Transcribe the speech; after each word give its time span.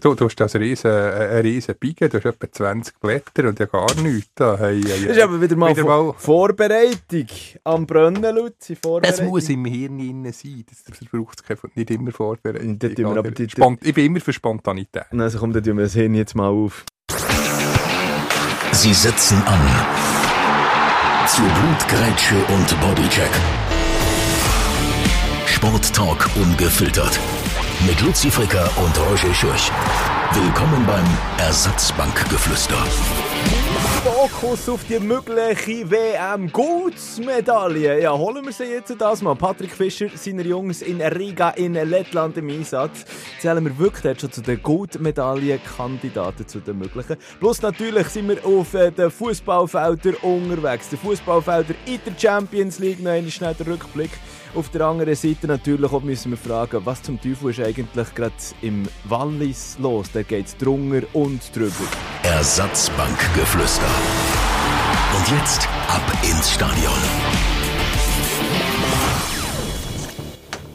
Du, 0.00 0.14
du 0.14 0.24
hast 0.24 0.36
das 0.36 0.54
riesen, 0.56 0.90
eine 0.90 1.44
riesen 1.44 1.74
Pike, 1.74 2.08
du 2.08 2.16
hast 2.16 2.24
etwa 2.24 2.50
20 2.50 2.98
Blätter 2.98 3.46
und 3.48 3.58
ja 3.60 3.66
gar 3.66 3.94
nichts. 3.96 4.30
Da. 4.34 4.56
Hey, 4.58 4.80
hey, 4.82 5.06
Das 5.06 5.16
ist 5.18 5.22
aber 5.22 5.38
wieder 5.38 5.54
mal, 5.54 5.70
Wieder 5.76 5.84
mal- 5.84 6.14
Vorbereitung 6.16 7.26
am 7.64 7.86
Brennen, 7.86 8.34
Luzi. 8.34 8.72
Das 8.72 8.78
Vorbereitung. 8.82 9.26
muss 9.28 9.50
im 9.50 9.66
Hirn 9.66 9.98
drin 9.98 10.32
sein. 10.32 10.64
Das, 10.66 10.82
das 10.84 11.08
braucht 11.10 11.42
es 11.46 11.58
nicht 11.76 11.90
immer 11.90 12.10
Vorbereitung. 12.10 12.80
Wir 12.80 13.06
aber 13.06 13.30
die- 13.32 13.48
Spont- 13.50 13.80
ich 13.84 13.92
bin 13.92 14.06
immer 14.06 14.20
für 14.20 14.32
Spontanität. 14.32 15.04
Also 15.12 15.38
komm, 15.38 15.52
dann 15.52 15.62
tun 15.62 15.76
wir 15.76 15.84
das 15.84 15.92
Hirn 15.92 16.14
jetzt 16.14 16.34
mal 16.34 16.48
auf. 16.48 16.84
Sie 18.72 18.94
setzen 18.94 19.42
an. 19.42 19.60
Zu 21.28 21.42
Blutgrätsche 21.42 22.36
und 22.48 22.80
Bodycheck. 22.80 23.30
Sporttalk 25.46 26.30
ungefiltert. 26.34 27.20
Mit 27.86 28.00
Luzi 28.00 28.30
Fricker 28.30 28.70
und 28.76 28.98
Roger 29.00 29.34
Schürch. 29.34 29.70
Willkommen 30.32 30.86
beim 30.86 31.04
Ersatzbankgeflüster. 31.38 32.76
Fokus 34.04 34.68
auf 34.68 34.84
die 34.84 35.00
mögliche 35.00 35.90
WM-Goldsmedaille. 35.90 38.00
Ja, 38.00 38.16
holen 38.16 38.44
wir 38.44 38.52
sie 38.52 38.62
jetzt 38.64 38.94
das 38.96 39.22
mal. 39.22 39.34
Patrick 39.34 39.72
Fischer, 39.72 40.06
seine 40.14 40.42
Jungs 40.42 40.82
in 40.82 41.00
Riga 41.00 41.50
in 41.50 41.74
Lettland 41.74 42.36
im 42.36 42.50
Einsatz. 42.50 43.04
Zählen 43.40 43.64
wir 43.64 43.76
wirklich 43.76 44.02
dort 44.02 44.20
schon 44.20 44.30
zu 44.30 44.42
den 44.42 44.62
Goldmedaillenkandidaten, 44.62 46.46
zu 46.46 46.60
den 46.60 46.78
möglichen. 46.78 47.16
Plus 47.40 47.60
natürlich 47.62 48.06
sind 48.08 48.28
wir 48.28 48.46
auf 48.46 48.74
äh, 48.74 48.92
den 48.92 49.10
Fußballfeldern 49.10 50.14
unterwegs. 50.22 50.88
Die 50.88 50.96
Fußballfelder 50.96 51.74
in 51.86 51.98
der 52.06 52.12
Champions 52.16 52.78
League. 52.78 53.02
Noch 53.02 53.10
einmal 53.10 53.32
schnell 53.32 53.54
der 53.54 53.66
Rückblick. 53.66 54.12
Auf 54.54 54.68
der 54.68 54.82
anderen 54.82 55.14
Seite 55.14 55.46
natürlich 55.46 55.90
auch 55.90 56.02
müssen 56.02 56.32
wir 56.32 56.36
fragen, 56.36 56.84
was 56.84 57.02
zum 57.02 57.18
Teufel 57.18 57.50
ist 57.50 57.60
eigentlich 57.60 58.14
gerade 58.14 58.34
im 58.60 58.86
Wallis 59.04 59.78
los? 59.80 60.10
Da 60.12 60.22
geht 60.22 60.46
es 60.46 60.56
drunter 60.58 61.06
und 61.14 61.40
drüber. 61.56 61.72
Ersatzbankgeflüster. 62.22 63.88
Und 65.16 65.38
jetzt 65.38 65.66
ab 65.88 66.02
ins 66.22 66.52
Stadion. 66.52 67.51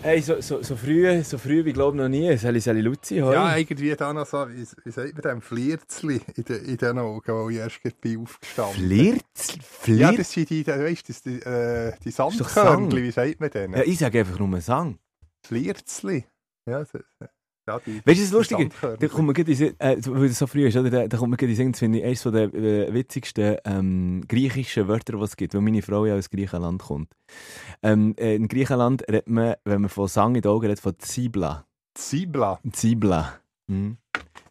Hey, 0.03 0.21
so, 0.21 0.39
so, 0.41 0.61
so 0.63 0.75
früh, 0.77 1.21
so 1.23 1.37
früh 1.37 1.65
wie 1.65 1.73
glaube 1.73 1.97
noch 1.97 2.07
nie. 2.07 2.35
Sali 2.37 2.61
Sali 2.61 2.81
Luzi, 2.81 3.17
hoi. 3.19 3.33
Ja, 3.33 3.57
irgendwie 3.57 3.93
da 3.95 4.13
noch 4.13 4.25
so, 4.25 4.47
wie, 4.49 4.65
wie 4.85 4.91
sagt 4.91 5.13
man 5.13 5.21
dem, 5.21 5.41
Flierzli 5.41 6.21
in, 6.35 6.43
den- 6.45 6.65
in 6.65 6.77
den 6.77 6.97
Augen, 6.99 7.33
wo 7.33 7.49
ich 7.49 7.57
erst 7.57 7.81
gerade 7.81 7.95
bin 7.99 8.21
aufgestanden 8.21 8.75
Flirz? 8.75 9.55
Ja, 9.57 9.61
Flirt? 9.63 10.19
das 10.19 10.31
sind 10.31 10.49
die, 10.49 10.65
weisst, 10.65 11.09
das, 11.09 11.21
die, 11.23 11.41
äh, 11.41 11.93
die 12.03 12.11
Sandkörnchen, 12.11 13.03
wie 13.03 13.11
sagt 13.11 13.39
man 13.41 13.49
denen? 13.49 13.73
Ja, 13.73 13.83
ich 13.83 13.97
sage 13.99 14.19
einfach 14.19 14.39
nur 14.39 14.61
Sang. 14.61 14.97
Flierzli. 15.45 16.25
Ja, 16.65 16.79
das, 16.79 16.91
ja, 17.67 17.75
Weißt 17.75 18.19
du, 18.19 18.23
das 18.23 18.31
Lustige? 18.31 18.69
Da 18.81 19.07
kommt 19.07 19.27
man 19.27 19.33
gerade 19.33 19.51
äh, 19.51 19.97
weil 20.05 20.29
das 20.29 20.39
so 20.39 20.47
früh 20.47 20.67
ist, 20.67 20.77
oder? 20.77 20.89
Da, 20.89 21.07
da 21.07 21.17
kommt 21.17 21.31
man 21.31 21.37
gerade 21.37 21.53
in 21.53 21.71
das 21.71 21.79
finde 21.79 21.99
ich 21.99 22.05
eines 22.05 22.23
der 22.23 22.53
äh, 22.53 22.93
witzigsten 22.93 23.57
ähm, 23.65 24.23
griechischen 24.27 24.87
Wörter, 24.87 25.17
die 25.17 25.23
es 25.23 25.35
gibt, 25.35 25.53
weil 25.53 25.61
meine 25.61 25.81
Frau 25.81 26.05
ja 26.05 26.15
aus 26.15 26.29
Griechenland 26.29 26.81
kommt. 26.81 27.11
Ähm, 27.83 28.15
äh, 28.17 28.35
in 28.35 28.47
Griechenland 28.47 29.03
redet 29.07 29.27
man, 29.29 29.55
wenn 29.65 29.81
man 29.81 29.89
von 29.89 30.07
Sang 30.07 30.35
in 30.35 30.41
den 30.41 30.51
Augen 30.51 30.65
redet, 30.65 30.79
von 30.79 30.97
Zibla. 30.97 31.65
Zibla. 31.93 32.59
Zibla. 32.71 33.33
Mhm. 33.67 33.97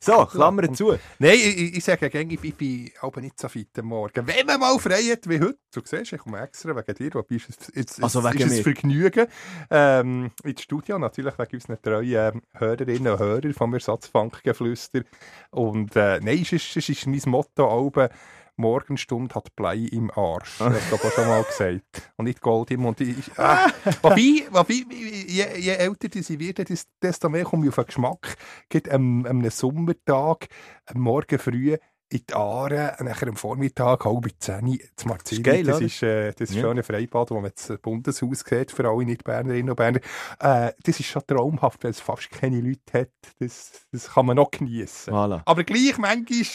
So, 0.01 0.27
Klammer 0.27 0.73
zu. 0.73 0.97
Nein, 1.19 1.35
ich, 1.35 1.77
ich, 1.77 1.85
sage 1.85 2.11
gerne, 2.11 2.33
ich, 2.33 2.43
ich 2.43 2.55
bin 2.55 2.91
aber 3.01 3.21
nicht 3.21 3.39
so 3.39 3.49
fit 3.49 3.79
am 3.79 3.87
Morgen. 3.87 4.27
Wenn 4.27 4.47
man 4.47 4.61
mal 4.61 4.79
frei 4.79 5.03
hat 5.03 5.29
wie 5.29 5.41
heute, 5.41 5.59
du 5.73 5.81
siehst, 5.85 6.13
ich 6.13 6.19
komme 6.19 6.41
extra 6.41 6.75
wegen 6.77 6.95
dir, 6.95 7.15
wobei 7.15 7.37
ist 7.37 7.49
es, 7.49 7.73
jetzt, 7.75 8.03
Also 8.03 8.23
wegen 8.25 8.47
ist 8.47 8.53
es. 8.53 8.61
Vergnügen. 8.61 9.27
Ähm, 9.71 10.31
ins 10.45 10.63
Studio, 10.63 10.99
natürlich 10.99 11.39
wegen 11.39 11.55
unseren 11.55 11.83
treuen 11.83 12.35
ähm, 12.35 12.43
Hörerinnen 12.55 13.13
und 13.13 13.19
Hörer 13.19 13.53
vom 13.53 13.75
Ersatzbankgeflüster. 13.75 15.03
Und 15.51 15.97
äh, 15.97 16.21
nein, 16.21 16.41
es 16.43 16.53
ist, 16.53 16.77
es 16.77 16.89
ist 16.89 17.07
mein 17.07 17.23
Motto, 17.27 17.69
Alben, 17.69 18.09
Morgenstunde 18.57 19.35
hat 19.35 19.55
Blei 19.57 19.77
im 19.93 20.11
Arsch. 20.11 20.59
Das 20.59 20.67
habe 20.69 20.79
ich 21.09 21.13
schon 21.15 21.29
mal 21.29 21.43
gesagt. 21.45 22.13
Und 22.17 22.25
nicht 22.27 22.41
Gold 22.41 22.71
im 22.71 22.81
Mund. 22.83 23.01
Ich, 23.01 23.29
äh, 23.39 23.57
wobei, 24.03 24.47
wobei 24.51 24.85
je, 25.29 25.47
je 25.59 25.71
älter 25.73 26.09
sie 26.23 26.37
des- 26.55 26.87
desto 27.03 27.29
mehr 27.29 27.45
komme 27.45 27.65
ich 27.65 27.69
auf 27.71 27.77
den 27.77 27.87
Geschmack. 27.87 28.37
Geht 28.69 28.91
am, 28.91 29.27
am 29.27 29.49
Sommertag, 29.51 30.49
am 30.87 31.01
Morgen 31.01 31.39
früh 31.39 31.77
in 32.09 32.21
die 32.31 32.35
Aare, 32.35 32.97
nachher 33.01 33.27
am 33.27 33.35
Vormittag, 33.35 34.05
halb 34.05 34.29
zehn, 34.39 34.79
zu 34.95 35.09
Marzini. 35.09 35.43
geil, 35.43 35.65
das 35.65 35.81
ist 35.81 36.05
äh, 36.05 36.33
das 36.35 36.55
Ja. 36.55 36.61
schöne 36.61 36.85
Freibad, 36.85 37.33
wo 37.33 37.41
man 37.41 37.51
das 37.53 37.77
Bundeshaus 37.83 38.45
sieht, 38.49 38.71
für 38.71 38.89
alle 38.89 39.05
Nicht-Bernerinnen 39.05 39.71
und 39.71 39.77
Berner. 39.77 39.99
Äh, 40.39 40.73
das 40.85 41.01
ist 41.01 41.07
schon 41.07 41.23
traumhaft, 41.27 41.83
weil 41.83 41.91
es 41.91 41.99
fast 41.99 42.31
keine 42.31 42.61
Leute 42.61 42.81
hat. 43.01 43.11
Das, 43.41 43.73
das 43.91 44.09
kann 44.13 44.27
man 44.27 44.37
noch 44.37 44.53
genießen. 44.53 45.13
Voilà. 45.13 45.43
Aber 45.47 45.65
gleich 45.65 45.99
manchmal 45.99 46.47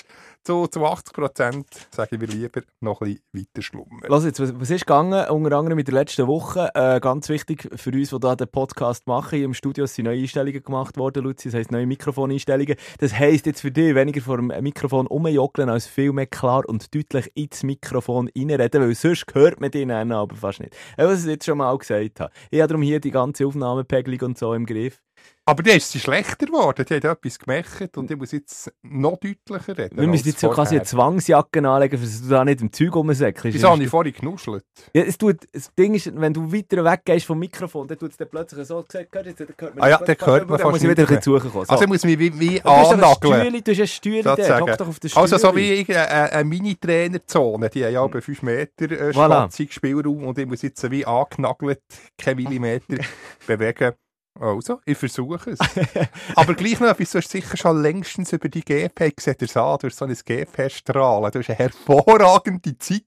zu, 0.43 0.67
zu 0.67 0.85
80 0.85 1.13
Prozent 1.13 1.67
sage 1.91 2.15
ich 2.15 2.33
lieber 2.33 2.61
noch 2.79 3.01
ein 3.01 3.19
bisschen 3.31 3.47
weiter 3.53 3.61
schlummern. 3.61 4.01
Lass 4.07 4.25
jetzt, 4.25 4.39
was, 4.39 4.59
was 4.59 4.69
ist 4.69 4.85
gegangen? 4.85 5.29
Unter 5.29 5.57
anderem 5.57 5.77
in 5.77 5.85
der 5.85 5.93
letzten 5.93 6.27
Woche. 6.27 6.69
Äh, 6.73 6.99
ganz 6.99 7.29
wichtig 7.29 7.69
für 7.75 7.91
uns, 7.91 8.09
die 8.09 8.17
hier 8.21 8.35
den 8.35 8.47
Podcast 8.47 9.07
machen. 9.07 9.41
Im 9.41 9.53
Studio 9.53 9.85
sind 9.85 10.05
neue 10.05 10.21
Einstellungen 10.21 10.63
gemacht 10.63 10.97
worden, 10.97 11.23
Luzi. 11.23 11.49
Das 11.49 11.59
heisst 11.59 11.71
neue 11.71 11.85
Mikrofoneinstellungen. 11.85 12.75
Das 12.99 13.13
heisst 13.13 13.45
jetzt 13.45 13.61
für 13.61 13.71
dich 13.71 13.93
weniger 13.93 14.21
vor 14.21 14.37
dem 14.37 14.47
Mikrofon 14.47 15.07
rumjoggeln, 15.07 15.69
als 15.69 15.87
viel 15.87 16.11
mehr 16.11 16.27
klar 16.27 16.67
und 16.67 16.93
deutlich 16.93 17.31
ins 17.35 17.63
Mikrofon 17.63 18.29
reinreden, 18.35 18.81
weil 18.81 18.95
sonst 18.95 19.25
hört 19.33 19.61
man 19.61 19.71
dich 19.71 19.89
aber 19.89 20.35
fast 20.35 20.59
nicht. 20.59 20.75
Äh, 20.97 21.05
Was 21.05 21.23
ich 21.23 21.29
jetzt 21.29 21.45
schon 21.45 21.59
mal 21.59 21.77
gesagt 21.77 22.19
habe. 22.19 22.31
Ich 22.49 22.59
habe 22.59 22.69
darum 22.69 22.81
hier 22.81 22.99
die 22.99 23.11
ganze 23.11 23.45
Aufnahmepegelung 23.45 24.29
und 24.29 24.37
so 24.37 24.53
im 24.53 24.65
Griff. 24.65 24.99
Aber 25.43 25.63
die 25.63 25.71
ist 25.71 25.91
sie 25.91 25.99
schlechter 25.99 26.45
geworden. 26.45 26.85
Die 26.87 26.93
hat 26.93 27.03
etwas 27.03 27.39
gemacht 27.39 27.97
und 27.97 28.11
ich 28.11 28.15
muss 28.17 28.31
jetzt 28.31 28.71
noch 28.83 29.17
deutlicher 29.17 29.75
reden. 29.75 29.97
Wir 29.97 30.07
müssen 30.07 30.27
jetzt 30.27 30.39
so 30.39 30.49
quasi 30.49 30.75
eine. 30.75 30.83
Zwangsjacke 30.83 31.67
anlegen, 31.67 31.99
dass 31.99 32.21
du 32.21 32.29
da 32.29 32.45
nicht 32.45 32.61
im 32.61 32.71
Zeug 32.71 32.95
rumsäckelst. 32.95 33.55
Wieso 33.55 33.69
habe 33.69 33.83
ich 33.83 33.89
vorhin 33.89 34.13
genuschelt? 34.13 34.63
Ja, 34.93 35.01
es 35.01 35.17
tut, 35.17 35.37
das 35.51 35.73
Ding 35.73 35.95
ist, 35.95 36.15
wenn 36.15 36.33
du 36.33 36.53
weiter 36.53 36.85
weggehst 36.85 37.25
vom 37.25 37.39
Mikrofon, 37.39 37.87
dann 37.87 37.97
tut 37.97 38.11
es 38.11 38.17
dann 38.17 38.29
plötzlich 38.29 38.67
so 38.67 38.83
gesagt, 38.83 39.13
hört 39.15 39.25
jetzt, 39.25 39.39
dann 39.39 39.47
hört 39.57 39.75
man 39.75 39.83
Ah 39.83 39.89
ja, 39.89 39.97
das 39.97 40.15
dann 40.15 40.27
hört 40.27 40.47
man 40.47 40.59
dann 40.59 40.67
muss 40.67 40.73
fast 40.73 40.83
ich 40.83 40.89
wieder 40.89 41.03
ein 41.03 41.07
bisschen 41.07 41.21
suchen. 41.21 41.51
So. 41.51 41.59
Also 41.59 41.83
ich 41.83 41.89
muss 41.89 42.03
mich 42.05 42.19
wie, 42.19 42.39
wie 42.39 42.59
du 42.59 42.69
hast 42.69 42.93
ein 42.93 43.03
annageln. 43.03 43.87
Stühle, 43.87 44.23
du 44.23 44.29
hast 44.29 44.39
ein 44.39 44.77
doch 44.77 44.87
auf 44.87 44.99
der 44.99 45.09
Stühle. 45.09 45.21
Also 45.21 45.37
so 45.37 45.55
wie 45.55 45.85
eine, 45.89 46.31
eine 46.31 46.43
Mini-Trainerzone, 46.43 47.69
die 47.69 47.83
haben 47.83 47.93
ja 47.93 48.05
bei 48.07 48.21
5 48.21 48.41
Meter 48.43 48.91
äh, 48.91 49.09
Voilà. 49.09 49.71
Spielraum 49.71 50.23
und 50.27 50.37
ich 50.37 50.45
muss 50.45 50.61
jetzt 50.61 50.89
wie 50.91 51.05
angenagelt, 51.05 51.81
kein 52.17 52.35
Millimeter 52.37 52.97
bewegen. 53.47 53.93
Also, 54.39 54.79
ich 54.85 54.97
versuche 54.97 55.51
es. 55.51 55.59
Aber 56.35 56.53
gleich 56.53 56.79
noch 56.79 56.89
etwas, 56.89 57.11
du 57.11 57.17
hast 57.17 57.29
sicher 57.29 57.57
schon 57.57 57.81
längstens 57.81 58.31
über 58.31 58.47
die 58.49 58.63
GP 58.63 59.15
gesehen, 59.15 59.35
an, 59.55 59.77
durch 59.79 59.93
so 59.93 60.05
ein 60.05 60.13
GP-Strahlen. 60.13 61.31
Du 61.31 61.39
hast 61.39 61.49
eine 61.49 61.59
hervorragende 61.59 62.77
Zeit. 62.79 63.03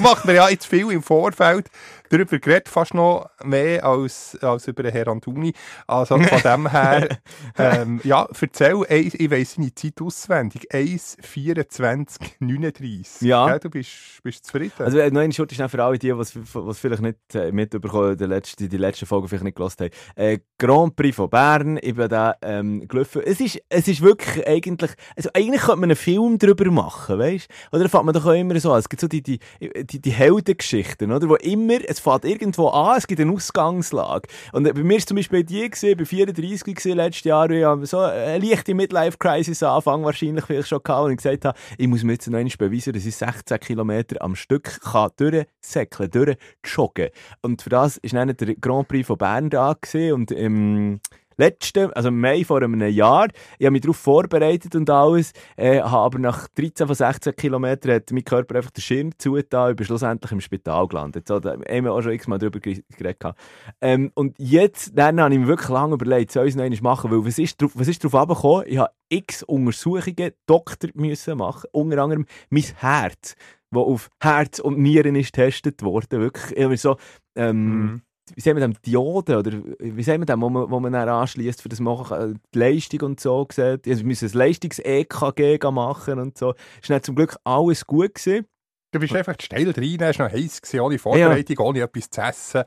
Macht 0.00 0.24
man 0.24 0.34
ja 0.34 0.48
jetzt 0.48 0.66
viel 0.66 0.90
im 0.90 1.02
Vorfeld 1.02 1.68
darüber 2.08 2.38
geredet, 2.38 2.68
fast 2.68 2.94
noch 2.94 3.28
mehr 3.42 3.84
als, 3.84 4.38
als 4.42 4.68
über 4.68 4.82
den 4.82 4.92
Herrn 4.92 5.08
Antuni. 5.08 5.52
Also 5.86 6.18
von 6.18 6.42
dem 6.42 6.70
her, 6.70 7.18
ähm, 7.58 8.00
ja, 8.04 8.26
erzähl, 8.40 8.84
eins- 8.88 9.14
ich 9.14 9.30
weiss 9.30 9.54
seine 9.54 9.74
Zeit 9.74 10.00
auswendig. 10.00 10.70
1,24,39. 10.72 13.24
Ja. 13.24 13.46
Gell, 13.48 13.60
du 13.60 13.70
bist, 13.70 13.90
bist 14.22 14.46
zufrieden. 14.46 14.72
Also, 14.78 14.98
äh, 14.98 15.10
noch 15.10 15.20
eine 15.20 15.32
Schurte 15.32 15.54
schnell 15.54 15.68
für 15.68 15.82
alle, 15.82 15.98
die, 15.98 16.16
was, 16.16 16.32
was 16.54 16.78
vielleicht 16.78 17.02
nicht 17.02 17.18
äh, 17.34 17.52
mitbekommen, 17.52 18.16
die, 18.16 18.24
letzte, 18.24 18.68
die 18.68 18.76
letzte 18.76 19.06
Folge 19.06 19.28
vielleicht 19.28 19.44
nicht 19.44 19.56
gehört 19.56 19.80
haben. 19.80 19.90
Äh, 20.16 20.38
Grand 20.62 20.94
Prix 20.94 21.16
von 21.16 21.28
Bern, 21.28 21.76
ich 21.82 21.96
bin 21.96 22.08
da 22.08 22.36
ähm, 22.40 22.86
gelaufen. 22.86 23.20
Es 23.24 23.40
ist, 23.40 23.60
es 23.68 23.88
ist 23.88 24.00
wirklich 24.00 24.46
eigentlich, 24.46 24.92
also 25.16 25.28
eigentlich 25.34 25.62
könnte 25.62 25.80
man 25.80 25.90
einen 25.90 25.96
Film 25.96 26.38
darüber 26.38 26.70
machen, 26.70 27.18
weißt 27.18 27.48
du? 27.72 27.76
Oder 27.76 27.88
fängt 27.88 28.04
man 28.04 28.14
doch 28.14 28.24
auch 28.24 28.32
immer 28.32 28.58
so 28.60 28.72
an. 28.72 28.78
Es 28.78 28.88
gibt 28.88 29.00
so 29.00 29.08
die, 29.08 29.24
die, 29.24 29.40
die, 29.60 30.00
die 30.00 30.10
Heldengeschichten, 30.12 31.10
oder? 31.10 31.28
Wo 31.28 31.34
immer, 31.34 31.78
es 31.84 31.98
fährt 31.98 32.24
irgendwo 32.24 32.68
an, 32.68 32.96
es 32.96 33.08
gibt 33.08 33.20
eine 33.20 33.32
Ausgangslage. 33.32 34.28
Und 34.52 34.64
äh, 34.64 34.72
bei 34.72 34.84
mir 34.84 34.98
ist 34.98 35.08
zum 35.08 35.16
Beispiel 35.16 35.42
die 35.42 35.68
gewesen, 35.68 35.96
bei 35.98 36.04
34 36.04 36.62
gewesen, 36.76 36.96
letztes 36.96 37.24
Jahr, 37.24 37.50
ich 37.50 37.64
habe 37.64 37.84
so 37.84 37.98
eine 37.98 38.38
leichte 38.38 38.72
Midlife-Crisis 38.74 39.64
Anfang 39.64 40.04
wahrscheinlich 40.04 40.44
vielleicht 40.44 40.68
schon 40.68 40.80
gehabt 40.80 41.06
und 41.06 41.10
ich 41.10 41.16
gesagt 41.16 41.44
habe, 41.44 41.58
ich 41.76 41.88
muss 41.88 42.04
mir 42.04 42.12
jetzt 42.12 42.30
noch 42.30 42.38
einmal 42.38 42.54
beweisen, 42.56 42.92
dass 42.92 43.04
ich 43.04 43.16
16 43.16 43.58
Kilometer 43.58 44.22
am 44.22 44.36
Stück 44.36 44.80
kann 44.80 45.10
durchsäckeln, 45.16 46.08
durchjoggen. 46.08 47.08
Und 47.40 47.62
für 47.62 47.70
das 47.70 47.96
ist 47.96 48.14
dann 48.14 48.36
der 48.36 48.54
Grand 48.54 48.86
Prix 48.86 49.08
von 49.08 49.18
Bern 49.18 49.50
da 49.50 49.72
gewesen 49.72 50.12
und 50.12 50.30
im 50.56 51.00
letzten, 51.38 51.90
also 51.94 52.08
im 52.08 52.20
Mai 52.20 52.44
vor 52.44 52.62
einem 52.62 52.78
Jahr, 52.88 53.28
ich 53.58 53.64
habe 53.64 53.72
mich 53.72 53.80
darauf 53.80 53.96
vorbereitet 53.96 54.74
und 54.76 54.88
alles, 54.90 55.32
äh, 55.56 55.78
aber 55.80 56.18
nach 56.18 56.46
13 56.48 56.86
von 56.86 56.94
16 56.94 57.34
Kilometern 57.34 57.94
hat 57.94 58.12
mein 58.12 58.22
Körper 58.24 58.56
einfach 58.56 58.70
den 58.70 58.82
Schirm 58.82 59.10
zugetan 59.18 59.70
und 59.70 59.76
bin 59.76 59.86
schlussendlich 59.86 60.30
im 60.30 60.40
Spital 60.42 60.86
gelandet. 60.86 61.26
So, 61.26 61.40
da 61.40 61.52
haben 61.52 61.84
wir 61.84 61.92
auch 61.92 62.02
schon 62.02 62.12
x-mal 62.12 62.38
drüber 62.38 62.60
ge- 62.60 62.84
geredet. 62.96 63.34
Ähm, 63.80 64.12
und 64.14 64.38
jetzt, 64.38 64.92
dann 64.96 65.20
habe 65.20 65.32
ich 65.34 65.40
mir 65.40 65.46
wirklich 65.48 65.70
lange 65.70 65.94
überlegt, 65.94 66.32
soll 66.32 66.44
ich 66.46 66.50
es 66.50 66.56
noch 66.56 66.64
einmal 66.64 66.80
machen, 66.82 67.10
weil 67.10 67.24
was 67.24 67.38
ist, 67.38 67.60
drauf, 67.60 67.72
was 67.74 67.88
ist 67.88 68.04
darauf 68.04 68.14
abgekommen? 68.28 68.64
Ich 68.68 68.76
habe 68.78 68.90
x 69.08 69.42
Untersuchungen, 69.42 70.32
Doktor 70.46 70.90
müssen 70.94 71.38
machen, 71.38 71.68
unter 71.72 72.02
anderem 72.02 72.26
mein 72.50 72.64
Herz, 72.76 73.34
das 73.70 73.82
auf 73.82 74.10
Herz 74.20 74.58
und 74.58 74.78
Nieren 74.78 75.16
ist 75.16 75.32
getestet 75.32 75.82
worden, 75.82 76.20
wirklich, 76.20 76.56
ich 76.56 76.62
habe 76.62 76.76
so, 76.76 76.96
ähm, 77.34 77.80
Mhm. 77.80 78.02
Wie 78.34 78.40
sagen 78.40 78.56
wir 78.56 78.66
dem, 78.66 78.74
Diode, 78.82 79.38
oder 79.38 79.52
wie 79.78 80.02
sagen 80.02 80.22
wir 80.22 80.26
dem, 80.26 80.40
wo 80.40 80.48
man, 80.48 80.70
wo 80.70 80.80
man 80.80 80.92
dann 80.92 81.08
anschließt, 81.08 81.62
für 81.62 81.68
das 81.68 81.80
machen 81.80 82.16
kann, 82.16 82.40
die 82.54 82.58
Leistung 82.58 83.00
und 83.02 83.20
so 83.20 83.44
gesagt. 83.44 83.86
Also 83.86 84.00
wir 84.00 84.06
müssen 84.06 84.28
ein 84.28 84.38
Leistungs-EKG 84.38 85.70
machen 85.70 86.18
und 86.18 86.38
so. 86.38 86.54
Ist 86.80 86.90
dann 86.90 87.02
zum 87.02 87.14
Glück 87.14 87.36
alles 87.44 87.86
gut 87.86 88.14
gewesen. 88.14 88.46
Du 88.92 88.98
bist 88.98 89.14
einfach 89.16 89.34
steil 89.40 89.70
rein, 89.70 89.96
es 90.00 90.18
war 90.18 90.28
noch 90.28 90.34
heiß, 90.34 90.60
gewesen, 90.60 90.80
ohne 90.80 90.98
Vorbereitung, 90.98 91.58
ohne 91.60 91.80
etwas 91.80 92.10
zu 92.10 92.20
essen. 92.20 92.64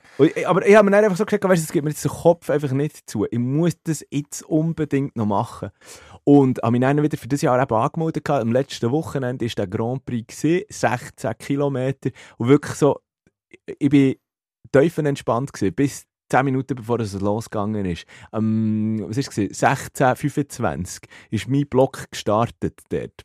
Aber 0.48 0.66
ich 0.66 0.76
habe 0.76 0.90
mir 0.90 0.98
einfach 0.98 1.16
so 1.16 1.24
gesagt, 1.24 1.44
weißt, 1.44 1.62
du, 1.62 1.66
es 1.66 1.72
gibt 1.72 1.84
mir 1.84 1.92
jetzt 1.92 2.04
den 2.04 2.10
Kopf 2.10 2.50
einfach 2.50 2.72
nicht 2.72 3.08
zu. 3.08 3.28
Ich 3.30 3.38
muss 3.38 3.74
das 3.84 4.04
jetzt 4.10 4.42
unbedingt 4.42 5.16
noch 5.16 5.28
machen. 5.28 5.70
Und 6.24 6.64
habe 6.64 6.72
mich 6.72 6.82
dann 6.82 7.04
wieder 7.04 7.18
für 7.20 7.28
das 7.28 7.44
Jahr 7.44 7.62
eben 7.62 7.76
angemeldet. 7.76 8.28
Am 8.28 8.52
letzten 8.52 8.90
Wochenende 8.90 9.46
war 9.46 9.54
der 9.56 9.68
Grand 9.68 10.04
Prix, 10.04 10.42
gewesen, 10.42 10.66
16 10.68 11.38
Kilometer. 11.38 12.10
Und 12.38 12.48
wirklich 12.48 12.74
so, 12.74 13.02
ich 13.78 13.90
bin 13.90 14.16
tiefenentspannt 14.80 15.54
gewesen, 15.54 15.76
bis 15.76 16.06
10 16.32 16.46
Minuten 16.46 16.76
bevor 16.76 17.00
es 17.00 17.14
losgegangen 17.14 17.86
ist. 17.86 18.06
Ähm, 18.34 19.06
was 19.08 19.18
war 19.18 19.44
es? 19.44 19.62
16.25 19.62 21.04
ist 21.30 21.48
mein 21.48 21.68
Block 21.68 22.06
gestartet 22.12 22.82
dort. 22.90 23.24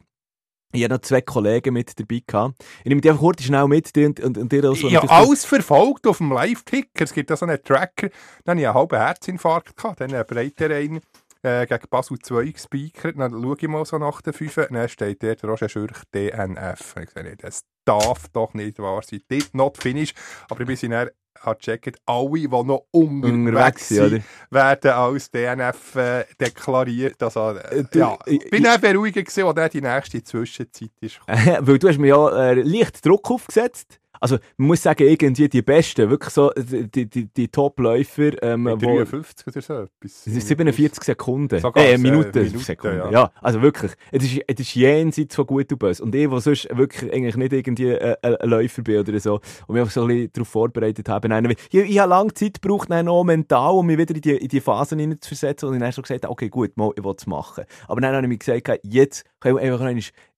Ich 0.72 0.84
hatte 0.84 0.94
noch 0.94 1.00
zwei 1.00 1.20
Kollegen 1.20 1.74
mit 1.74 1.98
dabei. 1.98 2.22
Gehabt. 2.24 2.62
Ich 2.80 2.86
nehme 2.86 3.00
die 3.00 3.10
einfach 3.10 3.22
kurz 3.22 3.42
schnell 3.42 3.66
mit 3.66 3.94
dir 3.96 4.06
und, 4.06 4.20
und, 4.20 4.38
und 4.38 4.52
dir 4.52 4.70
auch 4.70 4.76
so 4.76 4.86
Ich 4.86 4.94
habe 4.94 5.10
alles 5.10 5.44
verfolgt 5.44 6.06
auf 6.06 6.18
dem 6.18 6.30
Live-Ticker. 6.30 7.04
Es 7.04 7.12
gibt 7.12 7.30
da 7.30 7.36
so 7.36 7.44
einen 7.44 7.60
Tracker. 7.62 8.08
Dann 8.44 8.52
hatte 8.52 8.60
ich 8.60 8.68
einen 8.68 8.74
halben 8.74 8.98
Herzinfarkt. 8.98 9.76
Gehabt. 9.76 10.00
Dann 10.00 10.14
einen 10.14 10.24
Breiterein 10.24 11.00
äh, 11.42 11.66
gegen 11.66 11.84
Basel 11.90 12.18
2 12.20 12.52
gespeichert. 12.52 13.18
Dann 13.18 13.32
schaue 13.32 13.56
ich 13.58 13.68
mal 13.68 13.84
so 13.84 13.98
nach 13.98 14.22
den 14.22 14.32
5. 14.32 14.68
Dann 14.70 14.88
steht 14.88 15.22
der 15.22 15.40
Roger 15.42 15.68
Schürch 15.68 16.04
DNF. 16.14 16.94
Ich 17.02 17.10
sage, 17.10 17.36
das 17.36 17.64
darf 17.84 18.28
doch 18.28 18.54
nicht 18.54 18.78
wahr 18.78 19.02
sein. 19.02 19.22
Did 19.28 19.52
not 19.54 19.76
finish. 19.76 20.14
Aber 20.48 20.68
ich 20.68 20.80
dann 20.80 20.94
habe 20.94 21.12
gecheckt, 21.34 21.98
alle, 22.06 22.30
die 22.40 22.48
noch 22.48 22.86
unterwegs 22.90 23.88
sind, 23.88 24.22
werden 24.50 24.90
als 24.90 25.30
DNF 25.30 25.94
äh, 25.96 26.24
deklariert. 26.40 27.22
Also, 27.22 27.50
äh, 27.56 27.84
du, 27.90 27.98
ja, 27.98 28.18
ich- 28.26 28.50
bin 28.50 28.66
auch 28.66 28.78
beruhigt 28.78 29.14
gewesen, 29.14 29.44
als 29.58 29.72
die 29.72 29.80
nächste 29.80 30.22
Zwischenzeit 30.22 30.90
ist. 31.00 31.20
Weil 31.26 31.78
du 31.78 31.88
hast 31.88 31.98
mir 31.98 32.08
ja 32.08 32.50
äh, 32.50 32.54
leicht 32.62 33.04
Druck 33.04 33.30
aufgesetzt. 33.30 33.99
Also, 34.20 34.38
man 34.56 34.68
muss 34.68 34.82
sagen, 34.82 35.06
irgendwie 35.06 35.48
die 35.48 35.62
Besten, 35.62 36.10
wirklich 36.10 36.32
so, 36.32 36.50
die, 36.56 37.06
die, 37.06 37.26
die 37.26 37.48
Top-Läufer, 37.48 38.42
ähm, 38.42 38.64
Mit 38.64 38.82
wo, 38.82 38.96
53 38.96 39.46
oder 39.46 39.60
so 39.60 39.74
etwas. 39.74 40.26
es 40.26 40.36
ist 40.36 40.48
47 40.48 41.02
Sekunden. 41.02 41.60
Sogar, 41.60 41.84
äh, 41.84 41.94
äh, 41.94 41.98
Minuten, 41.98 42.42
Minuten, 42.42 42.58
Sekunden. 42.58 42.98
Ja. 42.98 43.10
ja. 43.10 43.32
also 43.40 43.62
wirklich. 43.62 43.92
Es 44.10 44.24
ist, 44.24 44.40
es 44.46 44.60
ist 44.60 44.74
jenseits 44.74 45.34
von 45.34 45.46
gut 45.46 45.70
und 45.72 45.78
böse. 45.78 46.02
Und 46.02 46.14
ich, 46.14 46.28
der 46.28 46.40
sonst 46.40 46.68
wirklich 46.76 47.12
eigentlich 47.12 47.36
nicht 47.36 47.52
irgendwie 47.52 47.90
äh, 47.90 48.16
ein 48.22 48.30
ein 48.40 48.48
Läufer 48.48 48.82
bin 48.82 48.98
oder 49.00 49.18
so, 49.20 49.40
und 49.66 49.74
mich 49.74 49.82
auch 49.82 49.90
so 49.90 50.02
ein 50.02 50.08
bisschen 50.08 50.32
darauf 50.32 50.48
vorbereitet 50.48 51.08
habe. 51.08 51.28
Nein, 51.28 51.54
ich, 51.70 51.74
ich 51.74 51.98
habe 51.98 52.10
lange 52.10 52.34
Zeit 52.34 52.60
gebraucht, 52.60 52.90
dann 52.90 53.08
auch 53.08 53.24
mental, 53.24 53.72
um 53.72 53.86
mich 53.86 53.98
wieder 53.98 54.14
in 54.14 54.20
die, 54.20 54.36
in 54.36 54.48
die 54.48 54.60
Phasen 54.60 54.98
hineinzuversetzen. 54.98 55.68
Und 55.68 55.76
ich 55.76 55.82
habe 55.82 55.92
schon 55.92 56.02
gesagt, 56.02 56.26
okay, 56.26 56.48
gut, 56.48 56.76
mal, 56.76 56.92
ich 56.96 57.04
will 57.04 57.14
es 57.16 57.26
machen. 57.26 57.64
Aber 57.88 58.00
dann 58.00 58.14
habe 58.14 58.24
ich 58.24 58.28
mir 58.28 58.38
gesagt, 58.38 58.80
jetzt 58.84 59.24
kann 59.40 59.56
ich 59.56 59.62
einfach 59.62 59.80
noch 59.80 59.90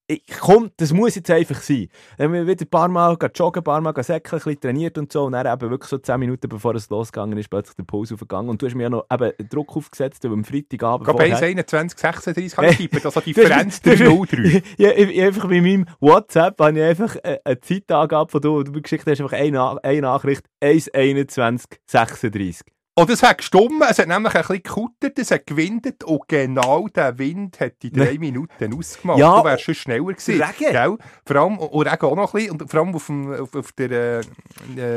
ich, 0.07 0.21
komm, 0.39 0.69
das 0.77 0.91
muss 0.91 1.15
jetzt 1.15 1.31
einfach 1.31 1.61
sein. 1.61 1.87
Dann 2.17 2.25
haben 2.25 2.33
wir 2.33 2.45
wieder 2.45 2.65
ein 2.65 2.69
paar 2.69 2.89
Mal 2.89 3.15
joggen, 3.35 3.61
ein 3.61 3.63
paar 3.63 3.79
Mal 3.79 3.93
säckeln, 4.03 4.41
ein 4.41 4.43
bisschen 4.43 4.59
trainiert 4.59 4.97
und 4.97 5.09
so. 5.11 5.23
Und 5.23 5.31
dann 5.31 5.47
eben 5.47 5.69
wirklich 5.71 5.89
so 5.89 5.97
10 5.97 6.19
Minuten 6.19 6.49
bevor 6.49 6.75
es 6.75 6.89
losgegangen 6.89 7.37
ist, 7.37 7.49
plötzlich 7.49 7.75
der 7.77 7.83
Puls 7.83 8.11
aufgegangen. 8.11 8.49
Und 8.49 8.61
du 8.61 8.65
hast 8.65 8.75
mir 8.75 8.83
ja 8.83 8.89
noch 8.89 9.05
eben 9.11 9.31
Druck 9.49 9.75
aufgesetzt, 9.77 10.23
weil 10.25 10.33
am 10.33 10.43
Freitagabend 10.43 11.07
Ich 11.13 11.15
glaube, 11.15 11.23
1, 11.23 11.41
21, 11.41 11.97
36 11.99 12.53
kann 12.55 12.65
ich 12.65 12.77
tippen. 12.77 13.01
Also 13.03 13.21
Differenz 13.21 13.81
Du 13.81 13.91
hast- 13.91 13.99
du 14.01 14.05
hast- 14.05 14.31
303. 14.33 14.63
ja, 14.77 14.91
ich, 14.91 15.09
ich 15.09 15.21
einfach 15.23 15.47
bei 15.47 15.61
meinem 15.61 15.85
WhatsApp 16.01 16.59
habe 16.59 16.77
ich 16.77 16.83
einfach 16.83 17.15
äh, 17.23 17.39
eine 17.45 17.59
Zeitangabe 17.61 18.29
von 18.31 18.41
du, 18.41 18.63
du 18.63 18.71
mir 18.73 18.81
geschickt 18.81 19.07
hast, 19.07 19.21
einfach 19.21 19.37
eine, 19.37 19.81
eine 19.83 20.01
Nachricht, 20.01 20.45
1,21,36. 20.61 22.61
Und 22.95 23.09
es 23.09 23.23
hat 23.23 23.39
gestummen, 23.39 23.81
es 23.89 23.97
hat 23.97 24.07
nämlich 24.07 24.35
ein 24.35 24.41
bisschen 24.41 24.61
gekuttert, 24.61 25.17
es 25.17 25.31
hat 25.31 25.47
gewindet 25.47 26.03
und 26.03 26.27
genau 26.27 26.87
der 26.89 27.17
Wind 27.17 27.59
hat 27.59 27.81
die 27.81 27.91
drei 27.91 28.19
Minuten 28.19 28.71
ausgemacht. 28.77 29.17
Ja, 29.17 29.39
du 29.39 29.45
wärst 29.45 29.63
schon 29.63 29.73
schneller 29.73 30.13
gewesen. 30.13 30.39
Regen. 30.41 30.71
Gell? 30.71 30.97
Vor 31.25 31.35
allem, 31.35 31.57
und 31.57 31.87
Regen 31.87 32.05
auch 32.05 32.15
noch 32.15 32.33
ein 32.33 32.37
bisschen, 32.39 32.51
und 32.61 32.69
vor 32.69 32.79
allem 32.81 32.93
auf, 32.95 33.05
dem, 33.07 33.33
auf, 33.33 33.55
auf 33.55 33.71
der 33.71 33.91
äh, 33.91 34.21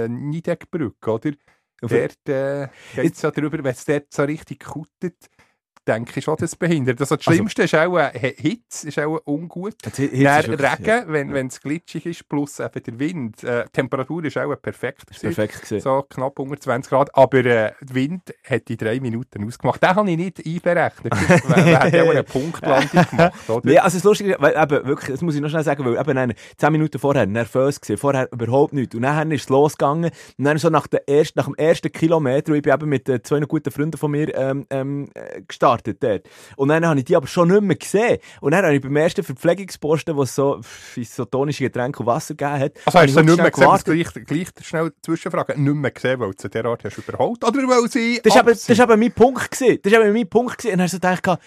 äh, 0.04 0.08
Niedeckbrücke, 0.08 1.10
oder? 1.10 1.30
Auf- 1.82 1.90
Dort 1.90 2.28
äh, 2.28 2.68
geht 2.94 3.14
es 3.14 3.22
ja 3.22 3.30
darüber, 3.30 3.58
wenn 3.64 3.72
es 3.72 3.84
dort 3.84 4.12
so 4.12 4.24
richtig 4.24 4.64
kutet, 4.64 5.16
denke 5.86 6.12
ich 6.18 6.24
schon, 6.24 6.36
das 6.38 6.56
behindert. 6.56 7.00
Also 7.00 7.16
das 7.16 7.26
Also- 7.26 7.36
Schlimmste 7.36 7.62
ist 7.64 7.74
auch 7.74 7.96
äh, 7.98 8.34
Hitze, 8.36 8.88
ist 8.88 8.98
auch 8.98 9.20
ungut. 9.24 9.74
Ist 9.86 9.98
wirklich- 9.98 10.60
Regen, 10.60 11.04
wenn 11.08 11.32
wenn 11.32 11.46
es 11.48 11.60
glitschig 11.60 12.06
ist, 12.06 12.28
plus 12.28 12.60
eben 12.60 12.82
der 12.82 12.98
Wind. 12.98 13.44
Äh, 13.44 13.64
die 13.64 13.70
Temperatur 13.72 14.24
ist 14.24 14.36
auch 14.38 14.54
perfekt. 14.60 15.04
Ja, 15.10 15.18
gewesen. 15.18 15.34
perfekt 15.34 15.62
gewesen. 15.62 15.80
So 15.82 16.02
knapp 16.08 16.38
unter 16.38 16.58
20 16.60 16.90
Grad. 16.90 17.14
Aber 17.14 17.38
äh, 17.38 17.42
der 17.44 17.74
Wind 17.80 18.22
hat 18.48 18.68
die 18.68 18.76
drei 18.76 19.00
Minuten 19.00 19.44
ausgemacht. 19.46 19.82
Den 19.82 19.94
habe 19.94 20.10
ich 20.10 20.16
nicht 20.16 20.44
einberechnet. 20.46 21.12
Wär- 21.12 21.64
wär- 21.66 21.80
hätte 21.80 22.02
auch 22.04 22.10
eine 22.10 22.22
Punktlandung 22.22 23.04
gemacht, 23.10 23.48
oder? 23.50 23.60
Nee, 23.64 23.78
also 23.78 23.96
das 23.96 24.04
Lustige 24.04 24.32
ist, 24.32 24.40
weil 24.40 24.54
eben 24.60 24.86
wirklich, 24.86 25.10
das 25.10 25.22
muss 25.22 25.34
ich 25.34 25.40
noch 25.40 25.48
schnell 25.50 25.64
sagen, 25.64 25.84
weil 25.84 25.96
eben 25.98 26.34
10 26.56 26.72
Minuten 26.72 26.98
vorher 26.98 27.26
nervös 27.26 27.80
gewesen, 27.80 27.98
vorher 27.98 28.28
überhaupt 28.32 28.72
nichts. 28.72 28.94
Und 28.94 29.02
dann 29.02 29.30
ist 29.30 29.42
es 29.42 29.48
losgegangen 29.48 30.10
und 30.38 30.44
dann 30.44 30.58
so 30.58 30.68
nach, 30.70 30.86
der 30.86 31.08
ersten, 31.08 31.38
nach 31.38 31.46
dem 31.46 31.54
ersten 31.54 31.92
Kilometer, 31.92 32.52
ich 32.54 32.62
bin 32.62 32.72
eben 32.72 32.88
mit 32.88 33.08
äh, 33.08 33.22
zwei 33.22 33.40
guten 33.40 33.70
Freunden 33.70 33.96
von 33.98 34.10
mir 34.10 34.34
ähm, 34.36 34.66
ähm, 34.70 35.08
äh, 35.14 35.42
gestartet 35.76 36.02
dort. 36.02 36.28
Und 36.56 36.68
dann 36.68 36.86
habe 36.86 36.98
ich 36.98 37.04
die 37.04 37.16
aber 37.16 37.26
schon 37.26 37.48
nicht 37.48 37.62
mehr 37.62 37.76
gesehen. 37.76 38.18
Und 38.40 38.52
dann 38.52 38.64
habe 38.64 38.74
ich 38.74 38.80
beim 38.80 38.96
ersten 38.96 39.22
Verpflegungsposten, 39.22 40.16
wo 40.16 40.22
es 40.22 40.34
so 40.34 40.60
isotonische 40.96 41.64
Getränke 41.64 42.00
und 42.00 42.06
Wasser 42.06 42.34
gegeben 42.34 42.60
hat, 42.60 42.72
Also 42.84 42.98
habe 42.98 43.06
hast 43.06 43.16
du 43.16 43.20
ich 43.20 43.26
nicht 43.26 43.36
mehr 43.36 43.50
gesehen, 43.50 44.12
gleich, 44.12 44.26
gleich 44.26 44.48
schnell 44.62 44.92
Zwischenfrage, 45.02 45.60
nicht 45.60 45.74
mehr 45.74 45.90
gesehen, 45.90 46.20
weil 46.20 46.30
du 46.30 46.36
sie 46.38 46.50
derart 46.50 46.84
hast 46.84 46.98
überholt? 46.98 47.44
Oder 47.44 47.58
weil 47.68 47.88
sie 47.90 48.20
Das 48.22 48.34
ist, 48.34 48.40
eben, 48.40 48.48
das 48.48 48.64
ab 48.64 48.70
ist 48.70 48.80
eben 48.80 49.00
mein 49.00 49.12
Punkt 49.12 49.50
gewesen. 49.50 49.78
Das 49.82 49.92
ist 49.92 49.98
eben 49.98 50.12
mein 50.12 50.28
Punkt 50.28 50.58
gewesen. 50.58 50.72
Und 50.72 50.78
dann 50.78 50.84
hast 50.84 50.92
du 50.92 50.96
so 50.96 51.00
gedacht, 51.00 51.40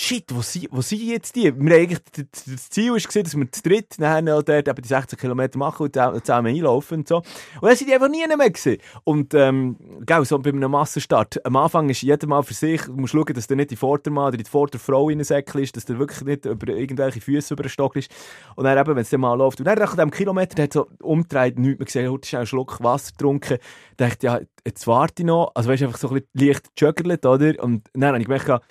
shit, 0.00 0.24
wo 0.34 0.40
sind, 0.40 0.68
wo 0.70 0.80
sind 0.80 1.02
jetzt 1.02 1.36
die? 1.36 1.52
Wir 1.54 1.76
eigentlich, 1.76 2.00
das 2.46 2.70
Ziel 2.70 2.92
war, 2.92 3.22
dass 3.22 3.36
wir 3.36 3.52
zu 3.52 3.62
dritt 3.62 3.98
nachher 3.98 4.22
dort 4.22 4.68
eben 4.68 4.82
die 4.82 4.88
16 4.88 5.18
Kilometer 5.18 5.58
machen 5.58 5.84
und 5.84 5.94
zusammen 5.94 6.54
einlaufen 6.54 6.98
und 6.98 7.08
so. 7.08 7.16
Und 7.16 7.62
dann 7.62 7.76
sind 7.76 7.88
die 7.88 7.94
einfach 7.94 8.08
nie 8.08 8.26
mehr 8.26 8.50
gewesen. 8.50 8.78
Und, 9.04 9.34
ähm, 9.34 9.76
gell, 10.06 10.24
so 10.24 10.38
bei 10.38 10.50
einem 10.50 10.70
Massenstart. 10.70 11.44
Am 11.44 11.56
Anfang 11.56 11.88
ist 11.90 12.02
jeder 12.02 12.26
mal 12.26 12.42
für 12.42 12.54
sich, 12.54 12.82
du 12.82 12.94
musst 12.94 13.12
schauen, 13.12 13.34
dass 13.34 13.46
der 13.46 13.56
nicht 13.56 13.70
die 13.70 13.76
Vordermann 13.76 14.28
oder 14.28 14.38
die 14.38 14.44
Vorderfrau 14.44 15.10
in 15.10 15.18
den 15.18 15.24
Säckel 15.24 15.62
ist, 15.62 15.76
dass 15.76 15.84
der 15.84 15.98
wirklich 15.98 16.22
nicht 16.22 16.46
über 16.46 16.68
irgendwelche 16.72 17.20
Füße 17.20 17.54
über 17.54 17.64
den 17.64 17.70
Stock 17.70 17.96
ist. 17.96 18.10
Und 18.56 18.64
dann 18.64 18.78
eben, 18.78 18.96
wenn 18.96 19.02
es 19.02 19.10
dann 19.10 19.20
mal 19.20 19.34
läuft. 19.34 19.60
Und 19.60 19.66
dann 19.66 19.78
nach 19.78 19.96
dem 19.96 20.10
Kilometer, 20.10 20.54
der 20.54 20.64
hat 20.64 20.72
so 20.72 20.88
umgedreht, 21.02 21.58
nichts 21.58 21.78
mehr 21.78 21.86
gesehen, 21.86 22.12
hat 22.12 22.34
einen 22.34 22.46
Schluck 22.46 22.82
Wasser 22.82 23.12
getrunken. 23.12 23.58
dachte 23.96 24.16
ich, 24.16 24.22
ja, 24.22 24.40
jetzt 24.64 24.86
warte 24.86 25.22
ich 25.22 25.26
noch. 25.26 25.52
Also 25.54 25.68
weißt 25.68 25.82
du, 25.82 25.86
einfach 25.86 25.98
so 25.98 26.08
ein 26.08 26.22
bisschen 26.22 26.48
leicht 26.48 26.68
juggelt, 26.78 27.26
oder? 27.26 27.62
Und 27.62 27.88
dann 27.92 28.08
habe 28.08 28.18
ich 28.18 28.24
gemerkt, 28.24 28.62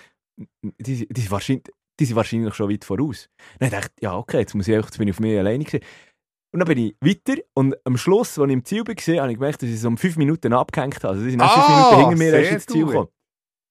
die, 0.62 1.06
die, 1.08 1.20
sind 1.20 1.30
wahrscheinlich, 1.30 1.64
die 1.98 2.04
sind 2.04 2.16
wahrscheinlich 2.16 2.54
schon 2.54 2.70
weit 2.70 2.84
voraus. 2.84 3.28
Dann 3.58 3.70
dachte 3.70 3.92
ich, 3.96 4.02
ja, 4.02 4.16
okay, 4.16 4.38
jetzt, 4.38 4.54
muss 4.54 4.68
ich 4.68 4.74
jetzt 4.74 4.98
bin 4.98 5.08
ich 5.08 5.14
auf 5.14 5.20
mich 5.20 5.38
alleine 5.38 5.64
gewesen. 5.64 5.84
Und 6.52 6.60
dann 6.60 6.68
bin 6.68 6.78
ich 6.78 6.96
weiter 7.00 7.40
und 7.54 7.76
am 7.84 7.96
Schluss, 7.96 8.38
als 8.38 8.48
ich 8.48 8.52
im 8.52 8.64
Ziel 8.64 8.80
war, 8.80 9.22
habe 9.22 9.32
ich 9.32 9.38
gemerkt, 9.38 9.62
dass 9.62 9.68
ich 9.68 9.80
so 9.80 9.88
um 9.88 9.96
fünf 9.96 10.16
Minuten 10.16 10.52
abgehängt 10.52 10.96
habe. 10.96 11.08
Also 11.08 11.24
die 11.24 11.30
sind 11.30 11.40
erst 11.40 11.54
fünf 11.54 11.66
Ah, 11.68 11.90
Minuten 11.90 12.08
hinter 12.08 12.16
mir 12.16 12.32
erst 12.32 12.52
ins 12.52 12.66
Ziel 12.66 12.86
gekommen. 12.86 13.08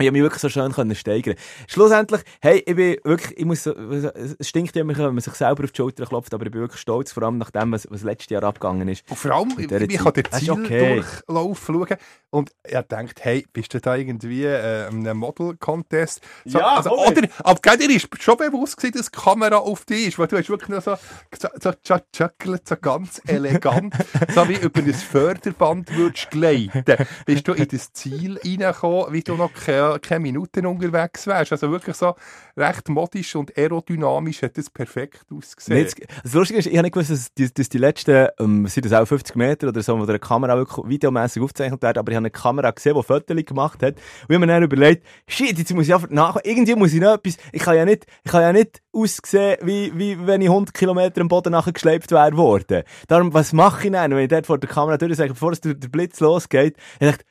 Ich 0.01 0.07
habe 0.07 0.13
mich 0.13 0.21
wirklich 0.21 0.41
so 0.41 0.47
schön 0.47 0.71
können 0.71 0.95
steigern. 0.95 1.35
Schlussendlich, 1.67 2.21
hey, 2.41 2.63
ich 2.65 2.73
bin 2.73 2.95
wirklich, 3.03 3.37
ich 3.37 3.43
muss 3.43 3.65
es 3.65 4.47
stinkt 4.47 4.73
ja 4.77 4.81
immer, 4.81 4.97
wenn 4.97 5.13
man 5.13 5.19
sich 5.19 5.33
selber 5.33 5.65
auf 5.65 5.71
die 5.71 5.75
Schulter 5.77 6.05
klopft, 6.05 6.33
aber 6.33 6.45
ich 6.45 6.51
bin 6.53 6.61
wirklich 6.61 6.79
stolz, 6.79 7.11
vor 7.11 7.23
allem 7.23 7.37
nach 7.37 7.51
dem, 7.51 7.73
was, 7.73 7.85
was 7.91 8.03
letztes 8.03 8.29
Jahr 8.29 8.43
abgegangen 8.43 8.87
ist. 8.87 9.03
Und 9.09 9.17
vor 9.17 9.31
allem, 9.31 9.57
dieser 9.57 9.81
ich 9.81 9.97
kann 9.97 10.13
den 10.13 10.23
ist 10.23 10.49
okay. 10.49 11.03
Zieldurchlauf 11.03 11.65
schauen 11.65 11.97
und 12.29 12.51
er 12.63 12.83
denkt, 12.83 13.25
hey, 13.25 13.45
bist 13.51 13.73
du 13.73 13.81
da 13.81 13.97
irgendwie 13.97 14.45
äh, 14.45 14.87
in 14.87 15.05
einem 15.05 15.17
Model-Contest? 15.17 16.21
So, 16.45 16.59
Ja, 16.59 16.77
also, 16.77 16.91
oder, 16.91 17.27
aber 17.39 17.59
gell, 17.61 17.77
dir 17.77 17.95
ist 17.95 18.07
schon 18.21 18.37
bewusst 18.37 18.77
gewesen, 18.77 18.97
dass 18.97 19.11
die 19.11 19.19
Kamera 19.19 19.57
auf 19.57 19.83
dich 19.83 20.07
ist, 20.07 20.19
weil 20.19 20.27
du 20.27 20.37
hast 20.37 20.49
wirklich 20.49 20.69
noch 20.69 20.81
so, 20.81 20.95
so, 21.37 21.49
so 21.83 21.99
so 22.63 22.75
ganz 22.77 23.21
elegant, 23.27 23.93
so 24.33 24.47
wie 24.47 24.55
über 24.55 24.79
ein 24.79 24.93
Förderband 24.93 25.93
würdest 25.95 26.29
gleiten, 26.31 26.85
bist 27.25 27.47
du 27.47 27.53
in 27.53 27.67
das 27.67 27.91
Ziel 27.91 28.39
reingekommen, 28.43 29.11
wie 29.11 29.23
du 29.23 29.35
noch 29.35 29.53
keine, 29.53 29.88
keine 29.97 30.21
Minuten 30.21 30.65
unterwegs 30.65 31.25
wärst. 31.25 31.51
Also 31.51 31.71
wirklich 31.71 31.95
so 31.95 32.15
recht 32.55 32.89
modisch 32.89 33.35
und 33.35 33.57
aerodynamisch 33.57 34.41
hat 34.43 34.57
das 34.57 34.69
perfekt 34.69 35.25
ausgesehen. 35.35 35.79
Nee, 35.79 35.85
das, 35.85 35.95
das 36.23 36.33
Lustige 36.33 36.59
ist, 36.59 36.67
ich 36.67 36.73
habe 36.73 36.83
nicht 36.83 36.93
gewusst, 36.93 37.11
dass 37.11 37.33
die, 37.33 37.53
dass 37.53 37.69
die 37.69 37.77
letzten, 37.77 38.27
ähm, 38.39 38.67
sind 38.67 38.85
das 38.85 38.93
auch 38.93 39.05
50 39.05 39.35
Meter 39.35 39.69
oder 39.69 39.81
so, 39.81 39.97
wo 39.97 40.05
der 40.05 40.19
Kamera 40.19 40.55
wirklich 40.55 40.87
videomäßig 40.87 41.41
aufgezeichnet 41.41 41.81
wird, 41.81 41.97
aber 41.97 42.11
ich 42.11 42.15
habe 42.15 42.25
eine 42.25 42.31
Kamera 42.31 42.71
gesehen, 42.71 42.95
die 42.95 43.03
Fotos 43.03 43.45
gemacht 43.45 43.81
hat. 43.81 43.95
Und 43.95 44.01
ich 44.29 44.35
habe 44.35 44.39
mir 44.39 44.47
dann 44.47 44.63
überlegt, 44.63 45.05
shit, 45.27 45.57
jetzt 45.57 45.73
muss 45.73 45.87
ich 45.87 45.93
einfach 45.93 46.09
nach, 46.09 46.37
irgendwie 46.43 46.75
muss 46.75 46.93
ich 46.93 47.01
noch 47.01 47.15
etwas, 47.15 47.37
ich 47.51 47.61
kann 47.61 47.75
ja 47.75 47.85
nicht, 47.85 48.05
ich 48.23 48.31
kann 48.31 48.41
ja 48.41 48.53
nicht 48.53 48.81
aussehen, 48.91 49.57
wie, 49.61 49.91
wie 49.97 50.27
wenn 50.27 50.41
ich 50.41 50.49
100 50.49 50.73
Kilometer 50.73 51.21
am 51.21 51.27
Boden 51.27 51.51
nachher 51.51 51.73
geschleppt 51.73 52.11
wäre 52.11 52.35
worden. 52.35 52.83
Darum, 53.07 53.33
was 53.33 53.53
mache 53.53 53.87
ich 53.87 53.93
dann, 53.93 54.11
wenn 54.11 54.23
ich 54.23 54.29
dort 54.29 54.45
vor 54.45 54.57
der 54.57 54.69
Kamera 54.69 54.97
durch 54.97 55.17
bevor 55.17 55.51
es 55.51 55.61
der 55.61 55.73
Blitz 55.73 56.19
losgeht, 56.19 56.77
ich 56.99 57.07
dachte, 57.07 57.25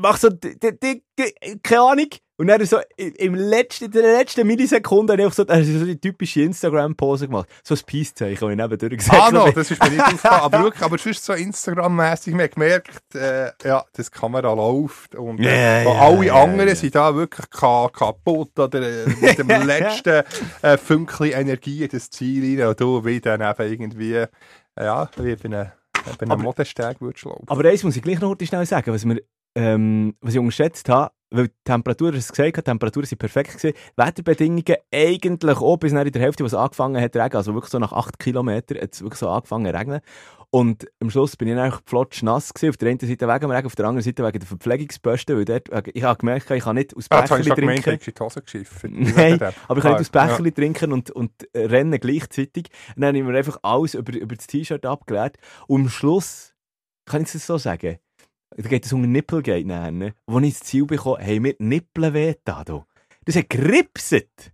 mach 0.00 0.16
so, 0.16 0.28
die, 0.30 0.58
die, 0.58 1.02
die, 1.18 1.58
keine 1.62 1.80
Ahnung, 1.82 2.06
Und 2.36 2.48
dann 2.48 2.64
so 2.66 2.78
im 2.96 3.34
letzten, 3.34 3.84
in 3.86 3.90
der 3.92 4.02
letzten 4.18 4.46
Millisekunde 4.46 5.12
habe 5.14 5.22
ich 5.22 5.32
so, 5.34 5.46
also 5.46 5.78
so 5.78 5.84
die 5.84 6.00
typische 6.00 6.42
Instagram-Pose 6.42 7.28
gemacht. 7.28 7.48
So 7.62 7.74
ein 7.74 7.80
Peace-Zeichen, 7.86 8.40
das 8.40 8.50
ich 8.50 8.56
nebendurch 8.56 8.96
gesagt 8.98 9.22
Ah, 9.22 9.30
no, 9.30 9.40
habe. 9.42 9.52
das 9.52 9.70
ist 9.70 9.82
mir 9.82 9.90
nicht 9.90 10.00
aufgefallen. 10.04 10.40
Aber 10.42 10.62
wirklich, 10.64 10.82
aber 10.82 10.98
sonst 10.98 11.24
so 11.24 11.32
Instagram-mässig, 11.34 12.34
man 12.34 12.50
gemerkt, 12.50 13.14
äh, 13.14 13.52
ja, 13.64 13.84
das 13.92 14.10
die 14.10 14.18
Kamera 14.18 14.52
läuft. 14.52 15.14
Und 15.14 15.38
äh, 15.40 15.84
ja, 15.84 15.90
alle 15.90 16.26
ja, 16.26 16.42
anderen 16.42 16.74
sind 16.74 16.94
da 16.94 17.14
wirklich 17.14 17.48
ka 17.50 17.88
kaputt 17.92 18.58
oder 18.58 18.82
äh, 18.82 19.06
mit 19.20 19.38
dem 19.38 19.48
letzten 19.66 20.22
äh, 20.62 20.76
Fünkchen 20.76 21.26
Energie 21.32 21.84
in 21.84 21.90
das 21.90 22.10
Ziel 22.10 22.60
rein. 22.60 22.68
Und 22.68 22.80
du 22.80 23.04
wie 23.04 23.20
dann 23.20 23.40
eben 23.40 23.72
irgendwie, 23.72 24.14
äh, 24.14 24.26
ja, 24.78 25.08
wie 25.16 25.36
bei 25.36 25.44
einem, 25.44 25.70
bei 26.04 26.22
einem 26.22 26.32
Aber- 26.32 26.42
Modesteg 26.42 27.00
würdest 27.00 27.24
laufen. 27.24 27.44
Aber 27.46 27.68
eins 27.68 27.84
muss 27.84 27.96
ich 27.96 28.02
gleich 28.02 28.20
noch 28.20 28.36
schnell 28.42 28.66
sagen, 28.66 28.92
was, 28.92 29.04
wir, 29.04 29.20
ähm, 29.54 30.14
was 30.20 30.34
ich 30.34 30.40
unterschätzt 30.40 30.88
habe, 30.88 31.12
weil 31.30 31.48
die 31.48 31.54
Temperatur, 31.64 32.10
du 32.12 32.18
hast 32.18 32.24
es 32.26 32.32
gesagt, 32.32 32.56
die 32.58 32.62
Temperaturen 32.62 33.06
sind 33.06 33.18
perfekt 33.18 33.56
gewesen. 33.56 33.76
Wetterbedingungen 33.96 34.76
eigentlich 34.92 35.56
auch 35.56 35.76
bis 35.78 35.92
in 35.92 36.12
der 36.12 36.22
Hälfte, 36.22 36.44
was 36.44 36.52
angefangen 36.54 37.00
hat 37.02 37.12
zu 37.14 37.20
regnen, 37.20 37.36
also 37.36 37.54
wirklich 37.54 37.70
so 37.70 37.78
nach 37.78 37.92
8 37.92 38.18
Kilometern, 38.18 38.78
hat 38.82 38.92
es 38.92 39.00
wirklich 39.02 39.18
so 39.18 39.28
angefangen 39.30 39.66
zu 39.72 39.78
regnen. 39.78 40.00
Und 40.54 40.86
am 41.00 41.08
Schluss 41.08 41.34
bin 41.34 41.48
ich 41.48 41.56
einfach 41.56 41.80
flotsch 41.86 42.22
nass 42.22 42.52
gewesen, 42.52 42.68
auf 42.70 42.76
der 42.76 42.90
einen 42.90 43.00
Seite 43.00 43.26
wegen 43.26 43.40
dem 43.40 43.50
Regen, 43.50 43.66
auf 43.66 43.74
der 43.74 43.86
anderen 43.86 44.04
Seite 44.04 44.22
wegen 44.22 44.38
der 44.38 44.46
Verpflegungsposten, 44.46 45.34
weil 45.38 45.46
dort, 45.46 45.68
ich 45.94 46.02
habe 46.02 46.18
gemerkt, 46.18 46.50
ich 46.50 46.64
kann 46.64 46.76
nicht 46.76 46.94
aus 46.94 47.06
Ah, 47.08 47.22
Becherli 47.22 47.48
gemeint, 47.54 47.78
du 47.78 47.82
trinken. 47.96 48.10
in 48.10 48.14
die 48.14 48.20
Hose. 48.20 49.14
Nein, 49.16 49.40
aber 49.68 49.78
ich 49.78 49.82
kann 49.82 49.94
Ah, 49.94 49.98
nicht 49.98 50.00
aus 50.00 50.10
Becherli 50.10 50.52
trinken 50.52 50.92
und, 50.92 51.10
und 51.10 51.32
rennen 51.56 51.98
gleichzeitig. 51.98 52.66
Und 52.94 53.00
dann 53.00 53.08
habe 53.08 53.18
ich 53.18 53.24
mir 53.24 53.38
einfach 53.38 53.58
alles 53.62 53.94
über, 53.94 54.12
über 54.12 54.36
das 54.36 54.46
T-Shirt 54.46 54.84
abgeleert. 54.84 55.38
Und 55.68 55.82
am 55.84 55.88
Schluss, 55.88 56.52
kann 57.06 57.22
ich 57.22 57.34
es 57.34 57.46
so 57.46 57.56
sagen, 57.56 57.96
da 58.56 58.68
geht 58.68 58.86
es 58.86 58.92
um 58.92 59.02
ein 59.02 59.10
Nippelgate 59.12 59.66
nachher, 59.66 59.90
ne? 59.90 60.14
Wo 60.26 60.38
ich 60.38 60.46
ins 60.46 60.60
Ziel 60.60 60.86
bekomme, 60.86 61.22
haben 61.24 61.44
die 61.44 61.56
Nippel 61.58 62.14
weh 62.14 62.34
da. 62.44 62.64
Das 63.24 63.36
hat 63.36 63.50
geripset 63.50 64.52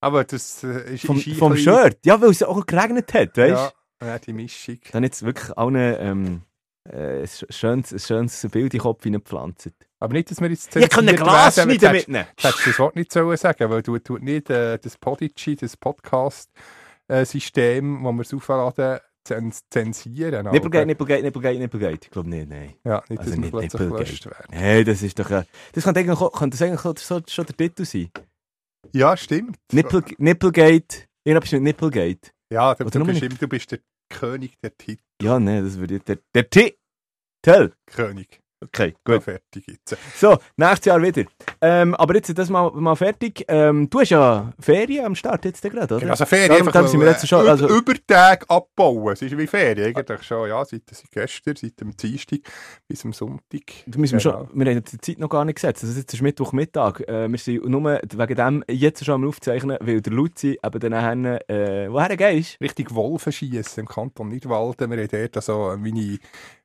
Aber 0.00 0.24
das 0.24 0.64
äh, 0.64 0.94
ist, 0.94 1.04
vom, 1.04 1.18
ist 1.18 1.38
vom 1.38 1.54
Shirt. 1.56 1.98
Ja, 2.04 2.20
weil 2.20 2.30
es 2.30 2.42
auch 2.42 2.66
geregnet 2.66 3.14
hat, 3.14 3.36
weißt 3.36 3.74
du? 4.00 4.06
Ja, 4.06 4.18
die 4.18 4.32
Mischung. 4.32 4.78
Dann 4.90 5.04
jetzt 5.04 5.22
wirklich 5.22 5.56
allen 5.56 5.76
ähm, 5.76 6.42
äh, 6.90 7.20
ein 7.22 7.28
schönes, 7.28 7.92
ein 7.92 8.00
schönes 8.00 8.40
Bild 8.50 8.74
in 8.74 8.78
den 8.78 8.80
Kopf 8.80 9.04
hineingepflanzt. 9.04 9.70
Aber 10.00 10.14
nicht, 10.14 10.28
dass 10.30 10.40
wir 10.40 10.50
jetzt 10.50 10.74
Ich 10.74 10.88
kann 10.88 11.08
ein 11.08 11.16
zensiert 11.16 11.28
Glas 11.28 11.56
werden, 11.56 11.70
schneiden 11.70 11.92
mitnehmen. 11.96 12.26
Du 12.36 12.48
hättest 12.48 12.66
das 12.66 12.78
Wort 12.80 12.96
nicht 12.96 13.12
sollen 13.12 13.36
sagen 13.36 13.70
weil 13.70 13.82
du 13.82 13.96
tut 13.98 14.22
nicht 14.22 14.50
äh, 14.50 14.78
das 14.78 14.98
Podigy, 14.98 15.54
das 15.54 15.76
Podcast-System, 15.76 18.02
wo 18.02 18.10
wir 18.12 18.22
es 18.22 18.34
aufladen, 18.34 18.98
zensieren. 19.24 20.46
Nippelgate, 20.50 20.86
Nippelgate, 20.86 21.22
Nippelgate, 21.22 21.58
Nippelgate. 21.58 22.00
Ich 22.04 22.10
glaube 22.10 22.28
nicht, 22.28 22.48
nein. 22.48 22.74
Ja, 22.84 23.02
nicht, 23.08 23.20
dass 23.20 23.32
Also 23.32 23.42
wir 23.42 23.60
nicht 23.60 23.80
Nippelgate. 23.80 24.30
Hey, 24.50 24.84
das 24.84 25.02
ist 25.02 25.18
doch 25.18 25.30
ein, 25.30 25.44
Das 25.72 25.84
könnte 25.84 26.00
eigentlich, 26.00 26.32
könnte 26.32 26.56
das 26.58 26.62
eigentlich 26.62 26.98
so, 27.00 27.20
schon 27.28 27.46
der 27.46 27.56
Titel 27.56 27.84
sein. 27.84 28.10
Ja, 28.92 29.16
stimmt. 29.16 29.58
Nippel, 29.72 30.04
Nippelgate. 30.18 31.06
Irgendetwas 31.24 31.52
mit 31.52 31.62
Nippelgate. 31.62 32.30
Ja, 32.52 32.74
du, 32.74 32.84
du, 32.90 33.04
bist, 33.04 33.22
du 33.22 33.48
bist 33.48 33.70
der 33.70 33.78
König 34.10 34.58
der 34.60 34.76
Titel. 34.76 35.02
Ja, 35.22 35.38
nein, 35.38 35.64
das 35.64 35.78
würde 35.78 35.96
ich. 35.96 36.02
Der, 36.02 36.18
der 36.34 36.50
Titel. 36.50 37.72
König. 37.86 38.40
Okay, 38.62 38.94
Ja, 39.08 39.14
gut. 39.14 39.22
fertig 39.24 39.64
jetzt. 39.66 39.96
So, 40.16 40.38
nächstes 40.56 40.84
Jahr 40.86 41.02
wieder. 41.02 41.24
Ähm, 41.60 41.94
aber 41.96 42.14
jetzt 42.14 42.36
das 42.38 42.48
mal, 42.48 42.70
mal 42.72 42.94
fertig. 42.94 43.44
Ähm, 43.48 43.88
du 43.90 44.00
hast 44.00 44.10
ja 44.10 44.52
Ferien 44.60 45.04
am 45.06 45.14
Start 45.14 45.44
jetzt 45.44 45.62
gerade, 45.62 45.96
oder? 45.96 46.10
Also 46.10 46.24
Ferien 46.26 46.48
Darum- 46.50 46.68
einfach 46.68 46.88
sind 46.88 47.00
wir 47.00 47.08
äh, 47.08 47.10
jetzt 47.12 47.26
schon- 47.26 47.44
Ü- 47.44 47.48
also- 47.48 47.68
Übertag 47.68 48.44
abbauen. 48.48 49.12
Es 49.12 49.22
ist 49.22 49.36
wie 49.36 49.46
Ferien 49.46 49.96
eigentlich 49.96 50.22
schon. 50.22 50.48
Ja, 50.48 50.64
seit, 50.64 50.82
seit 50.90 51.10
gestern, 51.10 51.56
seit 51.56 51.80
dem 51.80 51.96
Dienstag 51.96 52.40
bis 52.86 53.04
am 53.04 53.12
Sonntag. 53.12 53.62
Du 53.86 53.98
müssen 53.98 54.18
wir, 54.18 54.22
Genau. 54.22 54.46
schon, 54.46 54.58
wir 54.60 54.74
haben 54.74 54.84
die 54.84 54.98
Zeit 54.98 55.18
noch 55.18 55.28
gar 55.28 55.44
nicht 55.44 55.56
gesetzt. 55.56 55.82
Also 55.84 55.98
jetzt 55.98 56.12
ist 56.14 56.22
Mittwochmittag. 56.22 57.00
Äh, 57.08 57.28
wir 57.28 57.38
sind 57.38 57.64
nur 57.68 57.82
wegen 57.84 58.34
dem 58.36 58.64
jetzt 58.68 59.04
schon 59.04 59.14
am 59.22 59.28
Aufzeichnen, 59.28 59.78
weil 59.80 60.00
der 60.00 60.12
Luzi 60.12 60.58
eben 60.62 60.80
dann 60.80 60.92
nachher, 60.92 61.50
äh, 61.50 61.90
woher 61.92 62.16
gehst? 62.16 62.60
richtig 62.60 62.94
Wolfen 62.94 63.32
schießen 63.32 63.80
im 63.80 63.88
Kanton 63.88 64.28
Nidwalden. 64.28 64.90
Wir 64.90 64.98
haben 64.98 65.08
dort 65.10 65.36
also 65.36 65.74
meine, 65.78 66.18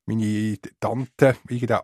meine 0.07 0.57
Tante, 0.79 1.37
irgendeinen 1.49 1.81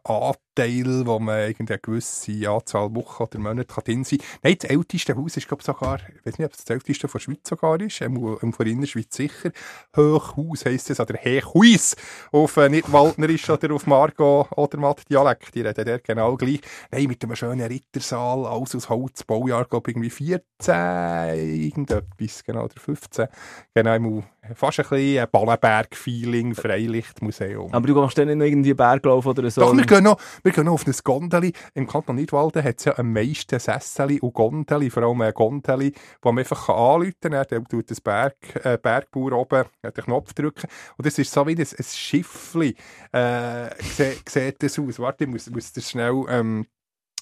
Anteil, 0.63 1.05
wo 1.07 1.17
man 1.19 1.47
irgendeine 1.47 1.79
gewisse 1.79 2.49
Anzahl 2.49 2.93
Wochen 2.93 3.23
oder 3.23 3.39
Monate 3.39 3.73
drin 3.83 4.03
sein 4.03 4.19
kann. 4.19 4.27
Nein, 4.43 4.55
das 4.59 4.69
älteste 4.69 5.15
Haus 5.15 5.35
ist, 5.37 5.47
glaube 5.47 5.61
ich, 5.61 5.65
sogar, 5.65 5.95
ich 5.95 6.25
weiß 6.25 6.37
nicht, 6.37 6.45
ob 6.45 6.53
es 6.53 6.63
das 6.63 6.69
älteste 6.69 7.07
von 7.07 7.17
der 7.19 7.23
Schweiz 7.23 7.39
sogar 7.49 7.81
ist, 7.81 8.01
ähm, 8.01 8.15
ähm, 8.41 8.53
von 8.53 8.65
der 8.65 8.73
Innerschweiz 8.73 9.15
sicher. 9.15 9.51
Hochhaus 9.97 10.65
heisst 10.65 10.91
es, 10.91 10.99
oder 10.99 11.15
Hechhuis, 11.17 11.95
auf 12.31 12.55
äh, 12.57 12.69
nicht 12.69 12.91
Waldnerisch 12.91 13.49
oder 13.49 13.73
auf 13.73 13.87
Margot 13.87 14.47
oder 14.55 14.77
Matt-Dialekt. 14.77 15.55
Die 15.55 15.61
reden 15.61 15.85
dort 15.85 16.03
genau 16.03 16.35
gleich. 16.37 16.61
Nein, 16.91 17.05
mit 17.07 17.23
einem 17.23 17.35
schönen 17.35 17.65
Rittersaal, 17.67 18.45
alles 18.45 18.75
aus 18.75 18.89
Holz, 18.89 19.23
Baujahr, 19.23 19.65
glaube 19.65 19.89
ich, 19.89 19.95
irgendwie 19.97 20.09
14, 20.11 21.63
irgendetwas, 21.63 22.43
genau, 22.43 22.65
oder 22.65 22.79
15. 22.79 23.27
Genau, 23.73 23.93
im- 23.95 24.23
fast 24.55 24.79
ein 24.81 24.85
bisschen 24.89 25.27
Ballenberg-Feeling, 25.31 26.53
Freilichtmuseum. 26.53 27.73
Aber 27.73 27.87
du 27.87 27.95
machst 27.95 28.17
dann 28.17 28.27
nicht 28.27 28.37
noch 28.37 28.45
irgendwie 28.45 28.73
Berglauf 28.73 29.25
oder 29.25 29.49
so? 29.49 29.61
Doch, 29.61 29.75
wir 29.75 29.85
gehen, 29.85 30.03
noch, 30.03 30.19
wir 30.43 30.51
gehen 30.51 30.67
auf 30.67 30.85
ein 30.85 30.93
Gondeli. 31.03 31.53
Im 31.73 31.87
Kanton 31.87 32.15
Nidwalden 32.15 32.63
hat 32.63 32.79
es 32.79 32.85
ja 32.85 32.97
am 32.97 33.13
meisten 33.13 33.59
Sesseli 33.59 34.19
und 34.19 34.33
Gondeli, 34.33 34.89
vor 34.89 35.03
allem 35.03 35.21
ein 35.21 35.33
Gondeli, 35.33 35.93
wo 36.21 36.31
man 36.31 36.39
einfach 36.39 36.69
anrufen 36.69 37.13
kann. 37.21 37.45
Dann 37.49 37.65
tut 37.65 37.89
das 37.89 38.01
Berg, 38.01 38.35
äh, 38.63 38.77
Bergbauer 38.81 39.33
oben 39.33 39.65
äh, 39.81 39.91
den 39.91 40.03
Knopf 40.03 40.33
drücken. 40.33 40.67
Und 40.97 41.05
das 41.05 41.17
ist 41.17 41.31
so 41.31 41.47
wie 41.47 41.55
ein, 41.55 41.59
ein 41.59 41.83
Schiffli. 41.83 42.75
Äh, 43.11 43.69
sieht, 43.81 44.29
sieht 44.29 44.61
das 44.61 44.77
aus. 44.77 44.99
Warte, 44.99 45.23
ich 45.23 45.29
muss, 45.29 45.49
muss 45.49 45.71
das 45.73 45.89
schnell... 45.89 46.25
Ähm, 46.29 46.67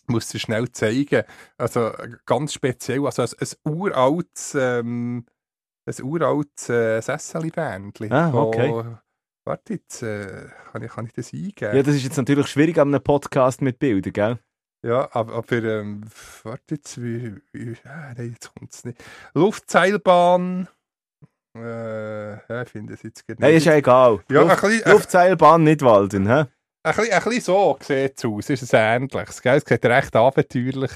muss 0.07 0.29
dir 0.29 0.39
schnell 0.39 0.69
zeigen. 0.71 1.23
Also 1.57 1.91
ganz 2.25 2.53
speziell, 2.53 3.05
also 3.05 3.21
ein, 3.21 3.29
ein 3.39 3.71
uraltes, 3.71 4.55
ähm, 4.59 5.25
ein 5.85 6.03
uraltes 6.03 6.69
äh, 6.69 6.99
Sesseli-Bändchen. 6.99 8.11
Ah, 8.11 8.33
wo- 8.33 8.47
okay. 8.47 8.97
Warte, 9.43 9.73
jetzt 9.73 10.03
äh, 10.03 10.49
kann, 10.71 10.83
ich, 10.83 10.91
kann 10.91 11.05
ich 11.07 11.13
das 11.13 11.33
eingeben? 11.33 11.75
Ja, 11.75 11.81
das 11.83 11.95
ist 11.95 12.03
jetzt 12.03 12.17
natürlich 12.17 12.47
schwierig 12.47 12.77
an 12.77 12.89
einem 12.89 13.03
Podcast 13.03 13.61
mit 13.61 13.79
Bildern, 13.79 14.13
gell? 14.13 14.39
Ja, 14.85 15.09
aber, 15.13 15.33
aber 15.33 15.63
ähm, 15.63 16.03
warte 16.43 16.75
jetzt, 16.75 17.01
wie, 17.01 17.35
wie 17.51 17.75
ah, 17.85 18.13
nein, 18.15 18.31
jetzt 18.33 18.53
kommt 18.53 18.73
es 18.73 18.85
nicht. 18.85 19.03
Luftseilbahn. 19.33 20.67
Äh, 21.55 22.31
ja, 22.33 22.61
ich 22.61 22.69
finde 22.69 22.93
es 22.93 23.03
jetzt 23.03 23.25
gerade 23.27 23.41
Nein, 23.41 23.55
ist 23.55 23.65
ja 23.65 23.73
egal. 23.73 24.23
Ja, 24.29 24.41
Luft, 24.41 24.61
bisschen, 24.61 24.83
ein, 24.83 24.91
Luftseilbahn 24.91 25.63
nicht 25.63 25.81
walden, 25.81 26.27
hä? 26.27 26.45
ein, 26.83 26.95
bisschen, 26.95 27.13
ein 27.13 27.23
bisschen 27.23 27.41
so 27.41 27.77
sieht 27.81 28.17
es 28.17 28.25
aus. 28.25 28.49
Ist 28.49 28.63
es 28.63 28.73
ähnliches, 28.73 29.41
gell? 29.41 29.57
Es 29.57 29.63
sieht 29.67 29.85
recht 29.85 30.15
abenteuerlich. 30.15 30.91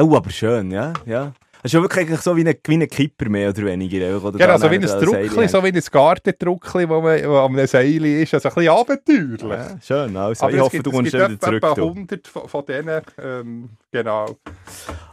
Oh, 0.00 0.14
aber 0.14 0.30
schön, 0.30 0.70
ja, 0.70 0.92
ja. 1.04 1.32
Es 1.62 1.70
ist 1.70 1.72
ja 1.74 1.82
wirklich 1.82 2.20
so 2.20 2.36
wie 2.36 2.46
ein, 2.46 2.54
wie 2.66 2.74
ein 2.74 2.88
Kipper 2.88 3.28
mehr 3.28 3.50
oder 3.50 3.64
weniger. 3.64 4.16
Oder 4.22 4.38
Genau, 4.38 4.52
da 4.52 4.58
so 4.58 4.70
wie 4.70 4.76
ein 4.76 4.82
Druckli, 4.82 5.48
so 5.48 5.64
wie 5.64 5.68
ein 5.68 5.82
Gartendruckli, 5.90 6.88
wo 6.88 7.00
man 7.00 7.24
wo 7.24 7.36
an 7.38 7.52
einem 7.56 7.66
Seil 7.66 8.04
ist. 8.04 8.32
Also 8.34 8.48
ein 8.48 8.54
bisschen 8.54 8.72
abenteuerlich. 8.72 9.40
Ja, 9.42 9.78
schön, 9.82 10.16
also 10.16 10.44
Aber 10.44 10.52
ich 10.52 10.56
es 10.58 10.62
hoffe, 10.62 10.76
gibt, 10.76 10.86
du 10.86 10.90
es 10.90 10.96
kommst 10.96 11.12
gibt 11.12 11.28
wieder 11.30 11.40
zurück. 11.40 11.62
etwa 11.62 11.74
du. 11.74 11.88
100 11.88 12.26
von, 12.28 12.48
von 12.48 12.64
denen. 12.66 13.02
Ähm, 13.22 13.68
genau. 13.92 14.36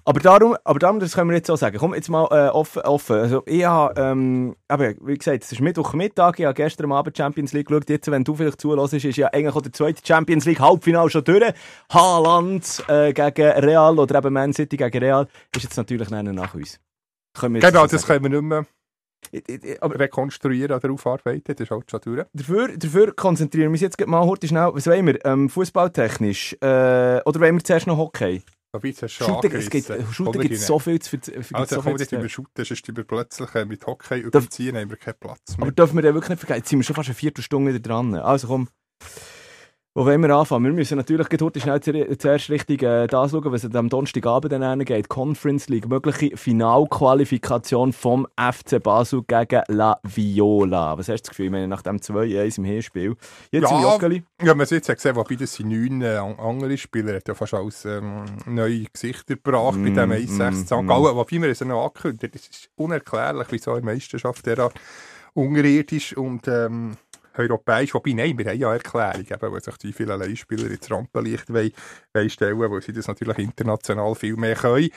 Aber 0.08 0.20
darum, 0.20 0.56
aber 0.64 0.78
darum, 0.78 1.00
das 1.00 1.14
können 1.16 1.30
wir 1.32 1.38
jetzt 1.38 1.48
so 1.48 1.56
sagen. 1.56 1.78
Komm, 1.80 1.96
jetzt 1.96 2.10
mal 2.10 2.28
äh, 2.30 2.50
offen, 2.50 2.84
offen. 2.84 3.16
Also, 3.18 3.42
ich 3.48 3.66
habe, 3.66 4.00
ähm, 4.00 4.56
aber 4.68 4.94
wie 5.02 5.18
gesagt, 5.18 5.44
es 5.44 5.52
ist 5.52 5.62
Mittwochmittag, 5.62 6.38
ich 6.38 6.46
habe 6.46 6.54
gestern 6.54 6.86
am 6.86 6.92
Abend 6.92 7.18
Champions 7.18 7.54
League 7.54 7.68
geschaut. 7.68 7.90
Jetzt, 7.90 8.12
wenn 8.12 8.24
du 8.24 8.36
vielleicht 8.36 8.62
zulässt, 8.62 8.94
ist 8.94 9.18
ja 9.18 9.28
eigentlich 9.34 9.56
auch 9.56 9.62
der 9.64 9.74
zweite 9.74 10.02
Champions 10.06 10.46
League 10.46 10.60
Halbfinale 10.60 11.10
schon 11.10 11.24
durch. 11.24 11.52
Haaland 11.92 12.84
äh, 12.88 13.14
gegen 13.14 13.50
Real 13.52 13.98
oder 13.98 14.20
eben 14.20 14.34
Man 14.34 14.54
City 14.54 14.78
gegen 14.78 15.00
Real 15.04 15.28
ist 15.56 15.64
jetzt 15.64 15.78
natürlich 15.78 16.10
dann 16.10 16.26
nach 16.36 16.54
uns. 16.54 16.80
Können 17.36 17.60
Genau, 17.60 17.82
so 17.82 17.88
das 17.88 18.06
können 18.06 18.24
wir 18.24 18.30
nicht 18.30 18.42
mehr 18.44 18.66
Ich- 19.32 19.44
ich- 19.50 19.64
ich- 19.64 19.84
Aber 19.84 20.00
rekonstruieren 20.00 20.72
oder 20.78 20.92
aufarbeiten. 20.94 21.42
Das 21.46 21.60
ist 21.60 21.72
halt 21.72 21.90
schon 21.90 22.00
durch. 22.02 22.26
dafür, 22.32 22.70
dafür 22.78 23.12
konzentrieren 23.16 23.70
wir 23.70 23.72
uns 23.72 23.82
jetzt 23.82 24.06
mal 24.06 24.24
heute 24.26 24.48
schnell. 24.48 24.70
Was 24.72 24.86
wollen 24.86 25.08
wir? 25.08 25.26
Ähm, 25.26 25.50
Fußballtechnisch? 25.50 26.54
Äh, 26.62 27.22
oder 27.26 27.40
wollen 27.40 27.56
wir 27.56 27.64
zuerst 27.64 27.88
noch 27.88 27.98
Hockey? 27.98 28.44
Jetzt 28.84 29.04
hast 29.04 29.18
du 29.20 29.24
Shooten, 29.26 29.52
es 29.56 29.70
gibt. 29.70 29.88
Shooten 30.14 30.28
Oder 30.28 30.40
gibt 30.40 30.56
es 30.56 30.68
so 30.68 30.80
viel 30.80 31.00
zu 31.00 31.18
gibt 31.18 31.56
Also 31.56 31.76
so 31.76 31.82
komm 31.82 31.92
viel 31.98 32.00
nicht 32.00 32.12
über 32.12 32.30
Shooten, 32.30 32.66
sonst 32.66 32.96
wir 32.96 33.04
plötzlich 33.04 33.56
äh, 33.56 33.66
mit 33.66 33.86
Hockey 33.86 34.22
Darf- 34.22 34.44
überziehen, 34.44 34.76
haben 34.78 34.90
wir 34.90 34.98
keinen 34.98 35.18
Platz 35.20 35.58
mehr. 35.58 35.64
Aber 35.68 35.72
dürfen 35.72 35.96
wir 35.96 36.02
den 36.02 36.14
wirklich 36.14 36.30
nicht 36.30 36.40
vergessen? 36.40 36.60
Jetzt 36.60 36.70
sind 36.70 36.80
wir 36.80 36.84
schon 36.84 36.96
fast 36.96 37.10
eine 37.10 37.16
Viertelstunde 37.16 37.74
wieder 37.74 37.80
dran. 37.82 38.16
Also 38.16 38.48
komm, 38.48 38.70
wo 39.98 40.06
wollen 40.06 40.22
wir 40.22 40.30
anfangen? 40.36 40.66
Wir 40.66 40.74
müssen 40.74 40.98
natürlich 40.98 41.26
heute 41.42 41.60
schnell 41.62 41.80
zu- 41.80 42.18
zuerst 42.18 42.50
richtig 42.50 42.84
äh, 42.84 43.08
das 43.08 43.32
schauen, 43.32 43.50
was 43.52 43.64
am 43.74 43.88
Donnerstagabend 43.88 44.52
dann 44.52 44.80
geht. 44.84 45.08
Conference 45.08 45.70
League, 45.70 45.88
mögliche 45.88 46.36
Finalqualifikation 46.36 47.94
vom 47.94 48.28
FC 48.36 48.84
Basel 48.84 49.24
gegen 49.26 49.62
La 49.70 49.98
Viola. 50.04 50.98
Was 50.98 51.08
hast 51.08 51.22
du 51.22 51.24
das 51.24 51.30
Gefühl? 51.30 51.46
Ich 51.46 51.52
meine, 51.54 51.70
nach 51.70 51.82
dem 51.82 51.98
2-1 52.00 52.58
im 52.58 52.66
Hinspiel. 52.66 53.16
Jetzt 53.52 53.72
Ja. 53.72 53.78
im 53.78 53.84
Joggeli. 53.84 54.24
Ja, 54.42 54.54
man 54.54 54.66
hat 54.66 54.72
jetzt 54.72 54.88
gesehen, 54.94 55.16
wobei 55.16 55.36
das 55.36 55.54
sind 55.54 55.70
neun 55.70 56.02
äh, 56.02 56.18
an- 56.18 56.38
andere 56.40 56.78
Spieler, 56.78 57.16
hat 57.16 57.28
ja 57.30 57.34
fast 57.34 57.54
alles 57.54 57.86
ähm, 57.86 58.26
neue 58.46 58.84
Gesichter 58.92 59.36
gebracht 59.36 59.76
bei 59.82 59.92
Mm, 59.92 59.96
dem 59.96 60.12
1-6 60.12 60.52
mm, 60.52 60.66
St. 60.66 60.72
mm. 60.72 60.88
Gallen. 60.88 61.16
Wobei 61.16 61.42
wir 61.42 61.50
es 61.50 61.62
noch 61.62 61.86
angekündigt 61.86 62.36
das 62.36 62.42
ist 62.48 62.70
unerklärlich, 62.76 63.48
wieso 63.50 63.76
in 63.76 63.86
der 63.86 63.94
Meisterschaft 63.94 64.46
der 64.46 64.72
unterirdisch 65.34 66.16
und 66.16 66.48
ähm, 66.48 66.92
europäisch, 67.38 67.94
wobei, 67.94 68.14
nein, 68.14 68.38
wir 68.38 68.46
haben 68.46 68.60
ja 68.60 68.74
Erklärung, 68.74 69.26
eben, 69.30 69.52
wo 69.52 69.60
sich 69.60 69.78
die 69.78 69.94
vielen 69.94 70.20
Leihspieler 70.20 70.70
ins 70.70 70.90
Rampenlicht 70.90 71.54
wollen, 71.54 71.72
wollen 72.14 72.30
stellen, 72.30 72.60
weil 72.60 72.82
sie 72.82 72.94
das 72.94 73.08
natürlich 73.08 73.38
international 73.40 74.16
viel 74.16 74.36
mehr 74.36 74.56
können. 74.56 74.90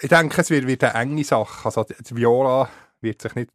Ich 0.00 0.08
denke, 0.08 0.40
es 0.40 0.50
wird, 0.50 0.66
wird 0.66 0.84
eine 0.84 0.94
enge 0.94 1.24
Sache. 1.24 1.64
Also, 1.64 1.84
die 1.84 2.16
Viola 2.16 2.68
wird 3.00 3.22
sich 3.22 3.34
nicht 3.34 3.50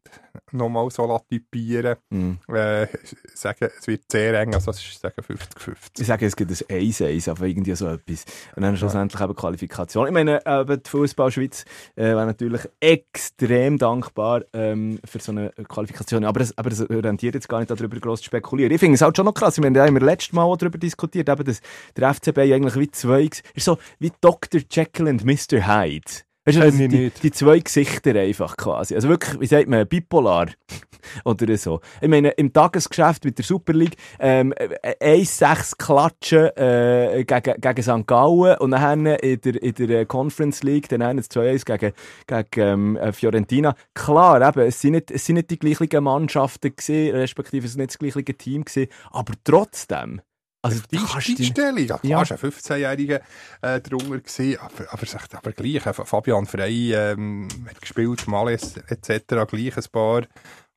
nochmal 0.51 0.89
so 0.89 1.19
typieren. 1.29 1.95
Mhm. 2.09 2.39
Äh, 2.47 2.87
sagen, 3.33 3.69
es 3.77 3.87
wird 3.87 4.03
sehr 4.11 4.39
eng, 4.39 4.53
also 4.53 4.71
ich 4.71 4.97
sage 4.97 5.21
50-50. 5.21 5.99
Ich 5.99 6.07
sage, 6.07 6.25
es 6.25 6.35
gibt 6.35 6.51
ein 6.51 6.55
1-1, 6.55 7.29
aber 7.29 7.45
irgendwie 7.45 7.75
so 7.75 7.87
etwas. 7.87 8.25
Und 8.55 8.63
dann 8.63 8.77
schlussendlich 8.77 9.21
eben 9.21 9.35
Qualifikation. 9.35 10.07
Ich 10.07 10.13
meine, 10.13 10.41
eben 10.45 10.83
die 10.83 10.89
Fußballschweiz 10.89 11.65
äh, 11.95 12.03
wäre 12.03 12.25
natürlich 12.25 12.61
extrem 12.79 13.77
dankbar 13.77 14.43
ähm, 14.53 14.99
für 15.05 15.19
so 15.19 15.31
eine 15.31 15.51
Qualifikation. 15.67 16.23
Aber 16.23 16.41
es, 16.41 16.57
aber 16.57 16.71
es 16.71 16.87
rentiert 16.89 17.35
jetzt 17.35 17.49
gar 17.49 17.59
nicht, 17.59 17.71
darüber 17.71 17.99
groß 17.99 18.19
zu 18.21 18.25
spekulieren. 18.25 18.71
Ich 18.71 18.79
finde 18.79 18.95
es 18.95 19.01
halt 19.01 19.15
schon 19.15 19.25
noch 19.25 19.33
krass. 19.33 19.55
Da 19.55 19.63
haben 19.63 19.93
wir 19.93 20.01
letztes 20.01 20.33
Mal 20.33 20.43
auch 20.43 20.57
darüber 20.57 20.77
diskutiert, 20.77 21.29
eben, 21.29 21.43
dass 21.43 21.61
der 21.95 22.13
FCB 22.13 22.37
eigentlich 22.39 22.75
wie 22.75 22.91
zwei, 22.91 23.29
ist 23.53 23.65
so 23.65 23.77
wie 23.99 24.11
Dr. 24.21 24.61
Jekyll 24.69 25.07
und 25.07 25.25
Mr. 25.25 25.67
Hyde. 25.67 26.30
Weißt 26.45 26.57
du, 26.57 26.61
also 26.61 26.77
die, 26.77 26.87
nicht. 26.87 27.21
die 27.21 27.31
zwei 27.31 27.59
Gesichter 27.59 28.15
einfach 28.15 28.57
quasi. 28.57 28.95
Also 28.95 29.09
wirklich, 29.09 29.39
wie 29.39 29.45
sagt 29.45 29.67
man, 29.67 29.87
bipolar. 29.87 30.47
Oder 31.25 31.55
so. 31.57 31.81
Ich 32.01 32.07
meine, 32.07 32.29
im 32.29 32.51
Tagesgeschäft 32.51 33.25
mit 33.25 33.37
der 33.37 33.45
Super 33.45 33.73
League, 33.73 33.95
ähm, 34.19 34.53
1-6 34.53 35.77
klatschen 35.77 36.55
äh, 36.57 37.23
gegen, 37.25 37.61
gegen 37.61 37.83
St. 37.83 38.07
Gallen 38.07 38.57
und 38.57 38.71
dann 38.71 39.05
in 39.05 39.41
der, 39.41 39.61
in 39.61 39.87
der 39.87 40.05
Conference 40.05 40.63
League, 40.63 40.89
dann 40.89 41.03
haben 41.03 41.19
2-1 41.19 41.65
gegen, 41.65 41.93
gegen 42.25 42.97
ähm, 42.97 43.13
Fiorentina. 43.13 43.75
Klar, 43.93 44.47
eben, 44.47 44.67
es 44.67 44.81
sind 44.81 44.93
nicht, 44.93 45.11
es 45.11 45.25
sind 45.25 45.35
nicht 45.35 45.49
die 45.51 45.59
gleichen 45.59 46.03
Mannschaften 46.03 46.75
gewesen, 46.75 47.15
respektive 47.15 47.65
es 47.65 47.71
ist 47.73 47.77
nicht 47.77 47.91
das 47.91 47.99
gleiche 47.99 48.23
Team 48.35 48.65
gewesen, 48.65 48.91
aber 49.11 49.33
trotzdem, 49.43 50.21
also 50.61 50.81
Die, 50.91 50.97
du 50.97 51.05
kannst 51.07 51.27
die 51.27 51.35
dich- 51.35 51.47
Stellung, 51.47 51.77
ja, 51.85 51.99
Ja. 52.03 52.09
ja. 52.09 52.17
ein 52.19 52.25
15-Jähriger 52.25 53.21
äh, 53.61 53.81
drunter 53.81 54.19
gewesen, 54.19 54.59
aber, 54.59 54.93
aber, 54.93 55.03
aber 55.33 55.51
gleich, 55.53 55.85
äh, 55.85 55.93
Fabian 55.93 56.45
Frey 56.45 56.93
ähm, 56.93 57.47
hat 57.67 57.81
gespielt, 57.81 58.27
Males 58.27 58.77
etc., 58.77 59.23
gleich 59.47 59.77
ein 59.77 59.83
paar 59.91 60.23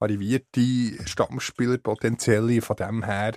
arrivierte 0.00 1.06
Stammspieler, 1.06 1.78
potenzielle, 1.78 2.60
von 2.62 2.76
dem 2.76 3.04
her, 3.04 3.32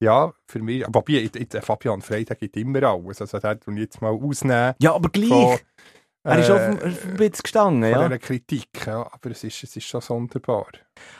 ja, 0.00 0.32
für 0.46 0.60
mich, 0.60 0.84
wobei, 0.88 1.12
jetzt, 1.34 1.56
Fabian 1.64 2.02
Frey, 2.02 2.24
der 2.24 2.36
gibt 2.36 2.56
immer 2.56 2.82
alles, 2.82 3.20
also 3.20 3.38
der 3.38 3.58
tun 3.58 3.76
jetzt 3.78 4.00
mal 4.02 4.10
ausnehmen 4.12 4.74
Ja, 4.78 4.94
aber 4.94 5.08
gleich. 5.08 5.28
von, 5.28 5.58
er 6.26 6.38
ist 6.40 6.48
äh, 6.48 6.52
auf 6.52 6.78
dem, 6.80 6.88
auf 6.92 7.02
dem 7.02 7.16
Bitz 7.16 7.42
gestanden, 7.42 7.82
von 7.82 7.90
ja. 7.90 8.08
dieser 8.08 8.18
Kritik, 8.18 8.68
ja, 8.86 9.08
aber 9.12 9.30
es 9.30 9.44
ist, 9.44 9.62
es 9.62 9.76
ist 9.76 9.86
schon 9.86 10.00
sonderbar. 10.00 10.66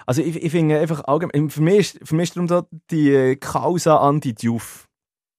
Also 0.06 0.22
ich, 0.22 0.42
ich 0.42 0.50
finde 0.50 0.78
einfach 0.78 1.04
allgemein, 1.04 1.50
für 1.50 1.62
mich, 1.62 1.78
ist, 1.78 1.98
für 2.02 2.14
mich 2.14 2.30
ist 2.30 2.36
darum 2.36 2.48
so 2.48 2.66
die 2.90 3.12
äh, 3.12 3.36
Causa 3.36 3.96
Anti-Diouf 3.98 4.88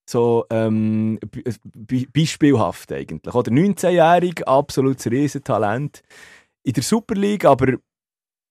so 0.09 0.45
ähm, 0.49 1.19
be- 1.73 2.07
beispielhaft 2.13 2.91
eigentlich. 2.93 3.35
Oder 3.35 3.51
19-jährig, 3.51 4.47
absolutes 4.47 5.11
Riesentalent 5.11 6.01
in 6.63 6.73
der 6.73 6.83
Super 6.83 7.15
League, 7.15 7.45
aber 7.45 7.73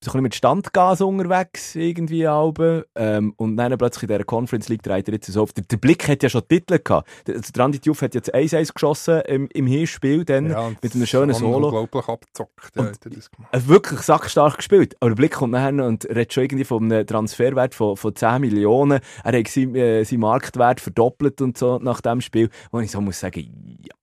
so 0.04 0.10
ein 0.10 0.12
bisschen 0.12 0.22
mit 0.22 0.34
Standgas 0.34 1.00
unterwegs 1.00 1.74
irgendwie 1.74 2.26
Alben. 2.26 2.84
Ähm, 2.94 3.32
und 3.36 3.56
dann 3.56 3.76
plötzlich 3.78 4.04
in 4.04 4.08
dieser 4.08 4.24
Conference 4.24 4.68
League 4.68 4.82
dreht 4.82 5.08
er 5.08 5.14
jetzt 5.14 5.26
so 5.32 5.42
auf. 5.42 5.52
Der, 5.52 5.64
der 5.64 5.78
Blick 5.78 6.06
hat 6.06 6.22
ja 6.22 6.28
schon 6.28 6.46
Titel 6.46 6.78
gehabt. 6.82 7.08
Der, 7.26 7.40
der 7.40 7.64
Andi 7.64 7.78
Diouf 7.80 8.02
hat 8.02 8.14
jetzt 8.14 8.34
1-1 8.34 8.74
geschossen 8.74 9.22
im, 9.22 9.48
im 9.52 9.66
Hinspiel 9.66 10.24
dann 10.24 10.50
Ja, 10.50 10.70
mit 10.82 10.94
einem 10.94 11.06
schönen 11.06 11.32
so 11.34 11.40
Solo. 11.40 11.66
Unglaublich 11.68 12.08
abgezockt, 12.08 12.76
Und- 12.76 13.06
äh, 13.52 13.66
wirklich 13.68 14.00
sackstark 14.00 14.58
gespielt. 14.58 14.96
Aber 15.00 15.10
der 15.10 15.16
Blick 15.16 15.32
kommt 15.32 15.52
nachher 15.52 15.72
und 15.84 16.04
redet 16.04 16.32
schon 16.32 16.44
irgendwie 16.44 16.64
von 16.64 16.84
einem 16.84 17.06
Transferwert 17.06 17.74
von, 17.74 17.96
von 17.96 18.14
10 18.14 18.40
Millionen. 18.42 19.00
Er 19.24 19.38
hat 19.38 19.48
seinen, 19.48 19.74
äh, 19.74 20.04
seinen 20.04 20.20
Marktwert 20.20 20.80
verdoppelt 20.80 21.40
und 21.40 21.56
so 21.56 21.78
nach 21.78 22.00
dem 22.02 22.20
Spiel. 22.20 22.50
Und 22.70 22.84
ich 22.84 22.90
so 22.90 23.00
muss 23.00 23.18
sagen, 23.18 23.78
ja, 23.82 23.94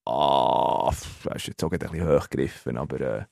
das 0.89 1.05
ist 1.35 1.47
jetzt 1.47 1.63
auch 1.63 1.71
ein 1.71 1.79
bisschen 1.79 2.07
hochgegriffen, 2.07 2.77
aber 2.77 2.99
äh, 2.99 3.23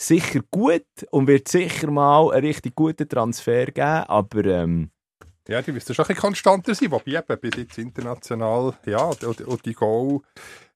sicher 0.00 0.40
gut 0.50 0.84
und 1.10 1.26
wird 1.26 1.48
sicher 1.48 1.90
mal 1.90 2.32
einen 2.32 2.46
richtig 2.46 2.74
guten 2.74 3.08
Transfer 3.08 3.66
geben, 3.66 4.04
aber 4.08 4.44
ähm, 4.46 4.90
Ja, 5.48 5.60
die 5.62 5.72
müssten 5.72 5.94
schon 5.94 6.04
ein 6.04 6.08
bisschen 6.08 6.22
konstanter 6.22 6.74
sein, 6.74 6.90
wobei 6.90 7.12
eben 7.12 7.40
bis 7.40 7.56
jetzt 7.56 7.78
international, 7.78 8.74
ja, 8.86 9.02
und, 9.04 9.40
und 9.42 9.66
die 9.66 9.74
Goal 9.74 10.20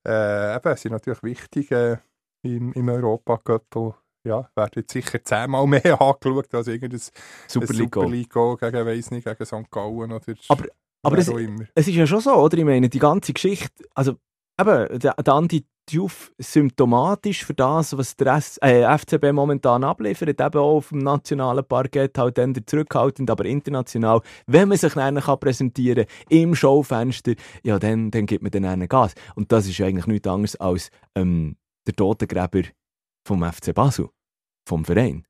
äh, 0.07 0.57
eben, 0.57 0.77
sind 0.77 0.93
natürlich 0.93 1.23
wichtig 1.23 1.71
äh, 1.71 1.97
im, 2.43 2.73
im 2.75 2.89
Europacup. 2.89 3.75
und, 3.77 3.95
Ja, 4.27 4.49
werden 4.55 4.73
jetzt 4.77 4.93
sicher 4.93 5.23
zehnmal 5.25 5.67
mehr 5.67 5.85
angeschaut 6.01 6.55
als 6.55 6.67
irgendein 6.67 7.01
Super 7.47 7.73
League. 7.73 7.95
Super 7.95 8.09
League 8.09 8.31
gegen, 8.61 8.87
weiss 8.87 9.11
nicht, 9.11 9.25
gegen 9.27 9.45
St. 9.47 9.71
Gallen 9.71 10.13
oder 10.13 10.35
Aber- 10.49 10.67
aber 11.03 11.19
es- 11.19 11.29
immer. 11.29 11.65
es 11.75 11.87
ist 11.89 11.95
ja 11.95 12.07
schon 12.07 12.21
so, 12.21 12.35
oder? 12.35 12.57
Ich 12.59 12.65
meine, 12.65 12.89
die 12.89 12.99
ganze 12.99 13.33
Geschichte, 13.35 13.85
also 13.95 14.17
eben, 14.59 14.99
der, 14.99 15.15
der 15.15 15.35
Andi 15.35 15.67
Diouf 15.91 16.33
symptomatisch 16.39 17.45
für 17.45 17.55
das, 17.55 17.97
was 17.97 18.17
der 18.17 18.35
S 18.35 18.59
äh, 18.63 18.83
FCB 18.99 19.33
momentan 19.33 19.85
abliefert, 19.85 20.41
eben 20.41 20.59
auch 20.59 20.77
auf 20.77 20.89
dem 20.89 20.99
nationalen 20.99 21.65
Parkett, 21.65 22.17
halt 22.17 22.39
dann 22.39 22.55
zurückhaltend, 22.67 23.31
aber 23.31 23.45
international, 23.45 24.21
wenn 24.47 24.69
man 24.69 24.79
sich 24.79 24.95
dann 24.95 25.21
kann 25.21 26.05
im 26.29 26.55
Schaufenster, 26.55 27.35
ja, 27.63 27.79
dann, 27.79 28.11
dann 28.11 28.27
gibt 28.27 28.43
man 28.43 28.51
dann 28.51 28.65
einen 28.65 28.89
Gas. 28.89 29.15
Und 29.35 29.53
das 29.53 29.67
ist 29.69 29.81
eigentlich 29.81 30.07
nichts 30.07 30.29
anderes 30.29 30.57
als 30.57 30.91
ähm, 31.15 31.57
der 31.87 31.95
Totengräber 31.95 32.63
vom 33.27 33.43
FC 33.43 33.75
Basel, 33.75 34.09
vom 34.67 34.85
Verein. 34.85 35.25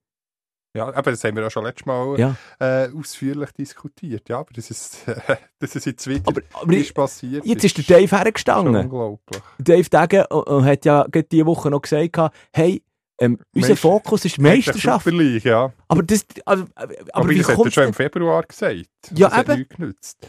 Ja, 0.77 0.93
aber 0.93 1.13
das 1.13 1.23
haben 1.23 1.37
wir 1.37 1.43
ja 1.45 1.51
schon 1.51 1.65
letztes 1.65 1.87
Mal 1.87 2.19
Ja. 2.19 2.37
äh, 2.59 2.89
ausführlich 2.93 3.53
diskutiert. 3.53 4.29
Ja, 4.29 4.41
aber 4.41 4.53
das 4.55 4.71
ist, 4.71 5.07
äh, 5.09 5.37
dass 5.61 5.77
es 5.77 5.85
jetzt 5.85 6.07
wieder 6.09 6.23
Aber, 6.27 6.41
aber 6.53 6.73
ist 6.73 6.93
passiert. 6.95 7.47
jetzt 7.47 7.65
ist 7.65 7.79
der 7.79 7.85
Dave 7.85 8.17
hergestanden. 8.17 8.75
unglaublich. 8.77 9.41
Dave 9.59 9.89
Degen 9.89 10.25
äh, 10.25 10.35
äh, 10.35 10.63
hat 10.63 10.85
ja 10.85 11.07
diese 11.09 11.47
Woche 11.47 11.71
noch 11.71 11.83
gesagt, 11.83 12.35
hey, 12.53 12.83
ähm, 13.21 13.39
unser 13.55 13.77
Fokus 13.77 14.25
ist 14.25 14.39
Meisterschaft. 14.41 15.07
Ja. 15.45 15.73
Aber 15.87 16.03
das, 16.03 16.27
also, 16.45 16.65
äh, 16.65 16.69
aber, 16.75 16.95
Aber 17.13 17.29
wie 17.29 17.39
das 17.39 17.49
hat 17.49 17.65
er 17.65 17.71
schon 17.71 17.85
im 17.85 17.95
Februar 17.95 18.43
gesagt. 18.43 18.89
Ja, 19.15 19.29
das 19.29 19.37
hat 19.37 19.49
eben. 19.51 19.59
nichts 19.59 19.77
genützt. 19.77 20.29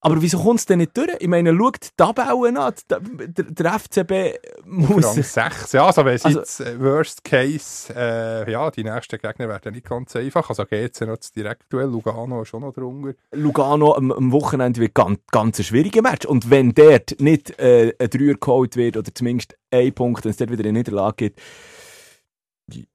Aber 0.00 0.20
wieso 0.22 0.38
kommt 0.38 0.60
es 0.60 0.66
denn 0.66 0.78
nicht 0.78 0.96
durch? 0.96 1.10
Ich 1.18 1.26
meine, 1.26 1.56
schaut 1.56 1.82
die 1.82 1.88
Tabellen 1.96 2.56
an. 2.58 2.74
Der, 2.90 3.00
der, 3.00 3.44
der 3.44 3.78
FCB 3.78 4.38
muss... 4.64 5.04
Rang 5.04 5.22
6. 5.22 5.72
Ja, 5.72 5.86
also 5.86 6.04
wenn 6.04 6.14
es 6.14 6.24
Also- 6.24 6.38
jetzt 6.40 6.60
äh, 6.60 6.78
Worst 6.78 7.24
Case, 7.24 7.92
äh, 7.94 8.50
ja, 8.50 8.70
die 8.70 8.84
nächsten 8.84 9.18
Gegner 9.18 9.48
werden 9.48 9.72
nicht 9.72 9.86
ganz 9.88 10.14
einfach. 10.14 10.48
Also 10.48 10.64
geht 10.64 10.94
es 10.94 11.00
noch 11.00 11.16
das 11.16 11.32
Direktduell, 11.32 11.88
Lugano 11.88 12.42
ist 12.42 12.48
schon 12.48 12.60
noch 12.60 12.72
drunter. 12.72 13.14
Lugano 13.32 13.94
am, 13.94 14.12
am 14.12 14.32
Wochenende 14.32 14.80
wird 14.80 14.94
ganz, 14.94 15.18
ganz 15.32 15.58
ein 15.58 15.64
schwieriger 15.64 16.02
Match. 16.02 16.26
Und 16.26 16.50
wenn 16.50 16.72
dort 16.72 17.16
nicht 17.18 17.58
äh, 17.58 17.92
ein 17.98 18.10
Dreier 18.10 18.34
geholt 18.34 18.76
wird, 18.76 18.96
oder 18.96 19.12
zumindest 19.14 19.56
ein 19.70 19.92
Punkt, 19.92 20.24
wenn 20.24 20.30
es 20.30 20.36
dort 20.36 20.50
wieder 20.50 20.62
eine 20.64 20.72
Niederlage 20.78 21.16
gibt, 21.16 21.40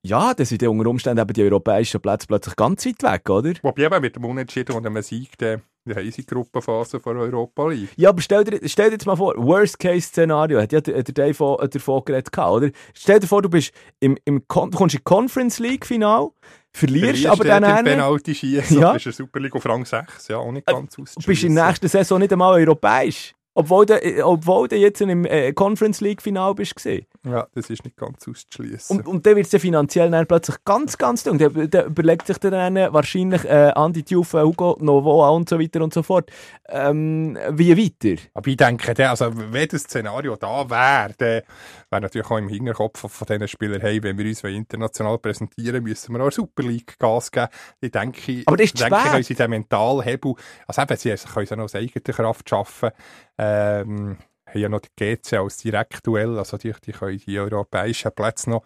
ja, 0.04 0.34
dann 0.34 0.46
sind 0.46 0.62
dann 0.62 0.70
unter 0.70 0.90
Umständen 0.90 1.22
eben 1.22 1.34
die 1.34 1.44
europäischen 1.44 2.02
Plätze 2.02 2.28
plötzlich 2.28 2.56
ganz 2.58 2.86
weit 2.86 3.04
weg, 3.04 3.30
oder? 3.30 3.54
Wobei 3.62 3.84
eben 3.84 4.02
mit 4.02 4.16
dem 4.18 4.26
Unentschieden 4.26 4.76
und 4.76 4.86
einem 4.86 5.02
Sieg, 5.02 5.38
dann 5.38 5.62
dann 5.86 5.96
haben 5.96 6.12
die 6.12 6.26
Gruppenphase 6.26 7.00
vor 7.00 7.16
Europa 7.16 7.70
League. 7.70 7.90
Ja, 7.96 8.10
aber 8.10 8.22
stell 8.22 8.44
dir, 8.44 8.60
stell 8.70 8.88
dir 8.90 8.94
jetzt 8.94 9.06
mal 9.06 9.16
vor, 9.16 9.34
Worst-Case-Szenario, 9.36 10.62
hat 10.62 10.72
ja 10.72 10.82
der, 10.82 11.04
Dave 11.04 11.44
auch 11.44 11.66
davon 11.68 12.06
geredet, 12.06 12.32
gehabt, 12.32 12.52
oder? 12.52 12.70
Stell 12.94 13.20
dir 13.20 13.28
vor, 13.28 13.42
du 13.42 13.50
bist 13.50 13.74
im, 14.00 14.18
im 14.26 14.44
du 14.48 14.70
kommst 14.70 14.96
in 14.96 15.04
Conference 15.04 15.60
League-Final, 15.60 16.30
verlierst, 16.74 17.26
aber 17.26 17.44
dann 17.44 17.64
im 17.64 17.86
Penalty 17.86 18.36
schießen, 18.36 18.80
Ja. 18.80 18.94
bist 18.94 19.06
in 19.08 19.12
der 19.12 19.18
Super 19.18 19.40
League 19.40 19.56
auf 19.56 19.66
Rang 19.66 19.86
6, 19.86 20.28
ja, 20.28 20.38
auch 20.38 20.52
nicht 20.52 20.70
Äh, 20.70 20.74
ganz 20.74 20.96
du 20.96 21.04
bist 21.26 21.44
in 21.44 21.56
der 21.56 21.68
nächsten 21.68 21.88
Saison 21.88 22.20
nicht 22.20 22.32
einmal 22.32 22.54
europäisch. 22.62 23.34
Obwohl 23.54 23.86
du, 23.86 24.02
äh, 24.02 24.22
obwohl 24.22 24.68
du 24.68 24.78
jetzt 24.78 25.02
im 25.02 25.26
äh, 25.26 25.52
Conference 25.54 26.02
League-Final 26.02 26.56
bist. 26.56 26.76
Gewesen. 26.76 27.06
Ja, 27.26 27.48
das 27.54 27.70
ist 27.70 27.84
nicht 27.84 27.98
ganz 27.98 28.28
auszuschließen. 28.28 28.98
Und, 28.98 29.08
und 29.08 29.26
dann 29.26 29.36
wird 29.36 29.54
es 29.54 29.62
finanziell 29.62 30.10
dann 30.10 30.26
plötzlich 30.26 30.56
ganz, 30.66 30.98
ganz 30.98 31.24
dünn. 31.24 31.38
Dann, 31.38 31.70
dann 31.70 31.88
überlegt 31.88 32.28
sich 32.28 32.38
dann 32.38 32.76
wahrscheinlich 32.94 33.44
äh, 33.46 33.72
Andi 33.76 34.04
Diouf, 34.04 34.34
äh, 34.34 34.42
Hugo 34.42 34.78
Novoa 34.80 35.30
und 35.30 35.50
so 35.50 35.60
weiter 35.60 35.84
und 35.84 35.94
so 35.94 36.02
fort, 36.02 36.32
ähm, 36.70 37.38
wie 37.50 37.78
weiter. 37.78 38.22
Aber 38.34 38.48
ich 38.48 38.58
denke, 38.58 39.10
also, 39.10 39.32
wenn 39.36 39.68
das 39.68 39.82
Szenario 39.84 40.36
da 40.36 40.70
wäre, 40.70 41.44
wäre 41.92 42.02
natürlich 42.02 42.28
auch 42.28 42.38
im 42.38 42.48
Hinterkopf 42.48 43.00
von 43.12 43.28
diesen 43.28 43.48
Spielern, 43.48 43.82
hey, 43.82 44.02
wenn 44.02 44.18
wir 44.18 44.26
uns 44.26 44.44
international 44.44 45.20
präsentieren 45.20 45.84
müssen 45.84 46.16
wir 46.16 46.24
auch 46.24 46.32
Super 46.32 46.64
League 46.64 46.98
Gas 46.98 47.32
geben. 47.32 47.50
Ich 47.82 47.92
denke, 47.92 48.44
Aber 48.46 48.58
das 48.58 48.68
ist 48.68 48.80
denke, 48.80 48.96
spät. 48.96 49.12
können 49.12 49.24
sie 49.24 49.36
den 49.36 49.50
Mentalhebel, 49.50 50.34
also 50.68 50.82
eben, 50.82 50.98
sie 50.98 51.10
können 51.10 51.48
ja 51.50 51.56
noch 51.58 51.66
aus 51.66 51.76
eigener 51.76 52.14
Kraft 52.14 52.50
schaffen, 52.50 52.92
ähm, 53.38 54.18
haben 54.46 54.60
ja 54.60 54.70
noch 54.70 54.82
die 54.82 54.90
GC 54.96 55.34
als 55.34 55.58
Direktduell, 55.58 56.38
also 56.38 56.58
die, 56.58 56.74
die 56.86 56.92
können 56.94 57.18
die 57.18 57.40
europäischen 57.40 58.12
Plätze 58.14 58.50
noch, 58.50 58.64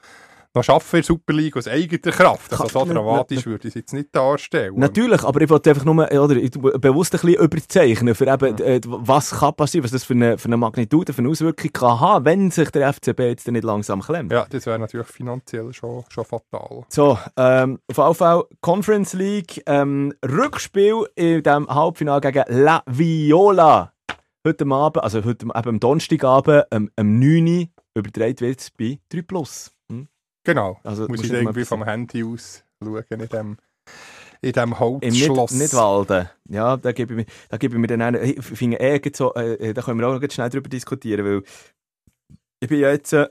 noch 0.56 0.63
schaffen 0.63 0.98
in 0.98 1.02
der 1.02 1.06
Super 1.06 1.34
League 1.34 1.58
aus 1.58 1.68
eigener 1.68 2.12
Kraft. 2.12 2.54
Also 2.54 2.86
so 2.86 2.86
dramatisch 2.86 3.46
würde 3.46 3.68
ich 3.68 3.76
es 3.76 3.82
jetzt 3.82 3.94
nicht 3.94 4.15
darstellen. 4.15 4.74
Natürlich, 4.78 5.24
aber 5.24 5.41
ich 5.41 5.50
wollte 5.50 5.70
einfach 5.70 5.86
nur 5.86 5.96
oder, 5.96 6.36
bewusst 6.80 7.13
ein 7.13 7.22
bisschen 7.22 7.44
überzeichnen, 7.44 8.15
für 8.15 8.28
eben, 8.28 8.58
äh, 8.60 8.82
was 8.86 9.32
kann 9.32 9.54
passieren, 9.54 9.84
was 9.84 9.91
das 9.91 10.04
für 10.04 10.13
eine, 10.13 10.38
für 10.38 10.48
eine 10.48 10.58
Magnitude, 10.58 11.13
für 11.13 11.20
eine 11.20 11.30
Auswirkung 11.30 11.72
kann 11.74 12.00
haben, 12.00 12.26
wenn 12.26 12.52
sich 12.52 12.70
der 12.72 12.94
FCB 12.94 13.20
jetzt 13.20 13.48
nicht 13.48 13.63
langsam 13.63 14.02
klemmt. 14.02 14.32
Ja, 14.32 14.46
das 14.50 14.65
wäre 14.65 14.80
natürlich 14.80 15.08
finanziell 15.08 15.74
schon, 15.74 16.04
schon 16.10 16.26
fatal. 16.26 16.86
So, 16.89 17.18
ähm, 17.38 17.80
auf 17.88 17.98
jeden 17.98 18.15
Fall 18.15 18.44
Conference 18.62 19.13
League, 19.13 19.62
ähm, 19.65 20.13
Rückspiel 20.26 21.06
in 21.15 21.44
dem 21.44 21.68
Halbfinale 21.68 22.22
gegen 22.22 22.44
La 22.48 22.84
Viola. 22.86 23.91
Heute 24.46 24.65
Abend, 24.70 25.04
also 25.04 25.24
heute 25.24 25.46
eben 25.46 25.52
am 25.52 25.80
Donnerstagabend, 25.80 26.65
ähm, 26.72 26.91
am 26.96 27.20
9 27.20 27.48
Uhr, 27.48 27.68
übertragen 27.96 28.39
wird 28.41 28.62
es 28.62 28.72
bei 28.72 29.00
3 29.10 29.22
Plus. 29.24 29.74
Genau. 30.45 30.79
Also, 30.84 31.08
Muss 31.08 31.23
ich 31.23 31.31
irgendwie 31.31 31.65
vom 31.65 31.84
Handy 31.84 32.23
aus 32.23 32.63
schauen 32.81 33.03
in 33.10 33.27
dem, 33.27 33.58
in 34.41 34.51
dem 34.51 34.63
Im 34.63 34.79
Holzschloss. 34.79 35.51
Nicht, 35.51 35.73
Nidwalden. 35.73 36.29
Ja, 36.49 36.77
da 36.77 36.91
gebe 36.91 37.13
ich 37.13 37.17
mir, 37.17 37.25
da 37.49 37.58
gebe 37.58 37.75
ich 37.75 37.79
mir 37.79 37.88
dann 37.88 38.01
einen, 38.01 38.23
ich 38.23 38.45
finde 38.45 38.79
eh, 38.79 39.01
so, 39.13 39.34
äh, 39.34 39.73
da 39.73 39.81
können 39.81 39.99
wir 39.99 40.08
auch 40.08 40.19
noch 40.19 40.31
schnell 40.31 40.49
drüber 40.49 40.69
diskutieren, 40.69 41.25
weil 41.25 41.43
ich 42.60 42.69
bin 42.69 42.79
ja 42.79 42.91
jetzt, 42.91 43.12
äh, 43.13 43.27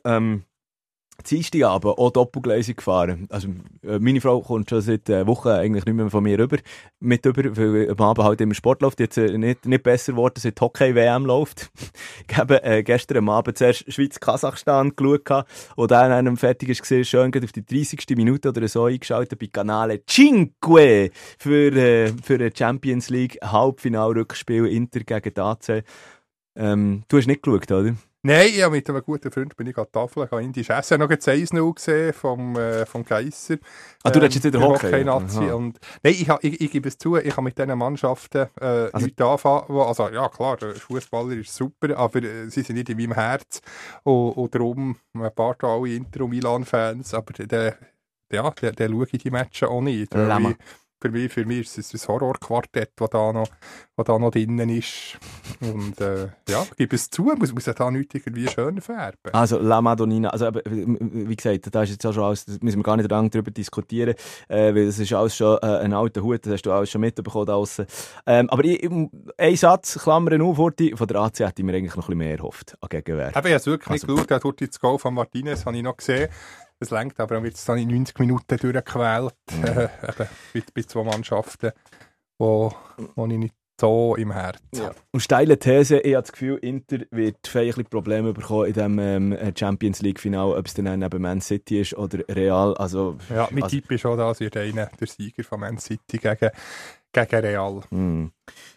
ähm, 1.18 1.24
Dienstagabend 1.24 1.98
auch 1.98 2.10
doppelgleisig 2.10 2.78
gefahren. 2.78 3.26
Also, 3.30 3.48
äh, 3.82 3.98
meine 3.98 4.20
Frau 4.20 4.40
kommt 4.40 4.70
schon 4.70 4.80
seit 4.80 5.08
äh, 5.08 5.26
Wochen 5.26 5.48
eigentlich 5.48 5.84
nicht 5.84 5.94
mehr 5.94 6.10
von 6.10 6.22
mir 6.22 6.38
rüber, 6.38 6.58
mit 7.00 7.24
rüber, 7.26 7.56
weil 7.56 7.90
am 7.90 8.00
Abend 8.00 8.26
halt 8.26 8.40
immer 8.40 8.54
Sport 8.54 8.82
läuft. 8.82 9.00
Jetzt 9.00 9.18
äh, 9.18 9.36
nicht, 9.38 9.66
nicht 9.66 9.82
besser 9.82 10.12
geworden, 10.12 10.34
seit 10.38 10.60
Hockey-WM 10.60 11.26
läuft. 11.26 11.70
ich 12.28 12.36
habe 12.36 12.62
äh, 12.62 12.82
gestern 12.82 13.18
am 13.18 13.28
Abend 13.28 13.58
zuerst 13.58 13.90
Schweiz-Kasachstan 13.92 14.94
geschaut 14.96 15.46
und 15.76 15.90
dann, 15.90 16.12
an 16.12 16.18
einem 16.18 16.36
fertig 16.36 16.68
ist, 16.68 16.82
gesehen, 16.82 17.04
schön 17.04 17.32
auf 17.34 17.52
die 17.52 17.64
30. 17.64 18.04
Minute 18.16 18.48
oder 18.48 18.66
so 18.68 18.84
eingeschaltet 18.84 19.38
bei 19.38 19.46
Kanale 19.46 20.04
Cinque 20.06 21.10
für, 21.38 21.72
äh, 21.72 22.12
für 22.22 22.42
ein 22.42 22.52
Champions 22.56 23.10
League 23.10 23.38
Halbfinal-Rückspiel 23.42 24.66
Inter 24.66 25.00
gegen 25.00 25.34
die 25.34 25.40
AC. 25.40 25.84
Ähm, 26.56 27.02
du 27.08 27.18
hast 27.18 27.26
nicht 27.26 27.42
geschaut, 27.42 27.70
oder? 27.70 27.94
Nein, 28.26 28.48
ich 28.54 28.62
habe 28.62 28.74
mit 28.74 28.88
einem 28.88 29.02
guten 29.02 29.30
Freund 29.30 29.54
bin 29.54 29.66
ich 29.66 29.76
an 29.76 29.84
die 29.86 29.92
Tafel, 29.92 30.22
habe 30.30 30.42
indisch 30.42 30.70
essen. 30.70 30.80
Ich 30.82 30.90
habe 30.92 31.04
noch 31.04 31.10
jetzt 31.10 31.28
1-0 31.28 31.74
gesehen 31.74 32.12
vom, 32.14 32.56
äh, 32.56 32.86
vom 32.86 33.04
Geisser. 33.04 33.56
Ah, 34.02 34.10
du 34.10 34.18
redest 34.18 34.36
jetzt 34.36 34.44
wieder 34.44 34.60
der 34.60 34.66
Hockey? 34.66 34.86
Hockey-Nazi. 34.86 35.38
Aha. 35.40 35.52
Und, 35.54 35.78
nein, 36.02 36.14
ich, 36.14 36.26
ich, 36.40 36.60
ich 36.62 36.70
gebe 36.70 36.88
es 36.88 36.96
zu, 36.96 37.16
ich 37.16 37.30
habe 37.32 37.42
mit 37.42 37.58
diesen 37.58 37.76
Mannschaften 37.78 38.48
äh, 38.58 38.64
Also- 38.64 38.98
nichts 39.04 39.20
anfangen. 39.20 39.64
wo- 39.68 39.82
Also, 39.82 40.08
ja, 40.08 40.26
klar, 40.30 40.56
der 40.56 40.74
Fußballer 40.74 41.36
ist 41.36 41.54
super, 41.54 41.94
aber 41.98 42.22
äh, 42.22 42.48
sie 42.48 42.62
sind 42.62 42.76
nicht 42.76 42.88
in 42.88 42.96
meinem 42.96 43.12
Herz. 43.12 43.60
Und, 44.04 44.30
und 44.32 44.54
darum, 44.54 44.96
ein 45.12 45.34
paar 45.34 45.56
alle 45.62 45.94
Inter- 45.94 46.24
und 46.24 46.30
Milan-Fans, 46.30 47.12
aber 47.12 47.34
der, 47.44 47.76
ja, 48.32 48.50
der, 48.52 48.72
der 48.72 48.88
schaue 48.88 49.06
ich 49.12 49.22
die 49.22 49.30
Matches 49.30 49.68
auch 49.68 49.82
nicht. 49.82 50.14
Lämmer. 50.14 50.50
ich- 50.52 50.56
Für 51.00 51.10
mich, 51.10 51.30
für 51.32 51.44
mich 51.44 51.60
ist 51.76 51.94
es 51.94 52.04
ein 52.04 52.08
Horrorquartett, 52.08 52.92
das 52.96 53.10
da 53.10 53.30
noch, 53.32 53.48
was 53.94 54.06
da 54.06 54.18
noch 54.18 54.30
drinnen 54.30 54.70
ist. 54.70 55.18
Und 55.60 56.00
äh, 56.00 56.28
ja, 56.48 56.64
gebe 56.78 56.96
es 56.96 57.10
zu, 57.10 57.24
muss, 57.24 57.52
muss 57.52 57.66
ja 57.66 57.74
da 57.74 57.90
nichts 57.90 58.14
irgendwie 58.14 58.48
schön 58.48 58.80
färben. 58.80 59.32
Also 59.34 59.58
La 59.58 59.82
Madonnina, 59.82 60.30
also 60.30 60.50
wie 60.64 61.36
gesagt, 61.36 61.74
da 61.74 61.82
ist 61.82 61.90
jetzt 61.90 62.06
auch 62.06 62.14
schon 62.14 62.24
alles, 62.24 62.46
da 62.46 62.54
müssen 62.62 62.78
wir 62.78 62.82
gar 62.84 62.96
nicht 62.96 63.10
lange 63.10 63.28
darüber 63.28 63.50
diskutieren, 63.50 64.14
äh, 64.48 64.74
weil 64.74 64.86
das 64.86 64.98
ist 64.98 65.12
alles 65.12 65.36
schon 65.36 65.58
äh, 65.62 65.66
ein 65.78 65.92
alter 65.92 66.22
Hut, 66.22 66.46
das 66.46 66.54
hast 66.54 66.62
du 66.62 66.72
alles 66.72 66.90
schon 66.90 67.02
mitbekommen 67.02 67.44
da 67.46 67.52
draussen. 67.52 67.86
Ähm, 68.26 68.48
aber 68.48 68.64
ich, 68.64 68.82
ein 69.36 69.56
Satz, 69.56 69.98
Klammern 70.02 70.40
auf, 70.40 70.56
Horti, 70.56 70.94
von 70.96 71.06
der 71.06 71.20
AC 71.20 71.40
hätte 71.40 71.54
ich 71.60 71.64
mir 71.64 71.74
eigentlich 71.74 71.96
noch 71.96 72.04
ein 72.04 72.16
bisschen 72.16 72.18
mehr 72.18 72.38
erhofft 72.38 72.76
an 72.80 72.88
Gegenwehr. 72.88 73.28
Eben, 73.28 73.36
ich 73.36 73.44
habe 73.44 73.48
es 73.56 73.66
wirklich 73.66 73.90
Also- 74.02 74.06
nicht 74.14 74.28
geschaut, 74.28 74.60
der 74.60 74.68
das 74.68 74.80
Goal 74.80 74.98
von 74.98 75.12
Martinez 75.12 75.66
habe 75.66 75.76
ich 75.76 75.82
noch 75.82 75.96
gesehen. 75.98 76.28
Es 76.80 76.90
längt, 76.90 77.18
aber 77.20 77.36
dann 77.36 77.44
wird 77.44 77.54
es 77.54 77.64
dann 77.64 77.78
in 77.78 77.88
90 77.88 78.18
Minuten 78.18 78.56
durchgequält. 78.56 79.34
Äh, 79.62 79.84
eben, 80.08 80.28
mit, 80.52 80.76
mit 80.76 80.90
zwei 80.90 81.02
Mannschaften, 81.02 81.72
wo, 82.38 82.72
wo 83.14 83.26
ich 83.26 83.38
nicht 83.38 83.54
so 83.80 84.14
im 84.16 84.30
Herz 84.32 84.60
habe. 84.78 84.94
Und 85.10 85.20
steile 85.20 85.58
These, 85.58 85.98
ich 85.98 86.14
habe 86.14 86.22
das 86.22 86.32
Gefühl, 86.32 86.58
Inter 86.58 86.98
wird 87.10 87.46
feierlich 87.46 87.90
Probleme 87.90 88.32
bekommen 88.32 88.66
in 88.66 88.72
diesem 88.72 88.98
ähm, 89.00 89.52
Champions 89.56 90.00
League-Final, 90.00 90.56
ob 90.56 90.66
es 90.66 90.74
dann 90.74 91.02
eben 91.02 91.22
Man 91.22 91.40
City 91.40 91.80
ist 91.80 91.94
oder 91.96 92.20
Real, 92.28 92.74
also... 92.76 93.16
Ja, 93.30 93.48
mein 93.50 93.64
Also- 93.64 93.76
Tipp 93.76 93.90
ist 93.90 94.06
auch, 94.06 94.16
dass 94.16 94.38
wird 94.40 94.56
einer 94.56 94.86
der 94.86 95.06
Sieger 95.08 95.42
von 95.42 95.60
Man 95.60 95.78
City 95.78 96.18
gegen, 96.18 96.50
gegen 97.12 97.36
Real. 97.44 97.80
Mm. 97.90 98.26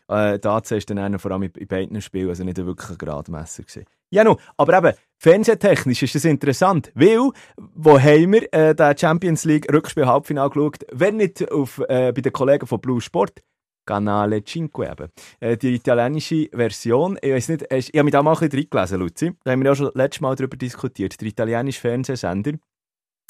Äh, 0.08 0.40
die 0.40 0.48
AC 0.48 0.72
ist 0.72 0.90
dann 0.90 0.98
einer, 1.00 1.20
vor 1.20 1.32
allem 1.32 1.44
in, 1.44 1.68
beiden 1.68 2.02
Spielen, 2.02 2.30
also 2.30 2.44
nicht 2.44 2.58
wirklich 2.58 2.90
ein 2.90 2.98
Gradmesser 2.98 3.64
gewesen. 3.64 3.86
Ja, 4.10 4.24
no, 4.24 4.38
aber 4.56 4.78
eben, 4.78 4.98
fernsehtechnisch 5.18 6.04
ist 6.04 6.16
das 6.16 6.24
interessant, 6.26 6.92
weil, 6.96 7.30
wo 7.58 8.00
haben 8.00 8.32
wir 8.32 8.54
äh, 8.54 8.74
den 8.74 8.98
Champions 8.98 9.44
League 9.44 9.72
Rückspiel 9.72 10.06
Halbfinale 10.06 10.50
geschaut, 10.50 10.86
wenn 10.94 11.18
nicht 11.18 11.52
auf, 11.52 11.80
äh, 11.90 12.14
bei 12.14 12.22
den 12.22 12.32
Kollegen 12.32 12.68
von 12.68 12.80
Blue 12.80 13.02
Sport, 13.02 13.42
Canale 13.86 14.42
5 14.46 14.72
eben. 14.80 15.12
Äh, 15.40 15.58
die 15.58 15.76
italienische 15.76 16.50
Version, 16.54 17.18
ich 17.22 17.34
weiß 17.34 17.50
nicht, 17.50 17.66
ich 17.72 17.88
habe 17.90 18.04
mich 18.04 18.12
da 18.14 18.24
mal 18.24 18.34
ein 18.34 18.40
bisschen 18.40 18.60
reingelesen, 18.60 19.00
Luzi, 19.00 19.34
da 19.44 19.52
haben 19.52 19.62
wir 19.62 19.70
ja 19.72 19.76
schon 19.76 19.92
letztes 19.94 20.22
Mal 20.22 20.36
darüber 20.36 20.56
diskutiert, 20.58 21.20
der 21.20 21.28
italienische 21.28 21.82
Fernsehsender, 21.82 22.54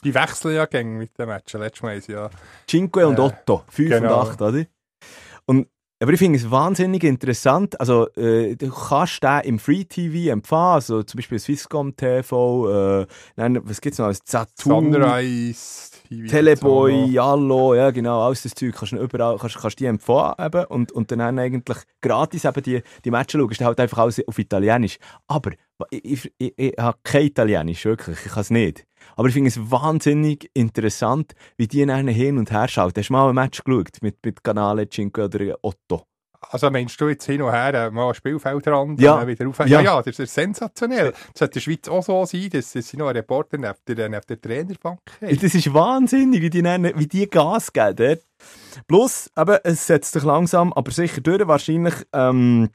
Die 0.03 0.13
wechseln 0.13 0.55
ja 0.55 0.65
gegen 0.65 0.97
mit 0.97 1.17
den 1.17 1.27
Matchen. 1.27 1.59
Letztes 1.59 1.81
Mal 1.81 1.97
ist 1.97 2.07
ja 2.07 2.29
5 2.69 2.95
und 2.97 3.17
Äh, 3.19 3.21
8, 3.21 3.51
5 3.69 3.89
genau. 3.89 4.21
und 4.21 4.29
8, 4.29 4.41
oder? 4.41 4.65
Und, 5.45 5.67
aber 5.99 6.13
ich 6.13 6.19
finde 6.19 6.37
es 6.37 6.49
wahnsinnig 6.51 7.03
interessant. 7.03 7.79
Also, 7.79 8.07
äh, 8.15 8.55
du 8.55 8.69
kannst 8.69 9.23
den 9.23 9.39
im 9.45 9.59
Free 9.59 9.83
TV 9.83 10.31
empfangen, 10.31 10.75
also 10.75 11.01
zum 11.03 11.17
Beispiel 11.17 11.39
Swisscom 11.39 11.95
TV, 11.95 13.01
äh, 13.01 13.07
nein, 13.35 13.59
was 13.63 13.81
gibt 13.81 13.93
es 13.93 13.99
noch? 13.99 14.05
alles? 14.05 14.21
Sunrise, 14.55 15.91
TV. 16.07 16.27
Teleboy, 16.27 17.05
so. 17.07 17.11
Jallo, 17.11 17.75
ja 17.75 17.91
genau, 17.91 18.25
alles 18.25 18.43
das 18.43 18.53
Zeug 18.53 18.75
kannst 18.75 18.93
du 18.93 18.97
überall, 18.97 19.37
kannst, 19.37 19.57
kannst 19.57 19.79
die 19.79 19.85
empfangen 19.85 20.35
eben, 20.39 20.65
und, 20.65 20.91
und 20.91 21.11
dann 21.11 21.39
eigentlich 21.39 21.77
gratis 22.01 22.45
eben 22.45 22.63
die, 22.63 22.81
die 23.03 23.11
Matches 23.11 23.39
schauen. 23.39 23.51
Ist 23.51 23.61
halt 23.61 23.79
einfach 23.79 23.97
alles 23.97 24.27
auf 24.27 24.37
Italienisch. 24.37 24.97
Aber 25.27 25.51
ich, 25.89 26.05
ich, 26.05 26.33
ich, 26.37 26.53
ich 26.57 26.73
habe 26.77 26.97
kein 27.03 27.25
Italienisch, 27.25 27.85
wirklich, 27.85 28.17
ich 28.25 28.31
kann 28.31 28.41
es 28.41 28.49
nicht. 28.49 28.86
Aber 29.17 29.27
ich 29.27 29.33
finde 29.33 29.49
es 29.49 29.59
wahnsinnig 29.71 30.49
interessant, 30.53 31.33
wie 31.57 31.67
die 31.67 31.85
dann 31.85 32.07
hin 32.07 32.37
und 32.37 32.51
her 32.51 32.67
schauen. 32.67 32.93
Hast 32.95 33.09
du 33.09 33.13
mal 33.13 33.27
ein 33.29 33.35
Match 33.35 33.63
geschaut 33.63 33.89
mit, 34.01 34.17
mit 34.23 34.43
Canale 34.43 34.87
5 34.89 35.17
oder 35.17 35.55
Otto? 35.61 36.03
Also 36.49 36.69
meinst 36.69 37.01
du 37.01 37.09
jetzt 37.09 37.25
hin 37.25 37.41
und 37.41 37.51
her 37.51 37.73
äh, 37.73 37.89
mal 37.91 38.09
ein 38.09 38.13
Spielfeldrand 38.13 39.01
Ja. 39.01 39.13
und 39.13 39.19
dann 39.21 39.27
wieder 39.27 39.47
auf? 39.49 39.57
Ja. 39.59 39.65
Ja, 39.65 39.81
ja, 39.81 40.01
das 40.03 40.19
ist 40.19 40.33
sensationell. 40.33 41.11
Das 41.11 41.19
sollte 41.39 41.45
in 41.45 41.53
der 41.53 41.59
Schweiz 41.61 41.87
auch 41.89 42.03
so 42.03 42.25
sein, 42.25 42.49
dass 42.51 42.71
sie 42.71 42.95
noch 42.97 43.07
einen 43.07 43.17
Reporter 43.17 43.57
neben 43.57 43.73
der, 43.87 44.07
neben 44.07 44.21
der 44.29 44.39
Trainerbank 44.39 44.99
haben. 45.19 45.39
Das 45.41 45.55
ist 45.55 45.73
wahnsinnig, 45.73 46.41
wie 46.43 46.49
die, 46.51 46.63
wie 46.63 47.07
die 47.07 47.27
Gas 47.27 47.73
geben. 47.73 47.95
Dort. 47.95 48.21
Plus, 48.87 49.31
eben, 49.37 49.57
es 49.63 49.87
setzt 49.87 50.13
sich 50.13 50.23
langsam, 50.23 50.71
aber 50.73 50.91
sicher 50.91 51.21
durch. 51.21 51.45
Wahrscheinlich, 51.47 51.95
ähm, 52.13 52.69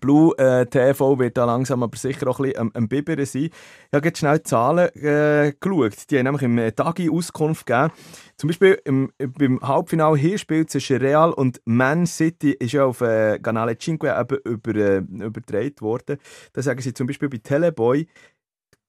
Blue 0.00 0.36
äh, 0.38 0.66
TV 0.66 1.18
wird 1.18 1.36
da 1.36 1.44
langsam, 1.44 1.82
aber 1.82 1.96
sicher 1.96 2.28
auch 2.28 2.40
ein 2.40 2.52
bisschen 2.52 2.70
am 2.74 2.88
Biberen 2.88 3.24
sein. 3.24 3.44
Ich 3.44 3.52
habe 3.94 4.06
jetzt 4.06 4.18
schnell 4.18 4.38
die 4.38 4.44
Zahlen 4.44 4.88
äh, 4.96 5.52
geschaut. 5.58 6.10
Die 6.10 6.18
haben 6.18 6.24
nämlich 6.24 6.42
im 6.42 6.58
äh, 6.58 6.72
Tagi 6.72 7.10
Auskunft 7.10 7.66
gegeben. 7.66 7.92
Zum 8.36 8.48
Beispiel 8.48 8.80
im, 8.84 9.12
beim 9.18 9.60
Halbfinale 9.60 10.16
Hinspiel 10.16 10.66
zwischen 10.66 10.98
Real 10.98 11.32
und 11.32 11.60
Man 11.64 12.06
City 12.06 12.52
ist 12.52 12.72
ja 12.72 12.84
auf 12.84 13.00
äh, 13.00 13.38
Canale 13.38 13.76
5 13.78 14.02
eben 14.02 14.38
über, 14.44 14.74
äh, 14.74 14.98
übertragen 14.98 15.80
worden. 15.80 16.18
Da 16.52 16.62
sagen 16.62 16.80
sie 16.80 16.94
zum 16.94 17.06
Beispiel 17.06 17.28
bei 17.28 17.38
Teleboy 17.38 18.06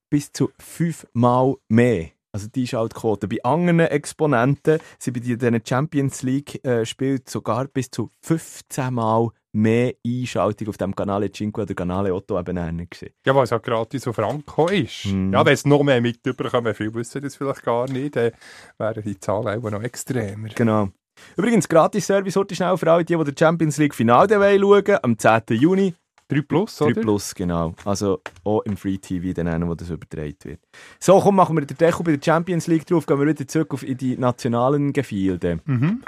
bis 0.09 0.31
zu 0.31 0.51
fünfmal 0.59 1.55
mehr. 1.67 2.09
Also 2.31 2.47
die 2.47 2.67
Schaltquote. 2.67 3.27
Bei 3.27 3.43
anderen 3.43 3.79
Exponenten 3.79 4.79
sind 4.99 5.13
bei 5.13 5.19
diesen 5.19 5.61
Champions 5.65 6.21
League 6.21 6.63
äh, 6.63 6.85
spielt 6.85 7.29
sogar 7.29 7.65
bis 7.65 7.89
zu 7.89 8.11
15 8.21 8.93
Mal 8.93 9.29
mehr 9.51 9.93
Einschaltung 10.05 10.69
auf 10.69 10.77
dem 10.77 10.95
Canale 10.95 11.29
5 11.35 11.57
oder 11.57 11.73
Canale 11.73 12.13
Otto 12.13 12.39
eben 12.39 12.55
nennen 12.55 12.87
gesehen. 12.89 13.13
Ja, 13.25 13.35
weil 13.35 13.43
es 13.43 13.53
auch 13.53 13.61
gratis 13.61 14.07
auf 14.07 14.15
Franco 14.15 14.67
ist. 14.67 15.05
Mhm. 15.05 15.33
Ja, 15.33 15.45
wenn 15.45 15.53
es 15.53 15.65
noch 15.65 15.83
mehr 15.83 16.01
mitbekommen, 16.01 16.73
viele 16.75 16.93
wissen 16.93 17.21
das 17.21 17.35
vielleicht 17.35 17.63
gar 17.63 17.89
nicht, 17.89 18.15
dann 18.15 18.31
wären 18.77 19.03
die 19.03 19.19
Zahlen 19.19 19.63
auch 19.63 19.69
noch 19.71 19.83
extremer. 19.83 20.49
Genau. 20.49 20.89
Übrigens, 21.35 21.67
Gratis-Service 21.67 22.35
heute 22.35 22.55
schnell 22.55 22.77
für 22.77 22.91
alle, 22.91 23.03
die, 23.03 23.15
die 23.15 23.23
der 23.23 23.33
Champions 23.37 23.77
League 23.77 23.95
Finale 23.95 24.29
schauen 24.35 24.97
am 25.01 25.17
10. 25.17 25.41
Juni. 25.49 25.93
3 26.29 26.41
Plus, 26.43 26.77
3 26.77 26.85
oder? 26.85 27.01
Plus, 27.01 27.33
genau. 27.33 27.73
Also 27.85 28.21
auch 28.43 28.61
im 28.61 28.77
Free 28.77 28.99
TV, 28.99 29.33
dann 29.33 29.47
einen, 29.47 29.67
wo 29.67 29.73
das 29.73 29.89
übertragen 29.89 30.35
wird. 30.43 30.59
So, 30.99 31.19
komm, 31.19 31.35
machen 31.35 31.57
wir 31.57 31.65
den 31.65 31.75
Deckel 31.75 32.03
bei 32.03 32.15
der 32.15 32.23
Champions 32.23 32.67
League 32.67 32.85
drauf, 32.85 33.07
gehen 33.07 33.19
wir 33.19 33.27
wieder 33.27 33.47
zurück 33.47 33.73
auf 33.73 33.83
in 33.83 33.97
die 33.97 34.15
nationalen 34.15 34.93
Gefilde. 34.93 35.59
Mhm. 35.65 36.03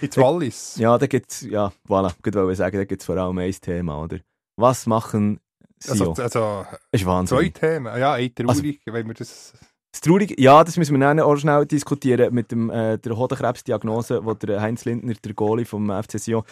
Ins 0.00 0.16
Wallis. 0.16 0.76
Ja, 0.76 0.96
da 0.98 1.06
gibt's, 1.06 1.42
ja, 1.42 1.72
voilà, 1.88 2.12
gut 2.22 2.34
wollte 2.34 2.52
ich 2.52 2.58
sagen, 2.58 2.76
da 2.76 2.84
gibt's 2.84 3.04
vor 3.04 3.16
allem 3.16 3.38
ein 3.38 3.52
Thema, 3.52 4.02
oder? 4.02 4.18
Was 4.56 4.86
machen 4.86 5.40
sie? 5.78 5.90
Also, 5.90 6.10
Also, 6.10 6.22
also 6.22 6.66
ist 6.92 7.28
zwei. 7.28 7.48
Themen. 7.48 7.98
Ja, 7.98 8.14
ein 8.14 8.34
traurig, 8.34 8.80
wenn 8.86 9.06
wir 9.06 9.14
das... 9.14 9.52
Das 9.92 10.00
Traurige, 10.00 10.34
ja, 10.42 10.64
das 10.64 10.76
müssen 10.76 10.92
wir 10.98 11.06
dann 11.06 11.20
auch 11.20 11.36
schnell 11.36 11.66
diskutieren 11.66 12.34
mit 12.34 12.50
dem, 12.50 12.68
äh, 12.68 12.98
der 12.98 13.16
Hodenkrebsdiagnose, 13.16 14.22
die 14.26 14.46
der 14.46 14.60
Heinz 14.60 14.84
Lindner, 14.84 15.14
der 15.24 15.34
Goalie 15.34 15.64
vom 15.64 15.88
FC 15.88 16.18
Sion, 16.18 16.42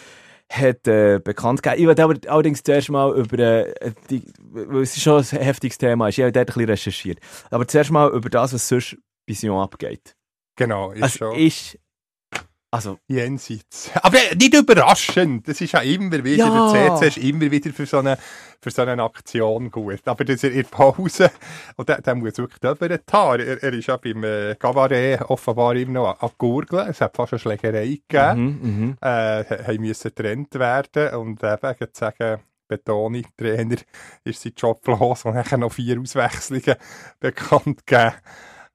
hat 0.49 0.87
äh, 0.87 1.19
bekannt 1.21 1.61
gegeben. 1.61 1.81
Ich 1.81 1.87
wollte 1.87 2.03
aber 2.05 2.15
allerdings 2.27 2.63
zuerst 2.63 2.89
mal 2.89 3.13
über 3.17 3.37
äh, 3.39 3.91
die, 4.09 4.23
weil 4.39 4.83
es 4.83 5.01
schon 5.01 5.17
ein 5.19 5.25
heftiges 5.25 5.77
Thema 5.77 6.07
ist, 6.07 6.17
ich 6.17 6.23
habe 6.23 6.31
dort 6.31 6.47
ein 6.49 6.53
bisschen 6.53 6.69
recherchiert, 6.69 7.19
aber 7.49 7.67
zuerst 7.67 7.91
mal 7.91 8.09
über 8.11 8.29
das, 8.29 8.53
was 8.53 8.65
sonst 8.65 8.97
bei 9.27 9.33
Sion 9.33 9.61
abgeht. 9.61 10.15
Genau, 10.55 10.91
ist 10.91 11.03
Also 11.03 11.17
schon 11.17 11.35
ist... 11.39 11.77
Also, 12.73 12.97
jenseits. 13.07 13.91
Aber 14.01 14.17
nicht 14.35 14.55
überraschend. 14.55 15.47
Das 15.47 15.61
ist 15.61 15.73
ja 15.73 15.81
immer 15.81 16.23
wieder, 16.23 16.47
Ja. 16.47 16.73
der 16.73 16.95
CC 16.95 17.07
ist 17.07 17.17
immer 17.17 17.51
wieder 17.51 17.71
für 17.71 17.85
so 17.85 17.99
eine, 17.99 18.17
für 18.59 18.71
so 18.71 18.81
eine 18.81 19.03
Aktion 19.03 19.69
gut. 19.69 20.07
Aber 20.07 20.25
das 20.25 20.43
in 20.43 20.55
der 20.55 20.63
Pause, 20.63 21.29
und 21.75 21.87
der, 21.87 22.01
der 22.01 22.15
muss 22.15 22.35
wirklich 22.35 22.63
über 22.63 22.89
den 22.89 23.05
Tar. 23.05 23.39
Er, 23.39 23.61
er 23.61 23.73
ist 23.73 23.85
ja 23.85 23.97
beim 23.97 24.23
äh, 24.23 24.55
Gabaret 24.55 25.21
offenbar 25.21 25.75
immer 25.75 25.91
noch 25.91 26.19
am 26.19 26.31
Gurgeln. 26.35 26.87
Es 26.89 26.99
hat 26.99 27.15
fast 27.15 27.33
eine 27.33 27.39
Schlägerei 27.39 27.99
gegeben. 28.07 28.59
mhm, 28.63 28.79
mhm. 28.85 28.97
äh, 29.01 29.43
haben 29.67 29.81
müssen 29.81 30.09
getrennt 30.15 30.55
werden 30.55 31.13
und 31.13 31.43
eben 31.43 31.75
zu 31.77 31.87
sagen, 31.93 32.41
Betoni, 32.67 33.23
Trainer, 33.37 33.77
ist 34.23 34.41
sein 34.41 34.53
Job 34.57 34.81
los 34.87 35.25
und 35.25 35.35
nachher 35.35 35.59
noch 35.59 35.73
vier 35.73 36.01
Auswechslungen 36.01 36.75
bekannt 37.19 37.85
gegeben. 37.85 38.13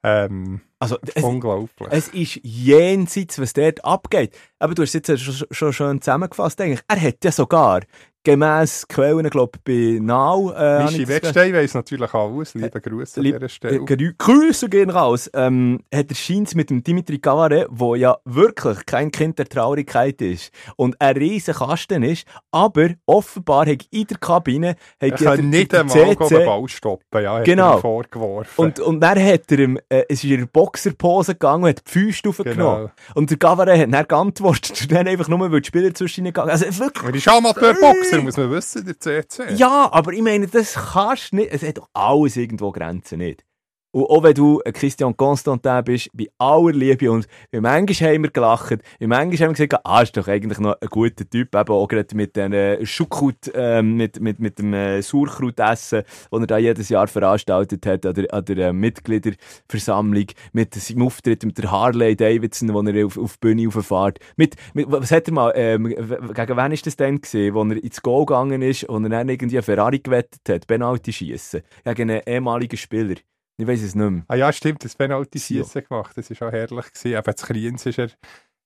Ähm, 0.04 0.60
Also, 0.80 0.96
es, 1.14 1.22
unglaublich. 1.24 1.88
es 1.90 2.08
ist 2.08 2.40
jenseits, 2.44 3.40
was 3.40 3.52
dort 3.52 3.84
abgeht. 3.84 4.32
Aber 4.60 4.74
du 4.74 4.82
hast 4.82 4.94
es 4.94 5.06
jetzt 5.08 5.20
schon, 5.22 5.46
schon 5.50 5.72
schön 5.72 6.00
zusammengefasst, 6.00 6.60
eigentlich. 6.60 6.80
Er 6.88 7.00
hat 7.00 7.24
ja 7.24 7.32
sogar, 7.32 7.80
gemäss 8.24 8.86
Quellen, 8.88 9.28
glaube 9.30 9.52
ich, 9.56 9.62
bei 9.64 10.04
Now... 10.04 10.52
Äh, 10.52 10.84
ich 10.90 10.98
das 10.98 11.08
Wettstein 11.08 11.54
weiss 11.54 11.72
natürlich 11.72 12.12
alles. 12.12 12.52
Liebe 12.54 12.80
Grüße 12.80 13.20
an 13.20 13.24
lieb- 13.24 13.34
dieser 13.36 13.46
Äh, 13.46 13.48
Stelle. 13.48 13.84
Grü 13.84 14.12
Grüße 14.18 14.68
gehen 14.68 14.90
raus. 14.90 15.30
Ähm, 15.32 15.80
hat 15.94 16.10
er 16.10 16.14
scheint 16.14 16.54
mit 16.54 16.68
dem 16.68 16.82
Dimitri 16.82 17.18
Gavaret, 17.18 17.68
wo 17.70 17.94
ja 17.94 18.18
wirklich 18.24 18.84
kein 18.86 19.10
Kind 19.12 19.38
der 19.38 19.48
Traurigkeit 19.48 20.20
ist 20.20 20.52
und 20.76 21.00
ein 21.00 21.16
riesen 21.16 21.54
Kasten 21.54 22.02
ist, 22.02 22.26
aber 22.50 22.90
offenbar 23.06 23.66
hat 23.66 23.86
in 23.90 24.06
der 24.08 24.18
Kabine 24.18 24.76
Er 24.98 25.10
kann 25.12 25.36
der- 25.36 25.44
nicht 25.44 25.72
der 25.72 25.80
einmal 25.82 26.14
den 26.16 26.44
Ball 26.44 26.68
stoppen, 26.68 27.22
ja, 27.22 27.36
hat 27.38 27.44
Genau. 27.44 27.78
vorgeworfen. 27.78 28.60
und, 28.62 28.80
und 28.80 29.00
dann 29.00 29.18
hat 29.24 29.50
er 29.52 29.58
ihm, 29.60 29.78
äh, 29.88 30.02
es 30.08 30.22
ist 30.22 30.30
in 30.30 30.38
der 30.40 30.46
Boxerpose 30.68 31.34
gegangen 31.34 31.64
und 31.64 31.70
hat 31.70 31.82
die 31.86 31.90
Füße 31.90 32.28
aufgenommen. 32.28 32.56
genau. 32.56 32.90
Und 33.14 33.30
der 33.30 33.36
Gavaret 33.38 33.80
hat 33.80 33.92
dann 33.92 34.08
geantwortet 34.08 34.82
und 34.82 34.92
dann 34.92 35.08
einfach 35.08 35.28
nur, 35.28 35.40
weil 35.50 35.60
die 35.60 35.66
Spieler 35.66 35.94
zwischen 35.94 36.20
ihnen 36.20 36.32
gegangen 36.32 36.50
Also 36.50 36.66
wirklich, 36.78 37.04
Er 37.04 37.14
ist 37.14 37.28
Amateurboxer, 37.28 38.22
muss 38.22 38.36
man 38.36 38.50
wissen, 38.50 38.84
der 38.84 38.98
CC. 38.98 39.54
Ja, 39.54 39.88
aber 39.90 40.12
ich 40.12 40.22
meine, 40.22 40.46
das 40.46 40.74
kannst 40.74 41.32
du 41.32 41.36
nicht. 41.36 41.52
Es 41.52 41.62
hat 41.62 41.78
doch 41.78 41.88
alles 41.92 42.36
irgendwo 42.36 42.70
Grenzen 42.72 43.18
nicht. 43.18 43.44
Und 43.90 44.04
auch 44.04 44.22
wenn 44.22 44.34
du 44.34 44.60
ein 44.64 44.72
Christian 44.74 45.16
Constantin 45.16 45.82
bist, 45.82 46.10
bei 46.12 46.26
aller 46.36 46.72
Liebe 46.72 47.10
und 47.10 47.26
wie 47.50 47.60
manchmal 47.60 48.14
haben 48.14 48.22
wir 48.22 48.30
gelacht, 48.30 48.80
wie 48.98 49.06
manchmal 49.06 49.48
haben 49.48 49.58
wir 49.58 49.66
gesagt, 49.66 49.86
ah, 49.86 50.02
ist 50.02 50.14
doch 50.14 50.28
eigentlich 50.28 50.58
noch 50.58 50.76
ein 50.78 50.88
guter 50.88 51.28
Typ, 51.28 51.54
eben 51.54 51.72
auch 51.72 51.88
gerade 51.88 52.14
mit 52.14 52.36
den 52.36 52.52
äh, 52.52 52.84
Schukrut, 52.84 53.50
ähm, 53.54 53.96
mit, 53.96 54.20
mit, 54.20 54.40
mit 54.40 54.58
dem 54.58 54.74
äh, 54.74 55.00
Sauerkrautessen, 55.00 56.02
das 56.30 56.40
er 56.40 56.46
da 56.46 56.58
jedes 56.58 56.90
Jahr 56.90 57.06
veranstaltet 57.06 57.86
hat, 57.86 58.04
an 58.04 58.12
der, 58.12 58.34
an 58.34 58.44
der 58.44 58.58
äh, 58.58 58.72
Mitgliederversammlung, 58.74 60.26
mit 60.52 60.74
seinem 60.74 61.02
Auftritt 61.02 61.44
mit 61.44 61.56
der 61.56 61.70
Harley 61.70 62.14
Davidson, 62.14 62.74
wo 62.74 62.82
er 62.82 63.06
auf, 63.06 63.16
auf 63.16 63.38
die 63.38 63.40
Bühne 63.40 63.72
rauffährt. 63.72 64.18
Mit, 64.36 64.56
mit, 64.74 64.90
was 64.90 65.10
hat 65.10 65.28
er 65.28 65.32
mal, 65.32 65.52
ähm, 65.56 65.86
gegen 65.86 66.56
wen 66.56 66.72
ist 66.72 66.86
das 66.86 66.96
denn 66.96 67.22
gesehen, 67.22 67.54
wo 67.54 67.64
er 67.64 67.82
ins 67.82 68.02
Goal 68.02 68.26
gegangen 68.26 68.60
ist 68.60 68.84
und 68.84 69.04
er 69.04 69.10
dann 69.10 69.30
irgendwie 69.30 69.56
einen 69.56 69.64
Ferrari 69.64 70.00
gewettet 70.00 70.42
hat, 70.46 70.66
Penalty 70.66 71.10
schießen 71.10 71.62
gegen 71.84 72.10
einen 72.10 72.22
ehemaligen 72.26 72.76
Spieler. 72.76 73.14
Ich 73.60 73.66
weiß 73.66 73.82
es 73.82 73.94
nicht 73.94 74.10
mehr. 74.10 74.24
Ah 74.28 74.36
ja, 74.36 74.52
stimmt, 74.52 74.84
das 74.84 74.94
Penalty-Schiessen 74.94 75.84
gemacht. 75.84 76.16
Das 76.16 76.30
war 76.40 76.48
auch 76.48 76.52
herrlich. 76.52 76.92
Gewesen. 76.92 77.16
Aber 77.16 77.34
zu 77.36 77.46
Kriens 77.46 77.84
ist 77.86 77.98
er, 77.98 78.08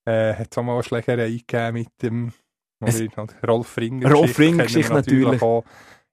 äh, 0.06 0.34
hat 0.34 0.48
es 0.50 0.58
auch 0.58 0.62
mal 0.62 0.74
eine 0.74 0.82
Schlägerei 0.82 1.30
gegeben 1.30 1.72
mit 1.74 1.88
dem 2.02 2.32
Es- 2.84 3.00
halt 3.00 3.34
Rolf 3.46 3.76
Ringer. 3.78 4.10
Rolf 4.10 4.22
Geschichte 4.36 4.42
Ringer-Geschichte 4.42 4.90
wir 4.90 4.96
natürlich. 4.96 5.42
Auch. 5.42 5.64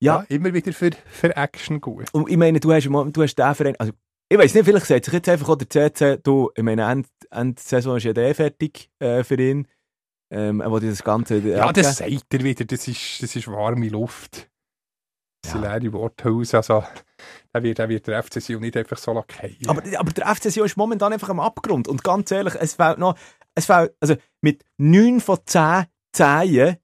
Ja. 0.02 0.20
Ja. 0.22 0.26
immer 0.30 0.54
wieder 0.54 0.72
für, 0.72 0.92
für 1.08 1.36
Action 1.36 1.82
gut. 1.82 2.06
Und 2.14 2.30
ich 2.30 2.38
meine, 2.38 2.60
du 2.62 2.72
hast, 2.72 2.86
du 2.86 3.22
hast 3.24 3.36
den 3.36 3.54
Verein, 3.56 3.76
also 3.78 3.92
ich 4.32 4.38
weiß 4.38 4.54
nicht, 4.54 4.64
vielleicht 4.64 4.86
sagt 4.86 5.06
sich 5.06 5.14
jetzt 5.14 5.28
einfach 5.28 5.50
auch 5.50 5.58
der 5.58 5.68
CC, 5.70 6.18
du, 6.24 6.52
ich 6.56 6.64
meine, 6.64 6.84
Ende, 6.90 7.10
Ende 7.32 7.56
der 7.56 7.64
Saison 7.64 7.98
ist 7.98 8.04
ja 8.04 8.14
der 8.14 8.34
fertig 8.34 8.90
äh, 9.00 9.24
für 9.26 9.36
ihn, 9.42 9.68
ähm, 10.32 10.62
wo 10.66 10.80
das 10.80 11.04
Ganze... 11.04 11.38
äh, 11.40 11.50
Ja, 11.58 11.66
abgeben. 11.66 11.84
das 11.84 11.98
sagt 11.98 12.34
er 12.34 12.44
wieder. 12.44 12.64
Das 12.64 12.88
ist, 12.88 13.22
das 13.24 13.36
ist 13.36 13.48
warme 13.50 13.90
Luft. 13.90 14.50
Das 15.42 15.52
sind 15.54 15.62
leere 15.64 15.92
Worthäuser. 15.92 16.58
Also, 16.60 16.84
da 17.60 17.64
wird, 17.64 17.80
da 17.80 17.90
wird 17.90 18.08
der 18.08 18.24
FC 18.24 18.42
Sion 18.42 18.62
nicht 18.62 18.78
einfach 18.78 18.98
so 18.98 19.14
lackieren. 19.14 19.68
Aber, 19.68 19.82
aber 19.98 20.12
der 20.12 20.36
FC 20.36 20.52
Sion 20.52 20.66
ist 20.66 20.78
momentan 20.78 21.14
einfach 21.14 21.30
am 21.30 21.40
Abgrund. 21.40 21.88
Und 21.88 22.04
ganz 22.04 22.32
ehrlich, 22.32 22.56
es 22.60 22.76
fehlt 22.76 22.98
noch, 22.98 23.18
es 23.56 23.66
fehlt, 23.66 23.94
also 24.00 24.16
mit 24.42 24.64
9 24.78 25.20
von 25.20 25.40
10 25.46 25.86
Zehen, 26.12 26.78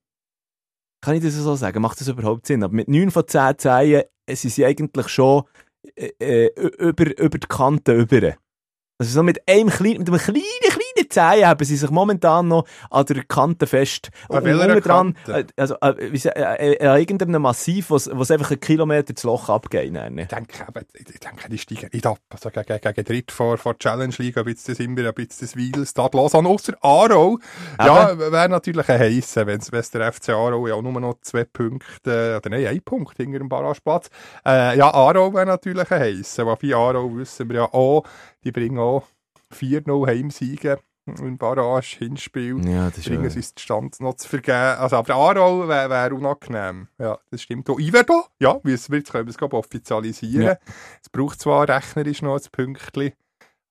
kann 1.02 1.16
ich 1.16 1.24
das 1.24 1.34
so 1.34 1.56
sagen, 1.56 1.82
macht 1.82 2.00
das 2.00 2.08
überhaupt 2.08 2.46
Sinn? 2.46 2.64
Aber 2.64 2.74
mit 2.74 2.88
9 2.88 3.12
von 3.12 3.28
10 3.28 3.58
Zehen 3.58 4.04
sind 4.30 4.52
sie 4.52 4.66
eigentlich 4.66 5.08
schon 5.08 5.44
äh, 5.96 6.12
äh, 6.20 6.70
über, 6.80 7.18
über 7.18 7.38
die 7.38 7.48
Kante 7.48 7.94
über. 7.94 8.36
Also 8.98 9.12
so 9.12 9.24
mit 9.24 9.48
einem 9.48 9.70
kleinen, 9.70 10.00
mit 10.00 10.10
einem 10.10 10.20
kleinen, 10.20 10.42
kleinen 10.62 10.85
Zehen 11.10 11.46
haben 11.46 11.66
sie 11.66 11.76
sich 11.76 11.90
momentan 11.90 12.48
noch 12.48 12.66
an 12.90 13.06
der 13.06 13.24
Kante 13.24 13.68
fest. 13.68 14.10
An 14.30 14.38
Und 14.38 14.46
welcher 14.46 14.70
unten 14.70 14.82
dran, 14.82 15.18
äh, 15.28 15.44
also 15.58 15.76
äh, 15.82 15.92
äh, 15.92 16.74
äh, 16.74 16.88
an 16.88 17.00
irgendeinem 17.00 17.42
Massiv, 17.42 17.92
was 17.92 18.10
was 18.12 18.32
einfach 18.32 18.52
einen 18.52 18.60
Kilometer 18.60 19.14
das 19.14 19.24
Loch 19.24 19.50
abgeht. 19.50 19.96
dann. 19.96 20.18
Ich 20.18 20.28
denke, 20.28 20.66
ich 20.94 21.20
denke, 21.20 21.50
die 21.50 21.58
steigen 21.58 21.90
nicht 21.92 22.06
ab. 22.06 22.20
Also 22.30 22.50
gegen, 22.50 22.80
gegen 22.80 23.04
Dritt 23.06 23.32
vor, 23.32 23.58
vor 23.58 23.78
Challenge 23.78 24.14
League, 24.18 24.38
jetzt 24.46 24.70
das 24.70 24.80
immer 24.80 25.06
ein 25.06 25.14
bisschen 25.14 25.48
das 25.48 25.56
Wiels 25.56 25.94
da 25.94 26.10
los 26.12 26.36
an, 26.36 26.46
ausser 26.46 26.74
Aarau. 26.82 27.40
Ja, 27.80 28.18
wäre 28.18 28.50
natürlich 28.50 28.88
ein 28.90 29.00
heissen, 29.00 29.48
wenn 29.48 29.60
es 29.60 29.92
der 29.92 30.14
FC 30.14 30.30
Aarau 30.30 30.68
ja 30.68 30.76
auch 30.76 30.82
nur 30.82 31.00
noch 31.00 31.16
zwei 31.22 31.44
Punkte, 31.44 32.38
oder 32.38 32.50
nein, 32.50 32.68
ein 32.68 32.82
Punkt 32.82 33.18
hinter 33.18 33.40
dem 33.40 33.50
Barrageplatz. 33.50 34.10
Äh, 34.46 34.78
ja, 34.78 34.94
Aarau 34.94 35.34
wäre 35.34 35.46
natürlich 35.46 35.92
ein 35.92 36.00
heissen. 36.00 36.42
Aber 36.42 36.56
bei 36.56 36.74
Aarau 36.74 37.16
wissen 37.16 37.50
wir 37.50 37.56
ja 37.58 37.74
auch, 37.74 38.04
die 38.44 38.52
bringen 38.52 38.80
auch 38.80 39.04
4-0 39.56 40.08
Heimsiege 40.08 40.80
im 41.06 41.38
Barrage, 41.38 41.98
Hinspiel. 42.00 42.68
Ja, 42.68 42.88
das 42.89 43.00
ist 43.00 43.08
Bringen 43.08 43.30
sie 43.30 43.41
den 43.41 43.60
Stand 43.60 44.00
noch 44.00 44.15
zu 44.15 44.28
vergeben. 44.28 44.80
Also, 44.80 44.96
aber 44.96 45.13
Aarau 45.13 45.68
wäre 45.68 45.89
wär 45.89 46.13
unangenehm. 46.13 46.88
Ja, 46.98 47.20
das 47.30 47.44
stimmt. 47.44 47.70
Und 47.70 47.80
Iverdo, 47.80 48.26
ja, 48.39 48.60
wir, 48.63 48.74
jetzt 48.74 49.12
können 49.12 49.28
wir 49.28 49.36
es 49.36 49.41
offizialisieren. 49.41 50.48
Ja. 50.48 50.58
Es 51.02 51.10
braucht 51.10 51.39
zwar 51.39 51.70
rechnerisch 51.70 52.22
noch 52.22 52.36
ein 52.36 52.52
Pünktchen, 52.52 53.13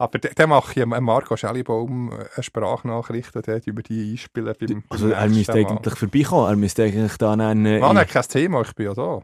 aber 0.05 0.19
der 0.19 0.47
mache 0.47 0.81
ich 0.81 0.87
Marco 0.87 1.37
Schellibaum 1.37 2.13
eine 2.13 2.43
Sprachnachricht 2.43 3.35
und 3.37 3.47
der 3.47 3.61
über 3.67 3.83
die 3.83 4.13
einspielen 4.13 4.55
beim, 4.59 4.85
Also 4.89 5.09
er 5.11 5.29
müsste 5.29 5.53
eigentlich 5.55 5.95
vorbeikommen. 5.95 6.49
Er 6.51 6.57
müsste 6.57 6.85
eigentlich 6.85 7.17
dann 7.17 7.41
eine 7.41 7.83
Ah, 7.83 7.93
nein, 7.93 8.07
kein 8.07 8.23
Thema, 8.23 8.63
ich 8.63 8.75
bin 8.75 8.87
ja 8.87 8.95
da. 8.95 9.21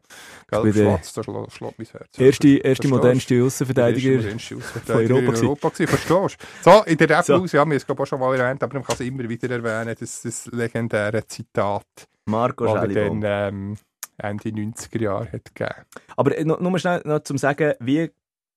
bin 0.50 0.62
Gelb, 0.62 0.74
der 0.74 0.84
schwarz, 0.84 1.12
da 1.12 1.22
schlägt 1.22 1.52
schlägt 1.52 1.78
mein 1.78 1.86
Herz. 1.86 2.18
erste, 2.18 2.48
erste 2.48 2.88
modernste 2.88 3.34
Der 3.34 3.44
Außenverteidiger. 3.44 4.20
von 4.22 4.94
Europa 4.96 5.00
in 5.00 5.12
Europa 5.46 5.68
gewesen, 5.68 5.86
verstehst 5.88 6.38
du? 6.64 6.70
So, 6.70 6.82
in 6.84 6.96
der 6.98 7.08
Rap 7.10 7.24
So. 7.24 7.32
Ja, 7.34 7.52
wir 7.52 7.60
haben 7.60 7.72
es 7.72 7.86
glaube 7.86 8.00
ich 8.00 8.02
auch 8.02 8.06
schon 8.08 8.20
mal 8.20 8.34
erwähnt, 8.36 8.62
aber 8.62 8.74
man 8.74 8.84
kann 8.84 8.94
es 8.94 9.00
immer 9.00 9.28
wieder 9.28 9.50
erwähnen, 9.50 9.94
das, 9.98 10.22
das 10.22 10.46
legendäre 10.46 11.26
Zitat, 11.26 11.86
Marco 12.26 12.66
Schellibaum. 12.66 13.20
dann 13.20 13.54
ähm, 13.54 13.76
Ende 14.18 14.48
90er 14.50 15.00
Jahre 15.02 15.32
hat 15.32 15.54
gegeben. 15.54 15.74
Aber 16.16 16.36
äh, 16.36 16.44
nur, 16.44 16.60
nur 16.60 16.78
schnell 16.78 17.00
noch 17.04 17.20
zum 17.20 17.38
sagen, 17.38 17.72
wie 17.80 18.10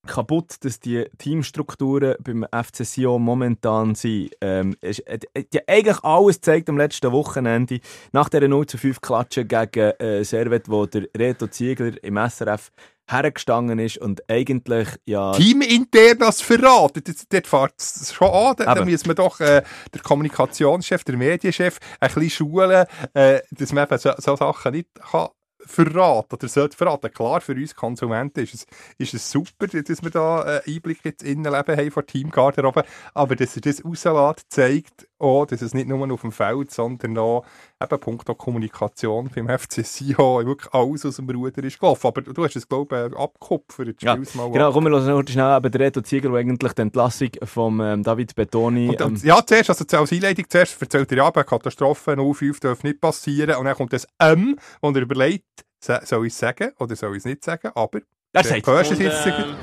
kaputt 0.05 0.63
dass 0.63 0.79
die 0.79 1.05
Teamstrukturen 1.17 2.15
beim 2.19 2.45
FC 2.51 2.85
Sion 2.85 3.21
momentan 3.21 3.95
sind. 3.95 4.31
Ähm, 4.41 4.75
ist, 4.81 4.99
äh, 4.99 5.19
äh, 5.33 5.43
die 5.51 5.67
eigentlich 5.67 6.03
alles 6.03 6.41
zeigt 6.41 6.69
am 6.69 6.77
letzten 6.77 7.11
Wochenende, 7.11 7.79
nach 8.11 8.29
der 8.29 8.47
0 8.47 8.65
zu 8.65 8.77
5 8.77 9.01
Klatsche 9.01 9.45
gegen 9.45 9.91
äh, 9.99 10.23
Servet, 10.23 10.69
wo 10.69 10.85
der 10.85 11.07
Reto 11.17 11.47
Ziegler 11.47 11.93
im 12.03 12.17
SRF 12.17 12.71
hergestanden 13.09 13.79
ist 13.79 13.97
und 13.97 14.23
eigentlich 14.29 14.87
ja... 15.05 15.33
Teaminternas 15.33 16.41
verraten, 16.41 17.03
das- 17.03 17.27
dort 17.27 17.47
fährt 17.47 17.73
es 17.77 18.13
schon 18.13 18.29
an, 18.29 18.55
da, 18.57 18.75
da 18.75 18.85
muss 18.85 19.05
man 19.05 19.15
doch 19.15 19.39
äh, 19.41 19.61
der 19.93 20.01
Kommunikationschef, 20.01 21.03
der 21.03 21.17
Medienchef 21.17 21.79
ein 21.99 22.13
bisschen 22.13 22.29
schulen, 22.29 22.85
äh, 23.13 23.41
dass 23.51 23.73
man 23.73 23.85
eben 23.85 23.97
so, 23.97 24.11
so 24.17 24.35
Sachen 24.37 24.71
nicht 24.73 24.87
kann 25.11 25.27
verraten 25.65 26.35
oder 26.35 26.47
sollte 26.47 26.77
verraten. 26.77 27.11
Klar, 27.11 27.41
für 27.41 27.53
uns 27.53 27.75
Konsumenten 27.75 28.41
ist 28.41 28.53
es, 28.53 28.67
ist 28.97 29.13
es 29.13 29.31
super, 29.31 29.67
dass 29.67 30.03
wir 30.03 30.09
da 30.09 30.57
äh, 30.57 30.61
Einblick 30.67 31.05
ins 31.05 31.23
Innenleben 31.23 31.77
haben 31.77 31.91
von 31.91 32.05
Teamgarderobe, 32.05 32.83
aber 33.13 33.35
dass 33.35 33.55
er 33.55 33.61
das 33.61 33.83
rauslässt, 33.83 34.51
zeigt 34.51 35.07
auch, 35.23 35.45
dass 35.45 35.61
es 35.61 35.73
nicht 35.73 35.87
nur 35.87 36.11
auf 36.11 36.21
dem 36.21 36.31
Feld, 36.31 36.71
sondern 36.71 37.17
auch 37.17 37.45
eben 37.81 37.99
punkto 37.99 38.35
Kommunikation 38.35 39.29
beim 39.33 39.47
FC 39.49 39.85
Sion 39.85 40.45
wirklich 40.45 40.73
alles 40.73 41.05
aus 41.05 41.15
dem 41.15 41.29
Ruder 41.29 41.63
ist 41.63 41.79
gelaufen. 41.79 42.07
Aber 42.07 42.21
du 42.21 42.43
hast 42.43 42.55
es, 42.55 42.67
glaube 42.67 43.09
ich, 43.11 43.17
abgekupfert. 43.17 44.01
Ja, 44.03 44.15
mal 44.15 44.51
Genau, 44.51 44.67
ab. 44.67 44.73
komm, 44.73 44.85
wir 44.85 45.01
hören 45.01 45.27
schnell 45.27 45.57
eben 45.57 45.71
der 45.71 45.81
Reto 45.81 46.01
Ziegler, 46.01 46.31
der 46.31 46.39
eigentlich 46.39 46.73
die 46.73 46.81
Entlassung 46.81 47.29
von 47.43 47.79
ähm, 47.79 48.03
David 48.03 48.35
Betoni... 48.35 48.89
Und, 48.89 49.01
ähm, 49.01 49.19
ja, 49.23 49.43
zuerst, 49.45 49.69
also 49.69 49.97
als 49.97 50.11
Einleitung 50.11 50.45
zuerst 50.47 50.81
erzählt 50.81 51.11
er 51.11 51.17
ja, 51.17 51.31
Katastrophe 51.31 52.15
05 52.15 52.59
darf 52.59 52.83
nicht 52.83 53.01
passieren. 53.01 53.55
Und 53.55 53.65
dann 53.65 53.75
kommt 53.75 53.93
das 53.93 54.07
M, 54.19 54.57
und 54.81 54.95
er 54.95 55.03
überlegt, 55.03 55.45
soll 55.79 56.27
ich 56.27 56.33
es 56.33 56.39
sagen 56.39 56.71
oder 56.79 56.95
soll 56.95 57.11
ich 57.11 57.17
es 57.17 57.25
nicht 57.25 57.43
sagen? 57.43 57.71
Aber, 57.75 57.99
er 57.99 58.41
der 58.41 58.43
sagt, 58.43 58.67
es 58.67 58.99
jetzt? 58.99 59.27
ähm, 59.27 59.55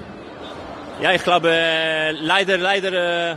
ja, 1.02 1.12
ich 1.12 1.22
glaube, 1.24 1.48
äh, 1.50 2.12
leider, 2.12 2.58
leider 2.58 3.32
äh, 3.32 3.36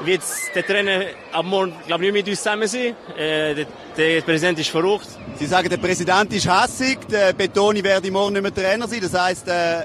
wird 0.00 0.22
der 0.54 0.66
Trainer 0.66 1.06
ab 1.32 1.44
morgen 1.44 1.72
glaube 1.86 2.04
nicht 2.04 2.12
mit 2.12 2.28
uns 2.28 2.42
zusammen 2.42 2.68
sein. 2.68 2.94
Äh, 3.16 3.54
der, 3.54 3.66
der 3.96 4.20
Präsident 4.20 4.58
ist 4.58 4.70
verrückt. 4.70 5.08
Sie 5.36 5.46
sagen, 5.46 5.68
der 5.68 5.76
Präsident 5.76 6.32
ist 6.32 6.48
hässig, 6.48 6.98
der 7.10 7.32
Betoni 7.32 7.82
werde 7.82 8.10
morgen 8.10 8.34
nicht 8.34 8.42
mehr 8.42 8.54
Trainer 8.54 8.86
sein. 8.86 9.00
Das 9.00 9.14
heisst, 9.14 9.48
äh, 9.48 9.84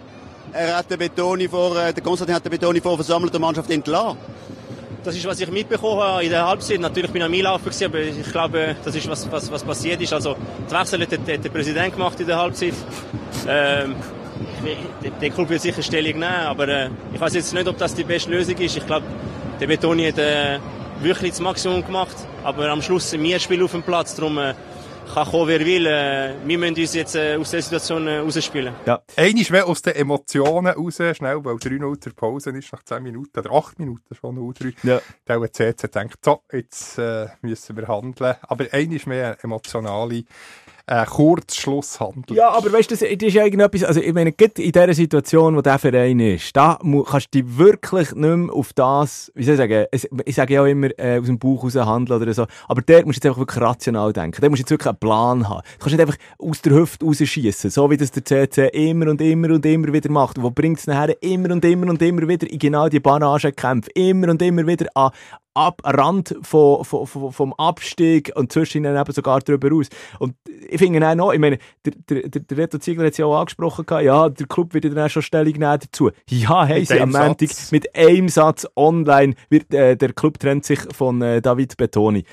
er 0.53 0.77
hat 0.77 0.89
den 0.89 0.99
Betoni 0.99 1.47
vor, 1.47 1.75
äh, 1.77 1.93
der 1.93 2.03
Konstantin 2.03 2.35
hat 2.35 2.43
den 2.43 2.51
Betoni 2.51 2.81
vor 2.81 2.95
versammelter 2.95 3.39
Mannschaft 3.39 3.69
entlassen. 3.69 4.17
Das 5.03 5.15
ist, 5.15 5.25
was 5.25 5.39
ich 5.39 5.49
mitbekommen 5.49 5.99
habe 5.99 6.23
in 6.23 6.29
der 6.29 6.45
Halbzeit. 6.45 6.79
Natürlich 6.79 7.09
bin 7.09 7.21
ich 7.21 7.25
am 7.25 7.33
Einlaufen 7.33 7.71
aber 7.85 7.99
ich 8.01 8.31
glaube, 8.31 8.75
das 8.83 8.95
ist, 8.95 9.09
was, 9.09 9.31
was, 9.31 9.51
was 9.51 9.63
passiert 9.63 9.99
ist. 9.99 10.13
Also, 10.13 10.35
die 10.69 10.73
Wechsel 10.73 11.01
hat 11.01 11.27
der, 11.27 11.37
der 11.39 11.49
Präsident 11.49 11.93
gemacht 11.93 12.19
in 12.19 12.27
der 12.27 12.37
Halbzeit. 12.37 12.73
Ähm, 13.47 13.95
der, 15.03 15.11
der 15.11 15.29
Club 15.31 15.49
wird 15.49 15.61
sicher 15.61 15.81
Stellung 15.81 16.13
nehmen, 16.13 16.23
aber 16.23 16.67
äh, 16.67 16.89
ich 17.13 17.19
weiß 17.19 17.33
jetzt 17.33 17.51
nicht, 17.53 17.67
ob 17.67 17.77
das 17.79 17.95
die 17.95 18.03
beste 18.03 18.29
Lösung 18.29 18.57
ist. 18.57 18.77
Ich 18.77 18.85
glaube, 18.85 19.05
der 19.61 19.67
Betoni 19.67 20.07
hat 20.07 20.17
äh, 20.17 20.59
wirklich 21.01 21.31
das 21.31 21.39
Maximum 21.39 21.85
gemacht, 21.85 22.15
aber 22.43 22.69
am 22.69 22.81
Schluss 22.81 23.11
sind 23.11 23.21
wir 23.21 23.39
Spiel 23.39 23.61
auf 23.63 23.71
dem 23.71 23.83
Platz, 23.83 24.15
darum 24.15 24.39
äh, 24.39 24.55
kann 25.13 25.27
kommen, 25.27 25.47
wer 25.47 25.59
will. 25.59 25.85
Äh, 25.85 26.33
wir 26.43 26.57
müssen 26.57 26.79
uns 26.79 26.95
jetzt 26.95 27.15
äh, 27.15 27.35
aus 27.35 27.51
der 27.51 27.61
Situation 27.61 28.07
äh, 28.07 28.17
rausspielen. 28.17 28.73
Ja. 28.87 29.03
Einmal 29.15 29.45
mehr 29.51 29.67
aus 29.67 29.83
den 29.83 29.93
Emotionen 29.93 30.73
raus, 30.73 30.95
schnell, 30.95 31.45
weil 31.45 31.55
3-0 31.57 32.01
zur 32.01 32.13
Pause 32.15 32.49
ist, 32.51 32.73
nach 32.73 32.81
10 32.81 33.03
Minuten 33.03 33.37
oder 33.39 33.51
8 33.51 33.77
Minuten 33.77 34.15
schon 34.15 34.35
0-3. 34.35 34.73
Ja. 34.81 34.99
Der 35.27 35.53
CC 35.53 35.87
denkt, 35.89 36.25
so, 36.25 36.41
jetzt 36.51 36.97
äh, 36.97 37.27
müssen 37.43 37.77
wir 37.77 37.87
handeln. 37.87 38.35
Aber 38.41 38.65
einmal 38.71 38.99
mehr 39.05 39.37
emotionale 39.43 40.23
äh, 40.91 41.05
Kurzschlusshandlung. 41.05 42.37
Ja, 42.37 42.49
aber 42.49 42.73
weißt 42.73 42.91
du, 42.91 42.95
das, 42.95 42.99
das 42.99 43.09
ist 43.09 43.33
ja 43.33 43.45
irgendetwas, 43.45 43.85
also 43.85 44.01
ich 44.01 44.13
meine, 44.13 44.33
gerade 44.33 44.61
in 44.61 44.73
dieser 44.73 44.93
Situation, 44.93 45.55
wo 45.55 45.61
der 45.61 45.79
Verein 45.79 46.19
ist, 46.19 46.53
da 46.55 46.77
kannst 46.81 47.33
du 47.33 47.41
dich 47.41 47.57
wirklich 47.57 48.13
nicht 48.13 48.35
mehr 48.35 48.53
auf 48.53 48.73
das, 48.73 49.31
wie 49.33 49.45
soll 49.45 49.53
ich 49.53 49.59
sagen, 49.59 49.85
ich 50.25 50.35
sage 50.35 50.53
ja 50.53 50.61
auch 50.63 50.65
immer, 50.65 50.89
äh, 50.99 51.19
aus 51.19 51.27
dem 51.27 51.39
Bauch 51.39 51.63
raus 51.63 51.75
handeln 51.75 52.21
oder 52.21 52.33
so, 52.33 52.45
aber 52.67 52.81
der 52.81 53.05
musst 53.05 53.17
du 53.17 53.19
jetzt 53.19 53.25
einfach 53.27 53.39
wirklich 53.39 53.61
rational 53.61 54.11
denken, 54.11 54.41
der 54.41 54.49
musst 54.49 54.59
du 54.59 54.63
jetzt 54.63 54.71
wirklich 54.71 54.89
einen 54.89 54.97
Plan 54.97 55.47
haben. 55.47 55.61
Du 55.61 55.85
kannst 55.85 55.97
nicht 55.97 56.01
einfach 56.01 56.17
aus 56.39 56.61
der 56.61 56.73
Hüfte 56.73 57.05
rausschießen, 57.05 57.69
so 57.69 57.89
wie 57.89 57.95
das 57.95 58.11
der 58.11 58.25
CC 58.25 58.67
immer 58.89 59.09
und 59.09 59.21
immer 59.21 59.51
und 59.51 59.65
immer 59.65 59.93
wieder 59.93 60.11
macht. 60.11 60.37
Und 60.37 60.43
wo 60.43 60.51
bringt 60.51 60.79
es 60.79 60.87
nachher 60.87 61.15
immer 61.23 61.51
und 61.51 61.63
immer 61.63 61.89
und 61.89 62.01
immer 62.01 62.27
wieder 62.27 62.51
in 62.51 62.59
genau 62.59 62.89
die 62.89 62.99
Barragenkämpfe, 62.99 63.89
immer 63.91 64.29
und 64.29 64.41
immer 64.41 64.67
wieder 64.67 64.87
an, 64.93 65.11
ab 65.53 65.81
Rand 65.83 66.35
von, 66.41 66.83
von, 66.83 67.07
von, 67.07 67.31
vom 67.31 67.53
Abstieg 67.53 68.31
und 68.35 68.51
zwischen 68.51 68.83
ihnen 68.83 68.97
eben 68.97 69.11
sogar 69.11 69.39
drüber 69.39 69.69
raus. 69.69 69.87
Und 70.19 70.35
ich 70.69 70.77
finde 70.77 71.07
auch 71.07 71.15
noch, 71.15 71.33
ich 71.33 71.39
meine, 71.39 71.57
der, 71.85 71.93
der, 72.09 72.29
der, 72.29 72.57
Reto 72.57 72.77
Ziegler 72.77 73.05
hat 73.05 73.13
es 73.13 73.17
ja 73.17 73.25
auch 73.25 73.39
angesprochen, 73.39 73.85
gehabt, 73.85 74.05
ja, 74.05 74.29
der 74.29 74.47
Club 74.47 74.73
wird 74.73 74.85
dann 74.85 74.99
auch 74.99 75.09
schon 75.09 75.21
Stellung 75.21 75.53
nehmen 75.53 75.79
dazu. 75.79 76.11
Ja, 76.29 76.65
hey, 76.65 76.85
sie 76.85 76.99
am 76.99 77.11
Montag 77.11 77.49
mit 77.71 77.95
einem 77.95 78.29
Satz 78.29 78.67
online, 78.75 79.35
wird, 79.49 79.73
äh, 79.73 79.95
der 79.97 80.13
Club 80.13 80.39
trennt 80.39 80.65
sich 80.65 80.79
von 80.93 81.21
äh, 81.21 81.41
David 81.41 81.77
Betoni. 81.77 82.23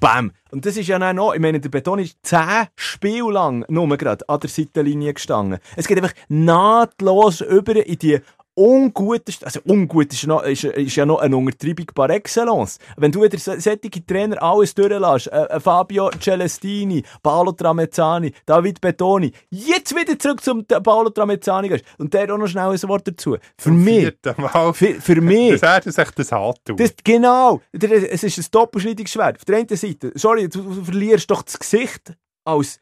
Bam! 0.00 0.32
Und 0.50 0.66
das 0.66 0.76
ist 0.76 0.88
ja 0.88 0.96
auch 0.96 1.12
noch, 1.12 1.32
ich 1.32 1.40
meine, 1.40 1.60
der 1.60 1.68
Betoni 1.68 2.02
ist 2.02 2.18
zehn 2.22 2.66
Spiele 2.74 3.30
lang 3.30 3.64
nur 3.68 3.96
gerade 3.96 4.28
an 4.28 4.40
der 4.40 4.50
Seitenlinie 4.50 5.14
gestanden. 5.14 5.60
Es 5.76 5.86
geht 5.86 5.96
einfach 5.96 6.14
nahtlos 6.28 7.40
über 7.40 7.76
in 7.86 7.98
die 7.98 8.20
unguteste, 8.54 9.46
also 9.46 9.60
ungut 9.64 10.12
ist, 10.12 10.26
noch, 10.26 10.42
ist, 10.42 10.64
ist 10.64 10.96
ja 10.96 11.06
noch 11.06 11.20
eine 11.20 11.36
Untertreibung 11.36 11.86
par 11.94 12.10
excellence. 12.10 12.78
Wenn 12.96 13.10
du 13.12 13.22
wieder 13.22 13.38
so- 13.38 13.58
solche 13.58 14.04
Trainer 14.06 14.42
alles 14.42 14.74
durchlässt, 14.74 15.28
äh, 15.28 15.44
äh, 15.44 15.60
Fabio 15.60 16.10
Celestini, 16.20 17.02
Paolo 17.22 17.52
Tramezzani, 17.52 18.32
David 18.44 18.80
Betoni, 18.80 19.32
jetzt 19.50 19.94
wieder 19.96 20.18
zurück 20.18 20.42
zum 20.42 20.66
Paolo 20.66 21.10
Tramezzani 21.10 21.68
gehst 21.68 21.84
und 21.98 22.12
der 22.12 22.32
auch 22.32 22.38
noch 22.38 22.46
schnell 22.46 22.68
ein 22.70 22.82
Wort 22.88 23.08
dazu. 23.08 23.36
Für 23.58 23.70
mich, 23.70 24.12
Mal. 24.36 24.72
für, 24.74 24.94
für 25.00 25.20
mich, 25.20 25.58
Das 25.60 25.74
hätte 25.76 25.92
sich 25.92 26.10
das 26.10 26.32
das, 26.76 26.94
genau, 27.02 27.60
Der- 27.72 28.12
es 28.12 28.22
ist 28.22 28.38
ein 28.38 28.46
Doppelschneidiges 28.50 29.12
Auf 29.38 29.44
der 29.46 29.56
einen 29.58 29.68
Seite, 29.68 30.12
sorry, 30.14 30.48
du, 30.48 30.84
verlierst 30.84 31.30
doch 31.30 31.42
das 31.42 31.58
Gesicht 31.58 32.12
als 32.44 32.78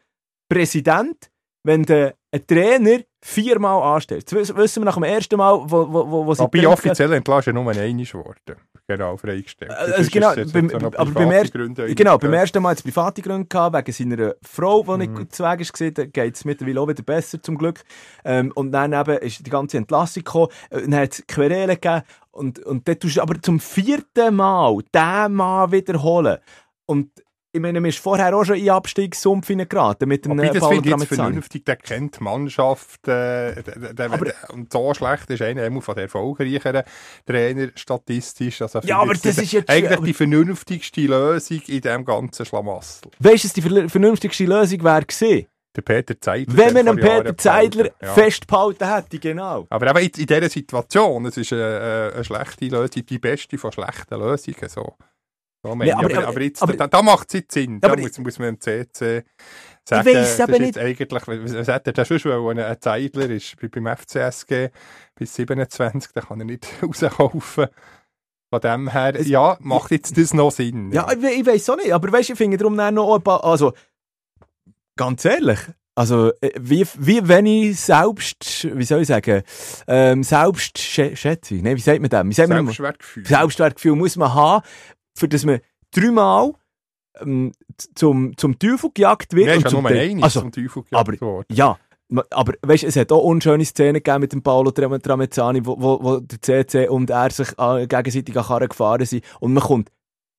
Präsident, 0.48 1.30
wenn 1.64 1.84
du 1.84 2.14
einen 2.32 2.46
Trainer 2.46 3.00
viermal 3.22 3.94
anstellst. 3.96 4.32
Das 4.32 4.38
wiss- 4.38 4.56
wissen 4.56 4.80
wir 4.82 4.86
nach 4.86 4.94
dem 4.94 5.02
ersten 5.02 5.36
Mal, 5.36 5.60
wo, 5.64 5.92
wo, 5.92 6.10
wo, 6.26 6.34
sie 6.34 6.40
Wobei 6.40 6.58
getrennt 6.60 6.78
offiziell 6.78 7.12
entlassen 7.12 7.54
nur 7.54 7.68
einmal 7.70 7.92
geworden. 7.92 8.56
Genau, 8.88 9.16
freigestellt. 9.16 9.70
Also 9.70 10.10
genau, 10.10 10.34
beim, 10.52 10.68
so 10.68 10.76
aber 10.76 11.10
beim 11.12 11.30
genau, 11.94 12.18
beim 12.18 12.32
ersten 12.32 12.60
Mal 12.60 12.70
hat 12.70 12.78
es 12.78 12.82
private 12.82 13.22
Gründe 13.22 13.46
gehabt, 13.46 13.76
wegen 13.76 13.92
seiner 13.92 14.34
Frau, 14.42 14.82
die 14.82 15.06
Mhm. 15.06 15.14
nicht 15.14 15.32
zu 15.34 15.44
Weg 15.44 15.60
war. 15.80 15.90
Da 15.92 16.04
geht 16.06 16.34
es 16.34 16.44
mittlerweile 16.44 16.80
auch 16.80 16.88
wieder 16.88 17.02
besser, 17.04 17.40
zum 17.40 17.56
Glück. 17.56 17.82
Ähm, 18.24 18.50
und 18.56 18.72
dann 18.72 18.92
eben 18.92 19.18
ist 19.18 19.46
die 19.46 19.50
ganze 19.50 19.76
Entlassung 19.76 20.24
gekommen, 20.24 20.48
äh, 20.70 20.80
dann 20.80 20.94
hat 20.96 21.12
es 21.12 21.24
Querelen 21.28 21.68
gegeben. 21.80 22.02
Und, 22.32 22.58
und 22.64 22.88
dann 22.88 22.98
tust 22.98 23.16
du 23.18 23.22
aber 23.22 23.40
zum 23.40 23.60
vierten 23.60 24.34
Mal 24.34 24.76
diesen 24.92 25.34
Mann 25.34 25.70
wiederholen. 25.70 26.38
Und 26.86 27.10
ich 27.52 27.60
meine, 27.60 27.80
mir 27.80 27.88
ist 27.88 27.98
vorher 27.98 28.36
auch 28.36 28.44
schon 28.44 28.56
in 28.56 28.70
Abstiegssumpf 28.70 29.46
hineingeraten 29.48 30.08
mit 30.08 30.24
dem 30.24 30.38
äh, 30.38 30.52
das 30.52 30.66
finde 30.66 30.88
ich 30.88 30.96
jetzt 30.96 31.14
vernünftig, 31.14 31.64
der 31.64 31.76
kennt 31.76 32.20
die 32.20 32.24
Mannschaft. 32.24 33.08
Äh, 33.08 33.62
der, 33.62 33.92
der, 33.94 34.12
Aber- 34.12 34.24
der, 34.26 34.34
und 34.52 34.72
so 34.72 34.94
schlecht 34.94 35.28
ist 35.30 35.42
einer 35.42 35.62
einmal 35.62 35.82
von 35.82 35.94
den 35.96 36.04
erfolgreicheren 36.04 36.82
Trainer 37.26 37.68
statistisch. 37.74 38.62
Also 38.62 38.80
Ja, 38.80 38.98
aber 39.00 39.14
das 39.14 39.24
ist 39.38 39.52
jetzt- 39.52 39.68
Eigentlich 39.68 39.96
aber- 39.98 40.06
die 40.06 40.14
vernünftigste 40.14 41.00
Lösung 41.02 41.60
in 41.66 41.80
diesem 41.80 42.04
ganzen 42.04 42.46
Schlamassel. 42.46 43.10
Weißt 43.18 43.44
du, 43.44 43.48
was 43.48 43.52
die 43.54 43.62
ver- 43.62 43.88
vernünftigste 43.88 44.44
Lösung 44.44 44.84
wäre 44.84 45.04
gewesen? 45.04 45.46
Der 45.76 45.82
Peter 45.82 46.20
Zeidler. 46.20 46.56
Wenn 46.56 46.74
der 46.74 46.84
man 46.84 46.98
einen 46.98 47.22
Peter 47.24 47.36
Zeidler. 47.36 47.90
Ja. 48.02 48.12
festgehalten 48.12 48.92
hätte, 48.92 49.18
genau. 49.20 49.66
Aber 49.70 49.88
eben 49.90 49.98
in, 50.00 50.20
in 50.20 50.26
dieser 50.26 50.48
Situation, 50.48 51.26
es 51.26 51.36
ist 51.36 51.52
eine, 51.52 52.10
eine 52.14 52.24
schlechte 52.24 52.64
Lösung, 52.66 53.06
die 53.06 53.18
beste 53.20 53.56
von 53.56 53.70
schlechten 53.70 54.18
Lösungen. 54.18 54.68
So. 54.68 54.94
So 55.62 55.74
Ja, 55.74 55.84
ich. 55.84 55.94
aber- 55.94 56.16
aber, 56.18 56.28
aber, 56.28 56.40
jetzt, 56.40 56.62
aber- 56.62 56.72
da, 56.74 56.86
da 56.86 57.02
macht 57.02 57.28
es 57.28 57.34
jetzt 57.34 57.52
Sinn. 57.52 57.80
Da 57.80 57.94
muss, 57.96 58.18
muss 58.18 58.38
man 58.38 58.54
dem 58.54 58.60
CC 58.60 59.18
Ich 59.18 59.24
sagen, 59.84 60.06
weiss 60.06 60.36
das 60.36 60.40
aber 60.40 60.52
ist 60.54 60.58
nicht- 60.60 60.76
jetzt 60.76 60.78
eigentlich, 60.78 61.10
was 61.54 61.68
hat 61.68 61.86
er 61.86 61.92
da 61.92 62.04
schon 62.04 62.20
wollen? 62.42 62.58
Ein 62.58 62.80
Zeidler 62.80 63.28
ist 63.30 63.56
bei- 63.60 63.68
beim 63.68 63.86
FCSG 63.86 64.70
bis 65.14 65.34
27, 65.34 66.12
da 66.14 66.20
kann 66.22 66.40
er 66.40 66.46
nicht 66.46 66.66
rauskaufen. 66.82 67.66
Von 68.52 68.60
dem 68.62 68.88
her, 68.90 69.14
Es- 69.14 69.28
ja, 69.28 69.56
macht 69.60 69.90
jetzt 69.90 70.16
das 70.16 70.32
noch 70.34 70.50
Sinn? 70.50 70.90
Ja, 70.92 71.06
ich, 71.12 71.20
we- 71.22 71.30
ich 71.30 71.46
weiß 71.46 71.70
auch 71.70 71.76
nicht, 71.76 71.92
aber 71.92 72.10
weißt 72.10 72.30
du, 72.30 72.32
ich 72.32 72.38
finde 72.38 72.56
darum 72.56 72.74
noch 72.74 73.14
ein 73.16 73.22
paar, 73.22 73.44
also, 73.44 73.72
ganz 74.96 75.24
ehrlich, 75.24 75.58
also, 75.94 76.32
äh, 76.40 76.50
wie, 76.58 76.86
wie 76.98 77.28
wenn 77.28 77.46
ich 77.46 77.78
selbst, 77.80 78.66
wie 78.76 78.84
soll 78.84 79.02
ich 79.02 79.08
sagen, 79.08 79.42
ähm, 79.86 80.20
ne, 81.62 81.76
wie 81.76 81.80
sagt 81.80 82.00
man 82.00 82.08
das? 82.10 82.26
Wie 82.26 82.32
sagt 82.32 82.48
man 82.48 82.58
das? 82.66 82.76
Selbstwertgefühl. 82.76 83.26
Selbstwertgefühl 83.26 83.96
muss 83.96 84.16
man 84.16 84.32
haben, 84.34 84.64
für 85.16 85.28
das 85.28 85.44
man 85.44 85.60
dreimal 85.92 86.52
ähm, 87.20 87.52
zum, 87.94 88.36
zum 88.36 88.58
Teufel 88.58 88.90
gejagt 88.94 89.34
wird. 89.34 89.48
Ist 89.48 89.64
ja 89.64 89.70
zum 89.70 89.82
nur 89.82 90.22
also, 90.24 90.40
zum 90.40 90.52
Teufel 90.52 90.84
aber- 90.92 91.12
gejagt 91.12 91.20
worden. 91.22 91.46
ja, 91.50 91.78
aber 92.30 92.54
weißt, 92.62 92.84
es 92.84 92.96
hat 92.96 93.12
auch 93.12 93.22
unschöne 93.22 93.64
Szenen 93.64 93.94
gegeben 94.02 94.20
mit 94.20 94.32
dem 94.32 94.42
Paolo 94.42 94.70
Tram- 94.72 95.00
Tramezzani, 95.00 95.64
wo, 95.64 95.80
wo, 95.80 96.02
wo 96.02 96.20
der 96.20 96.40
CC 96.40 96.88
und 96.88 97.10
er 97.10 97.30
sich 97.30 97.48
äh, 97.58 97.86
gegenseitig 97.86 98.36
an 98.36 98.44
Karren 98.44 98.68
gefahren 98.68 99.06
sind 99.06 99.24
und 99.40 99.52
man 99.52 99.62
kommt 99.62 99.90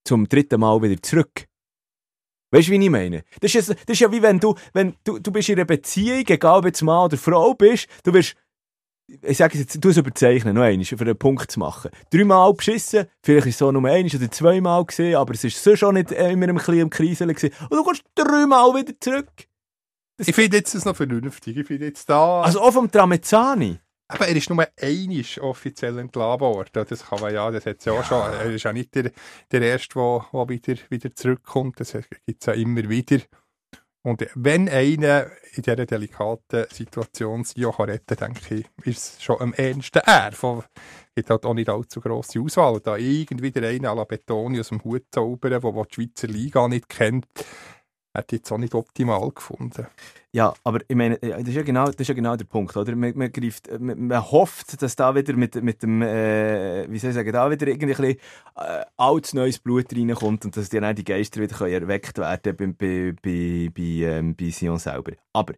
zum 0.05 0.27
dritten 0.27 0.60
Mal 0.60 0.81
wieder 0.81 1.01
zurück. 1.01 1.45
Weißt 2.53 2.67
du, 2.67 2.71
wie 2.73 2.84
ich 2.84 2.89
meine? 2.89 3.23
Das 3.39 3.55
ist, 3.55 3.69
das 3.69 3.77
ist 3.88 3.99
ja 4.01 4.12
wie 4.12 4.21
wenn 4.21 4.39
du, 4.39 4.55
wenn 4.73 4.95
du, 5.05 5.19
du 5.19 5.31
bist 5.31 5.47
in 5.47 5.55
einer 5.55 5.65
Beziehung, 5.65 6.25
egal 6.27 6.60
ob 6.60 6.65
jetzt 6.65 6.81
Mann 6.81 7.05
oder 7.05 7.17
Frau 7.17 7.53
bist, 7.53 7.88
du 8.03 8.13
wirst, 8.13 8.36
ich 9.21 9.38
sage 9.38 9.54
es 9.54 9.60
jetzt, 9.62 9.84
du 9.84 9.89
es 9.89 9.97
überzeichnen, 9.97 10.56
noch 10.56 10.63
einmal, 10.63 10.86
für 10.86 11.00
einen 11.00 11.17
Punkt 11.17 11.52
zu 11.52 11.60
machen. 11.60 11.91
Dreimal 12.12 12.54
beschissen, 12.54 13.06
vielleicht 13.21 13.47
ist 13.47 13.56
es 13.56 13.60
so 13.60 13.71
nur 13.71 13.89
eins 13.89 14.15
oder 14.15 14.30
zweimal 14.32 14.86
gesehen, 14.86 15.15
aber 15.15 15.34
es 15.34 15.43
ist 15.43 15.62
so 15.63 15.76
schon 15.76 15.95
nicht 15.95 16.12
äh, 16.12 16.32
immer 16.32 16.47
ein 16.47 16.56
bisschen 16.56 16.80
im 16.80 16.89
Kriseln 16.89 17.34
gewesen. 17.34 17.54
Und 17.69 17.78
du 17.78 17.84
kommst 17.84 18.04
dreimal 18.15 18.74
wieder 18.76 18.93
zurück. 19.00 19.30
Ich 20.17 20.36
finde 20.36 20.58
jetzt 20.58 20.76
das 20.76 20.86
noch 20.86 20.95
vernünftig. 20.95 21.58
Ich 21.58 21.65
finde 21.65 21.86
jetzt 21.86 22.10
da... 22.10 22.41
Also 22.41 22.62
auch 22.62 22.71
vom 22.71 22.91
Tramezzani. 22.91 23.80
Aber 24.08 24.28
er 24.28 24.36
ist 24.36 24.50
nur 24.50 24.67
einisch 24.80 25.39
offiziell 25.39 25.97
entlassen 25.97 26.41
worden. 26.41 26.86
Das 26.88 27.06
kann 27.08 27.21
man 27.21 27.34
ja, 27.34 27.50
das 27.50 27.65
hat 27.65 27.84
ja 27.86 27.93
auch 27.93 28.04
schon. 28.04 28.21
Er 28.21 28.52
ist 28.52 28.63
ja 28.63 28.74
nicht 28.74 28.93
der, 28.93 29.12
der 29.52 29.62
Erste, 29.62 29.95
der, 29.95 30.26
der 30.34 30.50
wieder, 30.50 30.76
wieder 30.89 31.15
zurückkommt. 31.15 31.80
Das 31.80 31.93
gibt 31.93 32.41
es 32.41 32.45
ja 32.45 32.54
immer 32.54 32.89
wieder. 32.89 33.19
Und 34.03 34.27
wenn 34.33 34.67
einer 34.67 35.27
in 35.53 35.61
dieser 35.61 35.85
delikaten 35.85 36.65
Situation 36.71 37.43
sich 37.43 37.65
auch 37.65 37.79
retten 37.79 38.17
kann, 38.17 38.33
denke 38.33 38.55
ich, 38.55 38.85
ist 38.85 39.15
es 39.15 39.23
schon 39.23 39.39
am 39.39 39.53
ehesten 39.53 40.01
er. 40.05 40.31
Es 40.31 41.15
gibt 41.15 41.29
halt 41.29 41.45
auch 41.45 41.53
nicht 41.53 41.69
allzu 41.69 41.99
grosse 42.01 42.39
Auswahl. 42.39 42.79
Da 42.79 42.97
irgendwie 42.97 43.51
der 43.51 43.69
eine 43.69 43.89
à 43.89 43.95
la 43.95 44.05
Betoni 44.05 44.59
aus 44.59 44.69
dem 44.69 44.83
Hut 44.83 45.03
zaubern, 45.11 45.51
der 45.51 45.59
die 45.59 45.93
Schweizer 45.93 46.27
Liga 46.27 46.67
nicht 46.67 46.89
kennt, 46.89 47.27
hat 48.13 48.32
jetzt 48.32 48.52
auch 48.52 48.58
nicht 48.58 48.76
optimal 48.76 49.32
gefunden. 49.32 49.88
Ja, 50.34 50.54
aber 50.63 50.80
ich 50.88 50.95
meine, 50.95 51.17
das 51.17 51.41
ist 51.41 51.56
ja 51.56 51.62
genau, 51.62 51.86
das 51.86 51.95
ist 51.95 52.08
ja 52.08 52.13
genau 52.13 52.36
der 52.36 52.45
Punkt, 52.45 52.76
oder? 52.78 52.95
Man, 52.95 53.17
man, 53.17 53.32
greift, 53.32 53.69
man, 53.80 54.08
man 54.08 54.32
hofft, 54.32 54.82
dass 54.82 54.95
da 54.95 55.13
wieder 55.13 55.34
mit, 55.34 55.62
mit 55.62 55.84
dem, 55.84 56.02
äh, 56.02 56.89
wie 56.89 57.00
soll 57.00 57.10
ich 57.10 57.15
sagen, 57.15 57.32
da 57.34 57.52
wieder 57.52 57.67
irgendwie 57.67 57.93
ein 57.93 57.97
bisschen 57.97 58.17
äh, 58.56 58.86
altes 58.95 59.34
neues 59.34 59.60
Blut 59.60 59.93
reinkommt 59.93 60.45
und 60.45 60.56
dass 60.56 60.69
die, 60.69 60.80
dann 60.80 60.95
die 60.95 61.04
Geister 61.04 61.41
wieder 61.41 61.67
erweckt 61.67 62.17
werden 62.17 62.56
bei, 62.56 62.71
bei, 62.78 63.13
bei, 63.21 63.69
bei, 63.76 63.82
ähm, 63.82 64.36
bei 64.36 64.50
Sion 64.52 64.80
selber. 64.80 65.12
Aber 65.34 65.54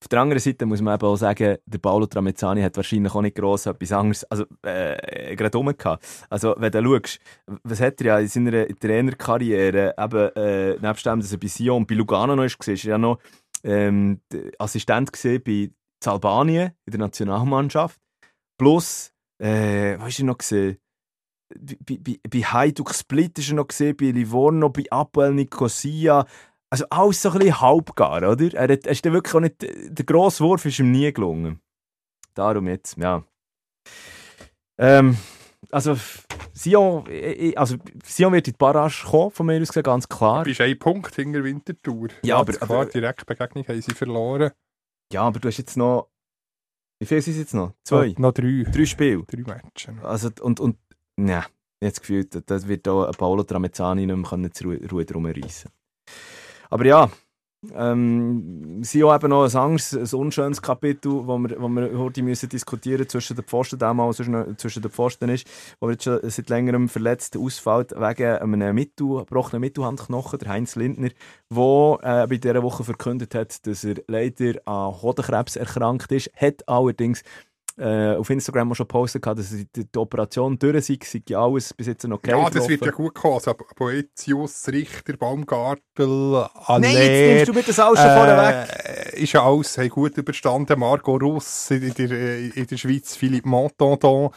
auf 0.00 0.08
der 0.08 0.20
anderen 0.20 0.38
Seite 0.40 0.64
muss 0.64 0.80
man 0.80 0.94
eben 0.94 1.06
auch 1.06 1.16
sagen, 1.16 1.58
der 1.66 1.78
Paolo 1.78 2.06
Tramezzani 2.06 2.62
hat 2.62 2.76
wahrscheinlich 2.76 3.12
auch 3.14 3.22
nicht 3.22 3.36
gross 3.36 3.66
etwas 3.66 3.90
anderes, 3.90 4.24
also 4.24 4.44
äh, 4.62 5.34
gerade 5.34 5.58
rum 5.58 5.76
gehabt. 5.76 6.04
Also 6.30 6.54
wenn 6.56 6.70
du 6.70 6.84
schaust, 6.84 7.18
was 7.64 7.80
hat 7.80 8.00
er 8.00 8.06
ja 8.06 8.18
in 8.20 8.28
seiner 8.28 8.68
Trainerkarriere, 8.68 9.94
eben 9.98 10.36
äh, 10.36 10.78
nebst 10.78 11.04
dem, 11.04 11.20
dass 11.20 11.32
er 11.32 11.38
bei 11.38 11.48
Sion, 11.48 11.86
bei 11.86 11.96
Lugano 11.96 12.36
noch 12.36 12.44
ist, 12.44 12.58
war, 12.60 12.68
er 12.68 12.76
ja 12.76 12.98
noch 12.98 13.18
ähm, 13.64 14.20
Assistent 14.58 15.10
bei 15.44 15.70
Albanien 16.04 16.72
in 16.86 16.90
der 16.92 17.00
Nationalmannschaft. 17.00 18.00
Plus, 18.56 19.12
äh, 19.38 19.98
was 19.98 20.10
ist 20.10 20.20
er 20.20 20.24
noch 20.26 20.38
gesehen? 20.38 20.78
Bei, 21.54 21.98
bei, 21.98 22.20
bei 22.28 22.40
Hajduk 22.40 22.94
Split 22.94 23.38
ist 23.38 23.48
er 23.48 23.54
noch 23.56 23.68
gesehen, 23.68 23.96
bei 23.96 24.10
Livorno, 24.10 24.68
bei 24.68 24.84
Apoel 24.90 25.32
Nicosia. 25.32 26.26
Also 26.70 26.84
alles 26.90 27.22
so 27.22 27.30
ein 27.30 27.38
bisschen 27.38 27.60
halbgar, 27.60 28.18
oder? 28.28 28.54
Er, 28.54 28.64
hat, 28.64 28.84
er 28.86 28.92
ist 28.92 29.04
dann 29.04 29.12
wirklich 29.14 29.34
auch 29.34 29.40
nicht, 29.40 29.56
der 29.62 30.04
grosse 30.04 30.44
Wurf 30.44 30.64
ist 30.66 30.78
ihm 30.78 30.90
nie 30.92 31.10
gelungen. 31.12 31.60
Darum 32.34 32.68
jetzt, 32.68 32.96
ja. 32.98 33.24
Ähm, 34.78 35.16
also, 35.70 35.96
Sion, 36.52 37.04
also, 37.56 37.76
Sion 38.04 38.32
wird 38.32 38.46
in 38.48 38.52
die 38.52 38.58
Barrage 38.58 39.06
kommen, 39.06 39.30
von 39.30 39.46
mir 39.46 39.60
aus 39.60 39.68
gesehen, 39.68 39.82
ganz 39.82 40.08
klar. 40.08 40.44
Du 40.44 40.50
bist 40.50 40.60
ein 40.60 40.78
Punkt 40.78 41.14
hinter 41.14 41.42
Winterthur. 41.42 42.08
Ja, 42.22 42.42
Ganz 42.42 42.58
aber- 42.58 42.66
klar, 42.66 42.80
aber- 42.82 42.90
Direktbegegnung 42.90 43.66
haben 43.66 43.82
sie 43.82 43.94
verloren. 43.94 44.50
Ja, 45.12 45.22
aber 45.22 45.40
du 45.40 45.48
hast 45.48 45.56
jetzt 45.58 45.76
noch. 45.76 46.10
Wie 47.00 47.06
viel 47.06 47.22
sind 47.22 47.32
es 47.34 47.38
jetzt 47.38 47.54
noch? 47.54 47.72
Zwei? 47.84 48.08
Noch, 48.08 48.18
noch 48.18 48.32
drei. 48.32 48.64
Drei 48.70 48.84
Spiele. 48.84 49.22
Drei 49.24 49.42
Matches. 49.42 49.94
Also, 50.02 50.30
und, 50.42 50.60
und, 50.60 50.76
ne, 51.16 51.44
jetzt 51.80 52.00
gefühlt, 52.00 52.42
das 52.50 52.68
wird 52.68 52.86
auch 52.88 53.10
Paolo 53.16 53.42
Tramezzani 53.42 54.04
nicht 54.06 54.14
mehr 54.16 54.28
können 54.28 54.52
zur 54.52 54.74
Ruhe, 54.90 55.04
drum 55.06 55.26
reissen. 55.26 55.70
Aber 56.70 56.84
ja, 56.84 57.10
ähm, 57.74 58.84
sie 58.84 59.02
haben 59.02 59.16
eben 59.16 59.30
noch 59.30 59.44
ein 59.44 59.56
anderes, 59.56 59.92
ein 59.92 60.18
unschönes 60.18 60.62
Kapitel, 60.62 61.26
wo 61.26 61.38
wir, 61.38 61.60
wo 61.60 61.68
wir 61.68 61.98
heute 61.98 62.22
müssen 62.22 62.48
diskutieren 62.48 63.08
zwischen 63.08 63.34
den 63.34 63.44
Pfosten, 63.44 63.80
damals 63.80 64.18
zwischen, 64.18 64.82
den 64.82 64.90
Pfosten 64.90 65.28
ist, 65.28 65.48
wo 65.80 65.90
jetzt 65.90 66.04
schon 66.04 66.20
seit 66.22 66.48
längerem 66.50 66.88
verletzt 66.88 67.36
ausfällt 67.36 67.90
wegen 67.92 68.54
einem 68.54 68.74
Mittel, 68.74 69.08
gebrochenen 69.08 69.60
Mittelhandknochen, 69.60 70.38
der 70.38 70.50
Heinz 70.50 70.76
Lindner, 70.76 71.10
der 71.50 71.98
äh, 72.02 72.26
bei 72.28 72.36
dieser 72.36 72.62
Woche 72.62 72.84
verkündet 72.84 73.34
hat, 73.34 73.66
dass 73.66 73.82
er 73.82 73.96
leider 74.06 74.60
an 74.64 75.02
Hodenkrebs 75.02 75.56
erkrankt 75.56 76.12
ist, 76.12 76.30
hat 76.36 76.68
allerdings 76.68 77.24
äh, 77.78 78.16
auf 78.16 78.28
Instagram 78.28 78.72
auch 78.72 78.74
schon 78.74 78.88
gepostet, 78.88 79.24
dass 79.26 79.50
die, 79.50 79.66
die 79.72 79.98
Operation 79.98 80.58
durch 80.58 80.84
sei, 80.84 80.98
sei 81.04 81.22
ja 81.28 81.40
alles 81.44 81.72
bis 81.72 81.86
jetzt 81.86 82.06
noch 82.06 82.18
okay 82.18 82.30
Ja, 82.30 82.50
das 82.50 82.68
wird 82.68 82.80
ja 82.84 82.90
gelaufen. 82.90 83.04
gut 83.04 83.14
kommen. 83.14 83.34
Also, 83.34 83.54
Boetius, 83.76 84.68
Richter, 84.68 85.16
Baumgartel, 85.16 85.78
Nein, 85.98 86.48
jetzt 86.56 86.68
Aller. 86.68 86.88
nimmst 86.88 87.48
du 87.48 87.52
mir 87.52 87.62
das 87.62 87.78
alles 87.78 88.00
schon 88.00 88.10
vorweg. 88.10 88.68
Äh, 89.14 89.22
ist 89.22 89.32
ja 89.32 89.42
alles 89.44 89.78
haben 89.78 89.88
gut 89.88 90.16
überstanden. 90.18 90.78
Marco 90.78 91.16
Russ 91.16 91.70
in 91.70 91.94
der, 91.94 92.10
äh, 92.10 92.48
in 92.48 92.66
der 92.66 92.76
Schweiz, 92.76 93.16
Philippe 93.16 93.48
Montandon. 93.48 94.30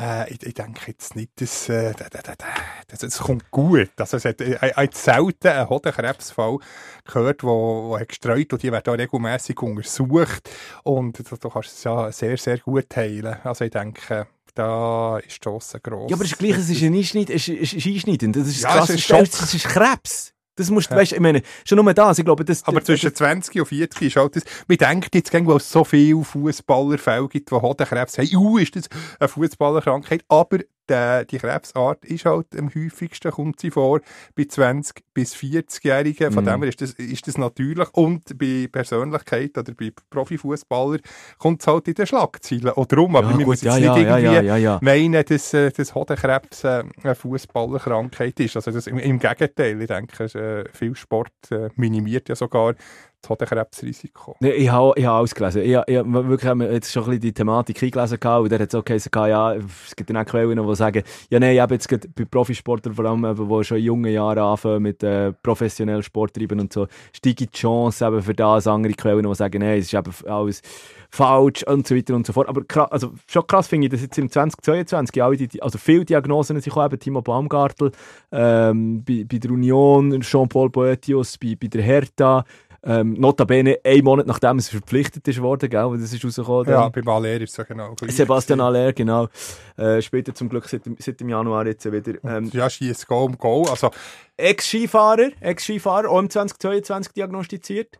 Äh, 0.00 0.32
ich, 0.32 0.42
ich 0.46 0.54
denke 0.54 0.80
jetzt 0.86 1.14
nicht, 1.14 1.30
dass 1.40 1.68
äh, 1.68 1.92
da- 1.92 2.08
da- 2.08 2.22
da- 2.22 2.34
da- 2.36 2.46
das, 2.88 3.00
das 3.00 3.18
kommt 3.18 3.50
gut. 3.50 3.90
Also, 3.98 4.16
es 4.16 4.24
hat 4.24 4.40
äh, 4.40 4.54
ich 4.54 4.76
habe 4.76 4.88
selten 4.92 5.48
einen 5.48 5.68
Hodenkrebsfall 5.68 6.56
gehört, 7.04 7.42
wo, 7.42 7.88
wo 7.90 7.98
hat 7.98 8.08
gestreut 8.08 8.52
und 8.52 8.62
die 8.62 8.72
werden 8.72 8.94
auch 8.94 8.98
regelmässig 8.98 9.60
untersucht. 9.60 10.48
Und 10.84 11.18
du, 11.18 11.36
du 11.36 11.48
kannst 11.50 11.70
es 11.76 11.84
ja 11.84 12.10
sehr, 12.12 12.36
sehr 12.38 12.58
gut 12.58 12.86
heilen. 12.96 13.36
Also 13.44 13.64
ich 13.66 13.70
denke, 13.72 14.26
da 14.54 15.18
ist 15.18 15.36
die 15.36 15.40
Chance 15.44 15.80
gross. 15.80 16.10
Ja, 16.10 16.16
aber 16.16 16.24
es 16.24 16.32
ist 16.32 16.38
gleich, 16.38 16.56
es 16.56 16.70
ist 16.70 16.82
ein 16.82 16.94
Einschneid, 16.94 17.28
es 17.30 17.48
ist, 17.48 17.62
es 17.62 17.72
ist 17.74 17.86
einschneidend. 17.86 18.36
Das 18.36 18.46
ist 18.48 18.62
Ja, 18.62 18.76
krass. 18.76 18.90
es 18.90 18.96
ist 18.96 19.10
ist, 19.10 19.54
ist 19.54 19.66
Krebs. 19.66 20.32
Das 20.60 20.70
musst 20.70 20.90
du, 20.90 20.94
weißt, 20.94 21.12
ich 21.12 21.20
meine, 21.20 21.42
schon 21.64 21.82
nur 21.82 21.94
das, 21.94 22.18
ich 22.18 22.24
glaube, 22.24 22.44
das... 22.44 22.64
Aber 22.66 22.80
das, 22.80 22.86
zwischen 22.86 23.14
20 23.14 23.60
und 23.60 23.66
40 23.66 24.02
ist 24.02 24.16
halt 24.16 24.36
das, 24.36 24.44
man 24.68 24.76
denkt 24.76 25.14
jetzt, 25.14 25.32
wo 25.32 25.56
es 25.56 25.70
so 25.70 25.84
viele 25.84 26.22
Fußballerfälle 26.22 27.28
gibt, 27.28 27.50
die 27.50 27.54
Hodenkrebs 27.54 28.18
haben, 28.18 28.36
uh, 28.36 28.58
ist 28.58 28.76
das 28.76 28.88
eine 29.18 29.28
Fußballerkrankheit, 29.28 30.22
aber 30.28 30.58
der, 30.90 31.24
die 31.24 31.38
Krebsart 31.38 32.04
ist 32.04 32.24
halt 32.26 32.48
am 32.58 32.68
häufigsten, 32.74 33.30
kommt 33.30 33.60
sie 33.60 33.70
vor, 33.70 34.00
bei 34.36 34.42
20- 34.42 34.96
bis 35.14 35.34
40-Jährigen, 35.34 36.32
von 36.32 36.44
Mhm. 36.44 36.48
dem 36.48 36.60
her 36.62 36.68
ist 36.68 36.80
das, 36.80 36.92
ist 36.94 37.26
das 37.26 37.38
natürlich, 37.38 37.88
und 37.92 38.38
bei 38.38 38.68
Persönlichkeit 38.70 39.56
oder 39.56 39.72
bei 39.74 39.92
Profifußballern 40.10 41.00
kommt 41.38 41.60
es 41.62 41.66
halt 41.66 41.88
in 41.88 41.94
den 41.94 42.06
Schlagzeilen, 42.06 42.70
oder 42.70 42.96
drum, 42.96 43.16
aber 43.16 43.30
ja, 43.30 43.38
wir 43.38 43.44
gut, 43.44 43.52
müssen 43.52 43.66
ja, 43.66 43.76
jetzt 43.76 43.84
ja, 43.86 43.94
nicht 43.94 44.04
ja, 44.06 44.16
irgendwie 44.16 44.46
ja, 44.48 44.56
ja, 44.56 44.78
meinen, 44.82 45.24
dass, 45.24 45.54
äh, 45.54 45.70
dass 45.70 45.94
Hodenkrebs 45.94 46.64
äh, 46.64 46.84
eine 47.02 47.14
Fußballerkrankheit 47.14 48.40
ist. 48.40 48.56
Also 48.56 48.70
das, 48.70 48.86
im, 48.86 48.98
im 48.98 49.18
Gegenteil, 49.18 49.80
ich 49.80 49.86
denke, 49.88 50.24
äh, 50.24 50.68
viel 50.72 50.94
Sport 50.96 51.30
minimiert 51.76 52.28
ja 52.28 52.34
sogar 52.34 52.74
das. 53.22 54.36
Nee, 54.40 54.50
ich 54.52 54.70
habe 54.70 54.92
ich 54.96 55.04
hab 55.04 55.14
alles 55.16 55.34
gelesen. 55.34 55.62
Ich, 55.62 55.68
ich 55.70 55.76
hab 55.76 56.06
wirklich 56.06 56.54
wir 56.54 56.72
jetzt 56.72 56.92
schon 56.92 57.02
ein 57.02 57.06
bisschen 57.10 57.20
die 57.20 57.32
Thematik 57.32 57.82
eingelesen 57.82 58.18
und 58.22 58.50
der 58.52 58.58
hat 58.58 58.68
es 58.68 58.74
auch 58.74 58.84
gehabt, 58.84 59.14
ja, 59.28 59.54
es 59.54 59.94
gibt 59.96 60.10
dann 60.10 60.16
auch 60.16 60.24
Quellen, 60.24 60.66
die 60.66 60.74
sagen, 60.74 61.02
ja, 61.28 61.38
nein, 61.40 61.54
ich 61.54 61.60
habe 61.60 61.74
jetzt 61.74 61.88
bei 61.88 62.24
Profisportlern 62.24 62.94
vor 62.94 63.04
allem, 63.04 63.24
eben, 63.24 63.48
die 63.48 63.64
schon 63.64 63.78
in 63.78 63.84
jungen 63.84 64.12
Jahren 64.12 64.38
anfangen 64.38 64.82
mit 64.82 65.02
äh, 65.02 65.32
professionell 65.42 66.02
Sport 66.02 66.34
treiben 66.34 66.60
und 66.60 66.72
so, 66.72 66.86
steigt 67.12 67.40
die 67.40 67.50
Chance 67.50 68.06
eben 68.06 68.22
für 68.22 68.34
das, 68.34 68.66
andere 68.66 68.92
Quellen, 68.94 69.26
die 69.26 69.34
sagen, 69.34 69.60
nein, 69.60 69.78
es 69.78 69.92
ist 69.92 69.94
eben 69.94 70.12
alles 70.26 70.62
falsch 71.10 71.64
und 71.64 71.86
so 71.86 71.94
weiter 71.96 72.14
und 72.14 72.26
so 72.26 72.32
fort. 72.32 72.48
Aber 72.48 72.60
kra- 72.62 72.88
also, 72.90 73.12
schon 73.26 73.46
krass 73.46 73.68
finde 73.68 73.86
ich, 73.86 73.92
dass 73.92 74.02
jetzt 74.02 74.16
im 74.18 74.30
2022 74.30 75.22
alle 75.22 75.36
die, 75.36 75.62
also 75.62 75.76
viele 75.78 76.04
Diagnosen 76.04 76.56
auch 76.70 76.84
eben 76.86 76.98
Timo 76.98 77.20
Baumgartel, 77.20 77.90
ähm, 78.32 79.02
bei, 79.04 79.24
bei 79.28 79.38
der 79.38 79.50
Union, 79.50 80.20
Jean-Paul 80.20 80.70
Boetius, 80.70 81.36
bei, 81.38 81.56
bei 81.60 81.66
der 81.66 81.82
Hertha, 81.82 82.44
ähm, 82.82 83.12
notabene 83.14 83.78
ein 83.84 84.02
Monat 84.04 84.26
nachdem 84.26 84.58
es 84.58 84.68
verpflichtet 84.68 85.26
ist 85.28 85.40
worden, 85.42 85.68
gell, 85.68 85.98
das 86.00 86.12
ist 86.12 86.24
rausgekommen. 86.24 86.66
Ja, 86.66 86.88
bei 86.88 87.04
Valer 87.04 87.40
ist 87.40 87.50
es 87.50 87.56
ja 87.58 87.64
genau 87.64 87.94
gleich. 87.94 88.14
Sebastian 88.16 88.60
Aller, 88.60 88.92
genau. 88.92 89.28
Äh, 89.76 90.00
später 90.00 90.34
zum 90.34 90.48
Glück 90.48 90.66
seit, 90.68 90.86
dem- 90.86 90.96
seit 90.98 91.20
dem 91.20 91.28
Januar 91.28 91.66
jetzt 91.66 91.84
wieder. 91.90 92.18
Ähm, 92.24 92.50
Ja, 92.52 92.70
schießt 92.70 93.06
Go 93.06 93.24
um 93.24 93.36
Go. 93.36 93.64
Also, 93.68 93.90
Ex-Skifahrer, 94.36 95.30
Ex-Skifahrer, 95.40 96.08
auch 96.08 96.18
im 96.18 96.30
2022 96.30 97.12
diagnostiziert. 97.12 97.98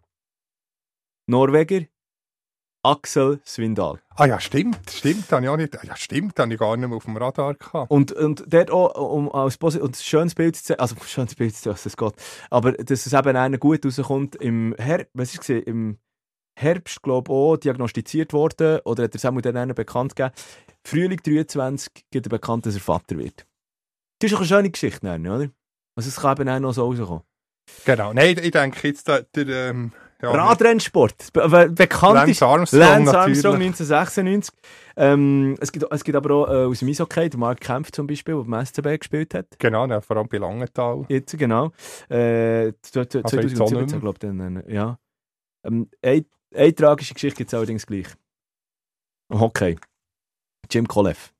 Norweger, 1.26 1.82
Axel 2.82 3.40
Swindal. 3.44 4.00
ah 4.16 4.26
ja, 4.26 4.40
stimmt, 4.40 4.90
stimmt, 4.90 5.30
habe 5.32 5.44
ich 5.44 5.48
auch 5.50 5.56
nicht, 5.56 5.74
ja, 5.84 5.96
stimmt, 5.96 6.38
habe 6.38 6.52
ich 6.52 6.58
gar 6.58 6.76
nicht 6.76 6.88
mehr 6.88 6.96
auf 6.96 7.04
dem 7.04 7.16
Radar 7.16 7.54
gehabt. 7.54 7.90
Und, 7.90 8.12
und 8.12 8.44
dort 8.46 8.70
auch, 8.70 9.12
um 9.12 9.30
als 9.30 9.58
Posi 9.58 9.78
und 9.78 9.96
ein 9.96 10.02
schönes 10.02 10.34
Bild 10.34 10.56
zu 10.56 10.64
zeigen, 10.64 10.80
also 10.80 10.96
schönes 11.06 11.34
Bild 11.34 11.54
zu 11.54 11.70
das 11.70 11.96
geht, 11.96 12.14
aber 12.48 12.72
dass 12.72 13.06
es 13.06 13.12
eben 13.12 13.36
einer 13.36 13.58
gut 13.58 13.84
rauskommt, 13.84 14.36
im 14.36 14.74
Herbst, 14.78 15.10
was 15.12 15.34
ist 15.34 15.50
es, 15.50 15.64
im 15.64 15.98
Herbst, 16.58 17.02
glaube 17.02 17.30
ich, 17.30 17.36
auch 17.36 17.56
diagnostiziert 17.56 18.32
worden, 18.32 18.80
oder 18.84 19.04
hat 19.04 19.14
er 19.14 19.20
Samuel 19.20 19.42
dann 19.42 19.56
einen 19.56 19.74
bekannt 19.74 20.16
gegeben, 20.16 20.34
Frühling 20.84 21.20
23 21.22 21.92
gibt 22.10 22.26
er 22.26 22.30
bekannt, 22.30 22.64
dass 22.64 22.74
er 22.74 22.80
Vater 22.80 23.18
wird. 23.18 23.46
Das 24.18 24.30
ist 24.30 24.32
doch 24.32 24.40
eine 24.40 24.48
schöne 24.48 24.70
Geschichte, 24.70 25.06
oder? 25.06 25.50
Also 25.96 26.08
es 26.08 26.16
kann 26.16 26.40
eben 26.40 26.48
auch 26.48 26.60
noch 26.60 26.72
so 26.72 26.86
rauskommen. 26.86 27.22
Genau, 27.84 28.12
nein, 28.12 28.36
ich 28.42 28.50
denke 28.50 28.88
jetzt, 28.88 29.06
der, 29.06 29.22
der 29.22 29.70
ähm, 29.70 29.92
ja, 30.22 30.30
Radrennsport, 30.30 31.32
be 31.32 31.48
be 31.48 31.68
bekannt 31.70 32.28
ist 32.28 32.40
Lance 32.40 32.46
Armstrong 32.46 32.80
Lance 32.80 33.12
natürlich. 33.12 33.44
Armstrong 33.44 33.54
1996. 33.54 34.54
Ähm, 34.96 35.56
es, 35.60 35.72
gibt, 35.72 35.86
es 35.90 36.04
gibt 36.04 36.16
aber 36.16 36.34
auch 36.34 36.48
äh, 36.48 36.64
aus 36.66 36.80
dem 36.80 36.88
Eishockey, 36.88 37.30
der 37.30 37.38
Mark 37.40 37.60
Kempf 37.60 37.90
zum 37.92 38.06
Beispiel, 38.06 38.34
der 38.34 38.42
beim 38.42 38.64
SCB 38.66 38.98
gespielt 38.98 39.34
hat. 39.34 39.46
Genau, 39.58 39.86
ja, 39.86 40.00
vor 40.00 40.16
allem 40.18 40.28
bei 40.28 40.36
Langenthal. 40.38 41.04
Jetzt, 41.08 41.36
genau. 41.38 41.72
Äh, 42.10 42.72
z- 42.82 43.10
z- 43.12 43.24
Also 43.24 43.36
jetzt 43.38 43.60
auch 43.60 43.70
nicht 43.70 43.88
2017, 43.90 43.90
mehr. 43.90 44.00
glaube 44.00 44.16
ich, 44.16 44.20
dann, 44.20 44.64
ja. 44.68 44.98
Ähm, 45.66 45.88
eine, 46.02 46.24
eine 46.54 46.74
tragische 46.74 47.14
Geschichte 47.14 47.38
gibt 47.38 47.50
es 47.52 47.54
allerdings 47.54 47.86
gleich. 47.86 48.06
Hockey. 49.32 49.78
Jim 50.70 50.86
Kolev. 50.86 51.32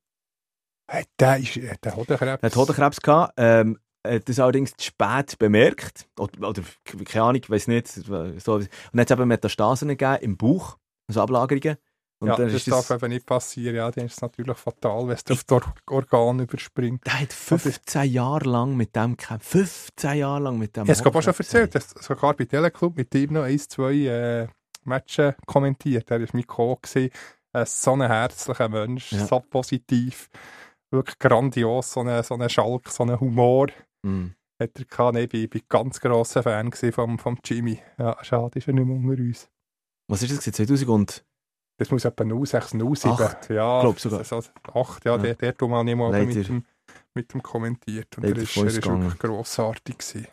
Hey, 0.90 1.04
der 1.18 1.38
ist, 1.38 1.56
äh, 1.56 1.76
der 1.84 1.96
Hodenkrebs. 1.96 2.42
Er 2.42 2.46
hat 2.50 2.56
Hodenkrebs 2.56 3.00
gehabt. 3.00 3.34
Ähm, 3.36 3.78
hat 4.06 4.28
das 4.28 4.38
allerdings 4.38 4.74
zu 4.76 4.86
spät 4.86 5.38
bemerkt. 5.38 6.06
Oder, 6.18 6.48
oder 6.48 6.62
keine 7.04 7.24
Ahnung, 7.24 7.40
ich 7.42 7.50
weiß 7.50 7.68
nicht. 7.68 7.88
So. 7.88 8.14
Und 8.14 8.68
dann 8.92 9.00
hat 9.00 9.10
es 9.10 9.16
eben 9.16 9.28
Metastasen 9.28 9.88
gegeben 9.88 10.18
im 10.22 10.36
Bauch, 10.36 10.78
also 11.08 11.22
Ablagerungen. 11.22 11.76
Und 12.22 12.28
ja, 12.28 12.36
das 12.36 12.52
ist 12.52 12.70
das, 12.70 12.86
darf 12.86 13.02
eben 13.02 13.12
nicht 13.12 13.24
passieren. 13.24 13.74
Ja, 13.76 13.90
dann 13.90 14.04
ist 14.04 14.12
es 14.14 14.20
natürlich 14.20 14.56
fatal, 14.58 15.08
wenn 15.08 15.14
es 15.14 15.24
das 15.24 15.42
Organ 15.88 16.40
überspringt. 16.40 17.06
der 17.06 17.20
hat 17.20 17.32
15 17.32 18.10
Jahre 18.10 18.46
lang 18.46 18.76
mit 18.76 18.94
dem 18.94 19.16
gekämpft. 19.16 19.46
15 19.48 20.18
Jahre 20.18 20.42
lang 20.42 20.58
mit 20.58 20.76
dem 20.76 20.82
habe 20.82 20.92
es 20.92 21.00
ich 21.00 21.06
auch 21.06 21.22
schon 21.22 21.34
erzählt, 21.34 21.74
dass 21.74 21.90
sogar 21.90 22.34
bei 22.34 22.44
Teleclub 22.44 22.96
mit 22.96 23.14
ihm 23.14 23.32
noch 23.32 23.44
ein, 23.44 23.58
zwei 23.58 23.94
äh, 23.94 24.48
Matches 24.84 25.34
kommentiert. 25.46 26.10
Er 26.10 26.20
war 26.20 26.28
mein 26.34 26.46
Co. 26.46 26.76
gewesen. 26.76 27.10
Äh, 27.54 27.64
so 27.64 27.92
ein 27.94 28.02
herzlicher 28.02 28.68
Mensch, 28.68 29.12
Ja. 29.12 29.26
so 29.26 29.40
positiv. 29.40 30.28
Wirklich 30.90 31.18
grandios, 31.18 31.92
so 31.92 32.00
ein 32.00 32.22
so 32.22 32.34
eine 32.34 32.50
Schalk, 32.50 32.90
so 32.90 33.04
ein 33.04 33.18
Humor. 33.18 33.68
Mhm. 34.02 34.34
Hat 34.60 34.70
er 34.78 34.84
gehabt. 34.84 35.14
Nee, 35.14 35.24
ich 35.32 35.50
bin 35.50 35.62
ganz 35.68 36.00
grosser 36.00 36.42
Fan 36.42 36.70
gewesen 36.70 36.92
vom, 36.92 37.18
Jimmy. 37.44 37.80
Ja, 37.98 38.16
schade, 38.22 38.58
ist 38.58 38.68
er 38.68 38.74
nicht 38.74 38.86
mehr 38.86 38.96
unter 38.96 39.22
uns. 39.22 39.48
Was 40.08 40.22
ist 40.22 40.32
das? 40.32 40.40
gewesen? 40.44 40.66
2000 40.66 40.88
und... 40.90 41.24
Das 41.78 41.90
muss 41.90 42.04
etwa 42.04 42.24
06, 42.44 42.70
07. 42.72 43.10
Acht, 43.12 43.48
ja, 43.48 43.80
glaub 43.80 43.98
sogar. 43.98 44.22
So, 44.22 44.42
acht, 44.74 45.04
ja, 45.06 45.12
Ja. 45.12 45.18
der, 45.18 45.34
der 45.34 45.48
hat 45.48 45.60
mal 45.62 45.82
nicht 45.82 45.96
mal 45.96 46.26
mit 46.26 46.46
dem, 46.48 46.66
mit 47.14 47.32
dem 47.32 47.42
kommentiert. 47.42 48.14
Und 48.18 48.24
Leider 48.24 48.36
er 48.36 48.42
ist, 48.42 48.52
von 48.52 48.64
wirklich 48.70 49.18
grossartig 49.18 49.96
gewesen. 49.96 50.26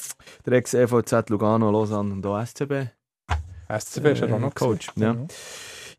Der 0.46 0.54
Ex-EVZ 0.54 1.30
Lugano, 1.30 1.72
Lausanne 1.72 2.12
und 2.12 2.26
auch 2.26 2.46
SCB. 2.46 2.90
SCB 3.70 4.06
ist 4.12 4.22
er 4.24 4.30
Äh, 4.30 4.34
auch 4.34 4.40
noch 4.40 4.54
Coach, 4.56 4.88
gewesen. 4.94 5.02
ja. 5.22 5.28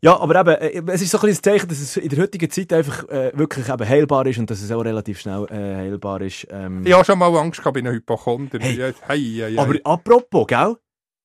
Ja, 0.01 0.17
aber 0.17 0.39
eben, 0.39 0.87
äh, 0.87 0.93
es 0.93 1.01
ist 1.01 1.11
so 1.11 1.19
ein 1.19 1.33
Zeichen, 1.33 1.67
dass 1.67 1.79
es 1.79 1.97
in 1.97 2.07
der 2.07 2.19
heutigen 2.19 2.49
Zeit 2.49 2.71
einfach 2.71 3.07
äh, 3.09 3.31
wirklich 3.37 3.67
eben 3.67 3.87
heilbar 3.87 4.25
ist 4.27 4.37
und 4.39 4.49
dass 4.49 4.61
es 4.61 4.71
auch 4.71 4.81
relativ 4.81 5.19
schnell 5.19 5.45
äh, 5.49 5.75
heilbar 5.75 6.21
ist. 6.21 6.47
Ähm, 6.49 6.85
Ich 6.85 6.93
habe 6.93 7.03
schon 7.03 7.19
mal 7.19 7.35
Angst 7.37 7.59
gehabt 7.59 7.73
bei 7.73 7.79
einem 7.81 7.93
Hypochonder. 7.93 8.59
Hey. 8.61 8.75
Hey, 8.77 8.93
hey, 9.07 9.41
hey. 9.41 9.57
Aber 9.57 9.75
apropos, 9.83 10.47
gell? 10.47 10.75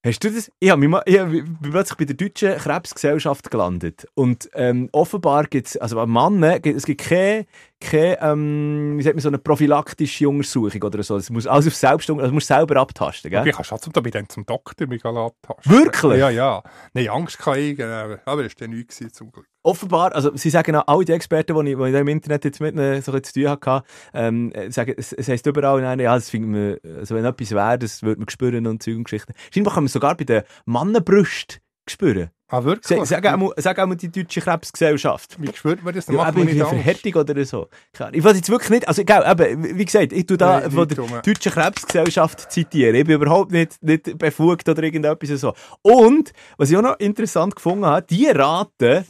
Hast 0.04 0.22
du 0.22 0.30
das? 0.30 0.52
Ich, 0.60 0.76
mich 0.76 0.88
mal, 0.90 1.02
ich 1.06 1.16
bin 1.16 1.58
plötzlich 1.62 1.96
bei 1.96 2.04
der 2.04 2.14
Deutschen 2.14 2.58
Krebsgesellschaft 2.58 3.50
gelandet. 3.50 4.06
Und 4.14 4.50
ähm, 4.52 4.90
offenbar 4.92 5.44
gibt 5.44 5.68
es, 5.68 5.76
also 5.78 5.96
bei 5.96 6.04
Männern, 6.04 6.60
gibt- 6.60 6.76
es 6.76 6.84
gibt 6.84 7.00
keine, 7.00 7.46
keine 7.80 8.20
ähm, 8.20 8.98
wie 8.98 9.02
sagt 9.02 9.16
man, 9.16 9.22
so 9.22 9.28
eine 9.28 9.38
prophylaktische 9.38 10.28
Untersuchung 10.28 10.82
oder 10.82 11.02
so. 11.02 11.16
Es 11.16 11.30
muss 11.30 11.46
alles 11.46 11.68
auf 11.68 11.74
selbst, 11.74 12.10
also 12.10 12.32
musst 12.32 12.48
selber 12.48 12.76
abtasten, 12.76 13.30
gell? 13.30 13.46
Ich 13.48 13.56
kann 13.56 13.64
schon 13.64 13.78
zum, 13.78 13.92
dann 13.94 14.28
zum 14.28 14.44
Doktor 14.44 14.86
mich 14.86 15.02
abtasten. 15.06 15.72
Wirklich? 15.72 16.18
Ja, 16.18 16.28
ja. 16.28 16.62
Nein, 16.92 17.08
Angst 17.08 17.38
kann 17.38 17.58
ich, 17.58 17.78
äh, 17.78 17.84
aber 18.26 18.44
es 18.44 18.52
war 18.52 18.58
dann 18.58 18.70
nichts 18.70 19.02
zum 19.12 19.32
Glück. 19.32 19.46
Offenbar, 19.64 20.14
also 20.14 20.36
sie 20.36 20.50
sagen 20.50 20.76
auch, 20.76 20.86
alle 20.86 21.04
die 21.06 21.12
Experten, 21.12 21.54
die 21.64 21.72
ich, 21.72 21.76
die 21.78 21.84
ich 21.88 21.94
im 21.94 22.08
Internet 22.08 22.44
jetzt 22.44 22.60
mit 22.60 22.74
ihnen 22.74 23.00
so 23.00 23.12
ein 23.12 23.24
zu 23.24 23.32
tun 23.32 23.48
hatte, 23.48 23.82
ähm, 24.12 24.52
äh, 24.52 24.70
sagen, 24.70 24.94
es, 24.96 25.12
es 25.14 25.26
heisst 25.26 25.46
überall, 25.46 25.80
nein, 25.80 25.98
ja, 26.00 26.14
das 26.14 26.30
wir, 26.32 26.78
also 26.98 27.14
wenn 27.14 27.24
etwas 27.24 27.50
wäre, 27.52 27.78
das 27.78 28.02
würde 28.02 28.20
man 28.20 28.28
spüren 28.28 28.66
und 28.66 28.82
Zeug 28.82 28.96
und 28.98 29.04
Geschichten. 29.04 29.32
Scheinbar 29.52 29.72
kann 29.74 29.84
man 29.84 29.88
sogar 29.88 30.16
bei 30.16 30.24
den 30.24 30.42
Mannenbrüsten 30.66 31.60
spüren. 31.88 32.30
Ah, 32.48 32.62
wirklich? 32.62 33.02
Sag 33.08 33.26
auch, 33.26 33.36
mal- 33.36 33.52
sag 33.56 33.78
auch 33.78 33.86
mal 33.86 33.96
die 33.96 34.10
Deutsche 34.12 34.40
Krebsgesellschaft. 34.40 35.36
Wie 35.40 35.48
spürt 35.54 35.82
man 35.82 35.94
das? 35.94 36.06
Dann 36.06 36.16
Ja, 36.16 36.28
eben 36.28 36.38
man 36.40 36.48
irgendwie. 36.48 36.64
Verhärtung 36.68 37.14
oder 37.14 37.44
so. 37.44 37.68
Ich 38.12 38.22
weiß 38.22 38.36
jetzt 38.36 38.50
wirklich 38.50 38.70
nicht, 38.70 38.86
also 38.88 39.00
egal, 39.02 39.24
eben, 39.40 39.78
wie 39.78 39.84
gesagt, 39.84 40.12
ich 40.12 40.26
tu 40.26 40.36
da 40.36 40.60
Nein, 40.60 40.70
von 40.70 40.86
der 40.86 40.96
drum. 40.98 41.10
Deutschen 41.24 41.52
Krebsgesellschaft 41.52 42.52
zitieren. 42.52 42.94
Ich 42.94 43.04
bin 43.06 43.14
überhaupt 43.20 43.50
nicht, 43.50 43.82
nicht 43.82 44.18
befugt 44.18 44.68
oder 44.68 44.82
irgendetwas 44.82 45.40
so. 45.40 45.54
Und, 45.82 46.32
was 46.58 46.70
ich 46.70 46.76
auch 46.76 46.82
noch 46.82 46.98
interessant 46.98 47.56
gefunden 47.56 47.86
habe, 47.86 48.06
die 48.08 48.26
raten, 48.28 49.04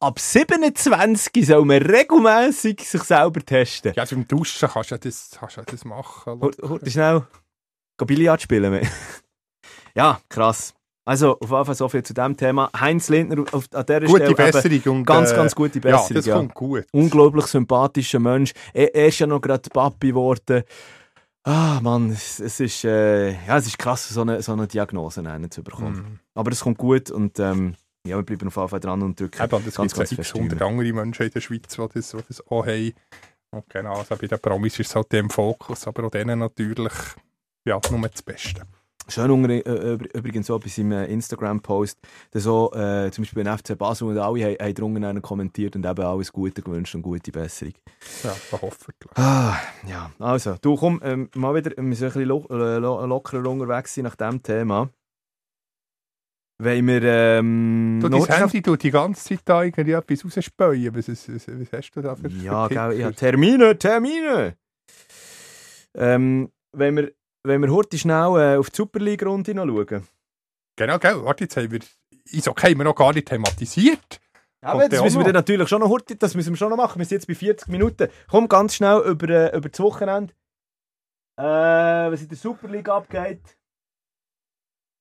ab 0.00 0.18
27 0.18 1.46
soll 1.46 1.64
man 1.64 1.82
regelmässig 1.82 2.80
sich 2.80 3.02
selber 3.02 3.40
testen. 3.40 3.92
Ja, 3.96 4.02
also 4.02 4.16
im 4.16 4.26
Duschen 4.26 4.68
kannst 4.68 4.90
du 4.90 4.94
ja 4.94 4.98
das, 4.98 5.30
kannst 5.38 5.56
du 5.56 5.60
ja 5.60 5.64
das 5.68 5.84
machen. 5.84 6.40
Hort 6.40 6.90
schnell, 6.90 7.26
geh 7.98 8.04
Billard 8.04 8.42
spielen. 8.42 8.72
wir. 8.72 8.82
ja, 9.94 10.20
krass. 10.28 10.74
Also, 11.04 11.38
auf 11.40 11.50
jeden 11.50 11.64
Fall 11.64 11.74
so 11.74 11.88
viel 11.88 12.02
zu 12.02 12.12
diesem 12.12 12.36
Thema. 12.36 12.70
Heinz 12.78 13.08
Lindner 13.08 13.42
auf, 13.52 13.64
an 13.72 13.86
dieser 13.86 14.00
Gute 14.00 14.30
Stelle 14.30 14.34
Besserung. 14.34 14.98
Und, 14.98 15.04
ganz, 15.06 15.32
äh, 15.32 15.36
ganz 15.36 15.54
gute 15.54 15.78
Ja, 15.78 15.96
Besserung. 15.96 16.14
das 16.14 16.26
ja. 16.26 16.36
kommt 16.36 16.54
gut. 16.54 16.84
unglaublich 16.92 17.46
sympathischer 17.46 18.18
Mensch. 18.18 18.52
Er, 18.74 18.94
er 18.94 19.06
ist 19.06 19.18
ja 19.18 19.26
noch 19.26 19.40
gerade 19.40 19.70
Papi 19.70 20.08
geworden. 20.08 20.64
Ah, 21.44 21.80
Mann, 21.80 22.10
es, 22.10 22.40
es 22.40 22.60
ist, 22.60 22.84
äh, 22.84 23.30
ja, 23.30 23.56
es 23.56 23.66
ist 23.66 23.78
krass, 23.78 24.06
so 24.06 24.20
eine, 24.20 24.42
so 24.42 24.52
eine 24.52 24.66
Diagnose 24.66 25.22
zu 25.48 25.62
bekommen. 25.62 25.96
Mhm. 25.96 26.18
Aber 26.34 26.52
es 26.52 26.60
kommt 26.60 26.76
gut 26.76 27.10
und 27.10 27.38
ähm, 27.38 27.74
ja, 28.06 28.16
wir 28.16 28.22
bleiben 28.22 28.48
auf 28.48 28.56
jeden 28.56 28.68
Fall 28.68 28.80
dran 28.80 29.02
und 29.02 29.18
drücken. 29.18 29.42
Eben, 29.42 29.56
es 29.66 29.74
ganz, 29.74 29.94
gibt 29.94 29.96
ganz 29.96 30.10
ja 30.10 30.16
fest 30.16 30.30
600 30.32 30.62
andere 30.62 30.92
Menschen 30.92 31.26
in 31.26 31.32
der 31.32 31.40
Schweiz, 31.40 31.62
die 31.68 31.76
das, 31.94 32.10
die 32.10 32.18
das 32.28 32.46
auch 32.48 32.66
haben. 32.66 32.92
Und 33.50 33.68
genau, 33.68 33.94
also 33.98 34.16
bei 34.16 34.26
den 34.26 34.38
Promis 34.38 34.78
ist 34.78 34.88
es 34.90 34.94
halt 34.96 35.12
im 35.14 35.30
Fokus, 35.30 35.86
aber 35.86 36.04
auch 36.04 36.10
denen 36.10 36.38
natürlich 36.38 36.92
ja, 37.66 37.80
nur 37.90 38.08
das 38.08 38.22
Beste. 38.22 38.62
Schön 39.10 39.30
unter, 39.30 39.48
äh, 39.48 39.60
übr- 39.94 40.18
übrigens 40.18 40.48
so 40.48 40.58
bei 40.58 40.68
seinem 40.68 40.92
äh, 40.92 41.06
Instagram-Post, 41.06 41.98
dass 42.30 42.42
so, 42.42 42.70
äh, 42.74 43.10
zum 43.10 43.24
Beispiel 43.24 43.42
beim 43.42 43.56
FC 43.58 43.76
Basel 43.78 44.08
und 44.08 44.18
alle 44.18 44.44
haben, 44.44 44.56
haben 44.60 45.04
einen 45.04 45.22
kommentiert 45.22 45.74
und 45.76 45.86
eben 45.86 46.02
alles 46.04 46.30
Gute 46.30 46.60
gewünscht 46.60 46.94
und 46.94 47.00
gute 47.00 47.32
Besserung. 47.32 47.72
Ja, 48.22 48.36
hoffentlich. 48.52 49.10
Ah, 49.16 49.56
ja, 49.86 50.10
also, 50.18 50.56
du 50.60 50.76
komm, 50.76 51.00
ähm, 51.02 51.30
mal 51.34 51.54
wieder, 51.54 51.74
wir 51.74 51.82
müssen 51.84 52.04
ein 52.04 52.08
bisschen 52.12 52.28
lo 52.28 52.44
äh, 52.50 52.76
lo 52.76 53.06
lockerer 53.06 53.48
unterwegs 53.48 53.94
sein 53.94 54.04
nach 54.04 54.14
diesem 54.16 54.42
Thema. 54.42 54.90
Wenn 56.60 56.88
wir, 56.88 57.02
ähm, 57.02 58.00
Du, 58.02 58.08
dein 58.08 58.24
Handy 58.24 58.60
tut 58.62 58.82
die 58.82 58.90
ganze 58.90 59.24
Zeit 59.24 59.40
da 59.44 59.62
irgendwie 59.62 59.92
etwas 59.92 60.24
rausspäuen. 60.24 60.94
Was, 60.94 61.08
was, 61.08 61.28
was, 61.28 61.46
was 61.46 61.72
hast 61.72 61.90
du 61.92 62.02
da 62.02 62.16
für 62.16 62.28
Ja, 62.28 62.66
für 62.66 62.74
gell, 62.74 63.00
ja? 63.00 63.12
Termine, 63.12 63.78
Termine! 63.78 64.56
Ähm, 65.94 66.50
wenn 66.72 66.96
wir, 66.96 67.12
wenn 67.44 67.62
wir 67.62 67.70
heute 67.72 67.96
schnell 67.96 68.54
äh, 68.54 68.56
auf 68.56 68.70
die 68.70 68.76
Super 68.76 68.98
League-Runde 68.98 69.54
schauen. 69.54 70.06
Genau, 70.76 70.98
genau. 70.98 71.24
Warte, 71.24 71.44
jetzt 71.44 71.56
haben 71.56 71.70
wir 71.70 71.80
Eishockey 72.32 72.70
haben 72.70 72.78
wir 72.78 72.84
noch 72.84 72.94
gar 72.94 73.12
nicht 73.12 73.28
thematisiert. 73.28 74.20
Aber 74.60 74.80
Kommt 74.80 74.92
das 74.92 75.02
müssen 75.02 75.18
wir 75.18 75.24
dann 75.24 75.34
natürlich 75.34 75.68
schon 75.68 75.80
noch 75.80 75.88
heute, 75.88 76.16
das 76.16 76.34
müssen 76.34 76.50
wir 76.50 76.56
schon 76.56 76.70
noch 76.70 76.76
machen. 76.76 76.98
Wir 76.98 77.06
sind 77.06 77.18
jetzt 77.18 77.28
bei 77.28 77.34
40 77.34 77.68
Minuten. 77.68 78.08
Komm 78.28 78.48
ganz 78.48 78.74
schnell 78.74 79.00
über, 79.06 79.28
äh, 79.28 79.56
über 79.56 79.68
das 79.68 79.78
Wochenende. 79.80 80.34
Äh, 81.36 81.42
was 81.42 82.22
in 82.22 82.28
der 82.28 82.36
Super 82.36 82.68
League 82.68 82.88
abgeht. 82.88 83.57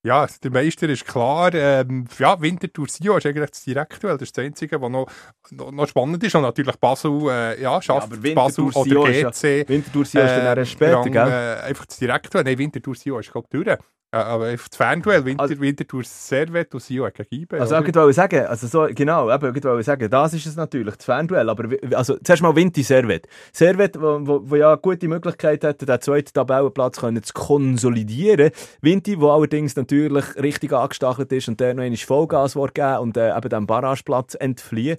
Ja, 0.07 0.21
also 0.21 0.35
der 0.41 0.51
Meister 0.51 0.87
ist 0.87 1.05
klar. 1.05 1.53
Ähm, 1.53 2.05
ja, 2.17 2.39
Winterthur 2.39 2.87
Sion 2.87 3.17
ist 3.17 3.25
eigentlich 3.25 3.49
das 3.49 3.61
Direktduell. 3.63 4.13
Das 4.17 4.29
ist 4.29 4.37
das 4.37 4.45
Einzige, 4.45 4.81
was 4.81 4.89
noch, 4.89 5.07
noch, 5.51 5.71
noch 5.71 5.87
spannend 5.87 6.23
ist. 6.23 6.33
Und 6.33 6.43
natürlich 6.43 6.77
Basel, 6.77 7.11
äh, 7.29 7.61
ja, 7.61 7.81
schafft 7.81 8.13
aber 8.13 8.33
Basel 8.33 8.69
oder 8.73 9.09
ist 9.09 9.21
ja- 9.21 9.29
GC. 9.31 9.67
Winterthur 9.67 10.05
Sion 10.05 10.23
ist 10.25 10.31
dann 10.31 10.45
ähm, 10.53 10.57
erst 10.59 10.71
später, 10.71 10.97
Rang, 10.99 11.11
gell? 11.11 11.27
Äh, 11.27 11.61
einfach 11.67 11.85
das 11.85 11.97
Direktduell. 11.97 12.45
Nein, 12.45 12.57
Winterthur 12.57 12.95
Sion 12.95 13.19
ist 13.19 13.27
ich 13.35 13.43
durch. 13.49 13.77
Äh, 14.17 14.23
aber 14.23 14.45
einfach 14.45 14.67
das 14.67 14.77
Fernduell. 14.77 15.25
Winter, 15.25 15.43
Also- 15.43 15.59
Winterthur 15.59 16.03
Servet 16.03 16.73
und 16.73 16.81
Sion 16.81 17.11
gegen 17.13 17.41
IBE. 17.43 17.59
Also, 17.59 17.75
ich 17.77 17.95
wollte 17.95 18.13
sagen, 18.13 18.45
also 18.45 18.67
so, 18.67 18.87
genau, 18.93 19.31
eben, 19.33 19.55
ich 19.55 19.63
wollte 19.63 19.83
sagen, 19.83 20.09
das 20.09 20.33
ist 20.33 20.45
es 20.45 20.55
natürlich, 20.55 20.95
das 20.95 21.05
Fanduell, 21.05 21.49
aber 21.49 21.69
also, 21.95 22.17
zuerst 22.23 22.41
mal 22.41 22.55
Vinti 22.55 22.83
Servet. 22.83 23.27
Servet, 23.51 23.99
wo, 23.99 24.19
wo, 24.25 24.41
wo 24.49 24.55
ja 24.55 24.69
eine 24.69 24.77
gute 24.77 25.07
Möglichkeit 25.07 25.63
hatte, 25.63 25.85
den 25.85 26.01
zweiten 26.01 26.33
Tabellenplatz 26.33 26.99
können 26.99 27.21
zu 27.23 27.33
konsolidieren. 27.33 28.51
Vinti, 28.81 29.19
wo 29.19 29.31
allerdings 29.31 29.75
natürlich 29.75 30.25
richtig 30.35 30.73
angestachelt 30.73 31.31
ist 31.31 31.47
und 31.47 31.59
der 31.59 31.73
noch 31.73 31.83
einmal 31.83 31.97
Vollgas 31.97 32.53
geben 32.53 32.97
und 32.99 33.17
äh, 33.17 33.35
eben 33.35 33.49
dem 33.49 33.67
Barrageplatz 33.67 34.35
entfliehen. 34.35 34.97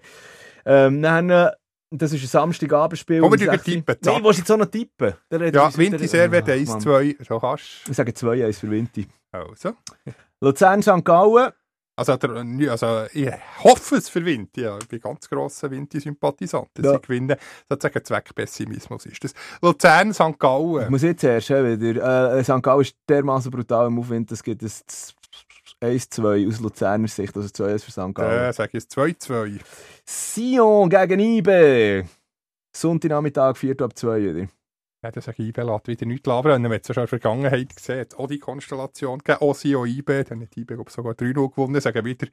Ähm, 0.67 1.03
dann, 1.03 1.31
äh, 1.31 1.51
das 1.91 2.13
ist 2.13 2.23
ein 2.23 2.29
Samstagabendspiel. 2.29 3.21
Komm, 3.21 3.33
wir 3.33 3.39
tun 3.39 3.49
6 3.51 3.59
Uhr. 3.59 3.65
tippen, 3.65 3.97
Nein, 4.05 4.25
willst 4.25 4.39
du 4.39 4.43
jetzt 4.43 4.51
auch 4.53 4.57
noch 4.59 4.67
tippen? 4.67 5.15
Ja, 5.31 5.77
Winti 5.77 6.07
Servet 6.09 6.49
Ah, 6.49 6.53
1, 6.53 6.69
Mann. 6.71 6.81
2. 6.81 7.17
So 7.29 7.39
kannst 7.41 7.65
Ich 7.89 7.97
sage 7.97 8.13
2-1 8.13 8.53
für 8.61 8.71
Vinti. 8.71 9.07
Also. 9.33 9.75
Luzern, 10.41 10.83
St. 10.83 11.05
Gallen. 11.05 11.53
Also, 11.97 12.17
der, 12.17 12.71
also 12.71 13.07
ich 13.13 13.29
hoffe 13.65 13.97
es 13.97 14.09
für 14.09 14.25
Winti. 14.25 14.61
Ja. 14.61 14.79
Ich 14.79 14.87
bin 14.87 15.01
ganz 15.01 15.29
grosser 15.29 15.69
Winti-Sympathisant. 15.71 16.69
Dass 16.75 16.87
Ja. 16.87 16.93
sie 16.93 17.01
gewinnen. 17.01 17.37
Sozusagen 17.69 18.05
Zweckpessimismus 18.05 19.07
ist 19.07 19.25
das. 19.25 19.33
Luzern, 19.61 20.15
St. 20.15 20.21
Ich 20.31 20.39
Gallen. 20.39 20.91
muss 20.91 21.03
jetzt 21.03 21.25
erst 21.25 21.51
äh, 21.51 21.81
wieder. 21.81 22.37
Äh, 22.37 22.45
St. 22.45 22.63
Gallen 22.63 22.83
ist 22.83 22.95
dermaßen 23.09 23.51
brutal 23.51 23.89
im 23.89 23.99
Aufwind, 23.99 24.31
es 24.31 24.43
gibt 24.45 24.63
ein 24.63 24.71
1-2 25.81 26.49
aus 26.49 26.61
Luzerner 26.61 27.09
Sicht, 27.09 27.37
also 27.37 27.49
2-1 27.49 27.85
für 27.85 27.91
St. 27.91 28.15
Gallen. 28.15 28.51
Äh, 28.51 28.53
sage 28.53 28.71
ich 28.73 28.83
jetzt 28.85 28.97
2-2. 28.97 29.61
Sion 30.05 30.91
gegen 30.91 31.21
IBE. 31.21 32.05
Sonntagnachmittag, 32.75 33.57
4 33.57 33.81
ab 33.81 33.97
2 33.97 34.21
wieder. 34.23 34.49
Ja, 35.01 35.13
das 35.13 35.27
sage 35.27 35.45
ich, 35.45 35.57
lässt 35.57 35.87
wieder 35.87 36.07
nichts 36.07 36.27
labern. 36.27 36.65
Es 36.65 36.89
ja 36.89 36.95
schon 36.95 37.03
in 37.03 37.05
der 37.05 37.07
Vergangenheit 37.07 37.77
gesehen. 37.77 37.99
Jetzt 37.99 38.19
Auch 38.19 38.27
die 38.27 38.41
Konstellation 38.41 39.19
gegeben. 39.21 39.39
Auch 39.43 39.55
Sion, 39.55 39.87
IBE. 39.87 40.25
Dann 40.25 40.41
hat 40.43 40.57
IBE 40.57 40.75
glaub 40.75 40.89
ich, 40.89 40.93
sogar 40.95 41.13
3-0 41.13 41.51
gewonnen. 41.51 41.81
Sagen 41.81 42.05
wieder 42.05 42.27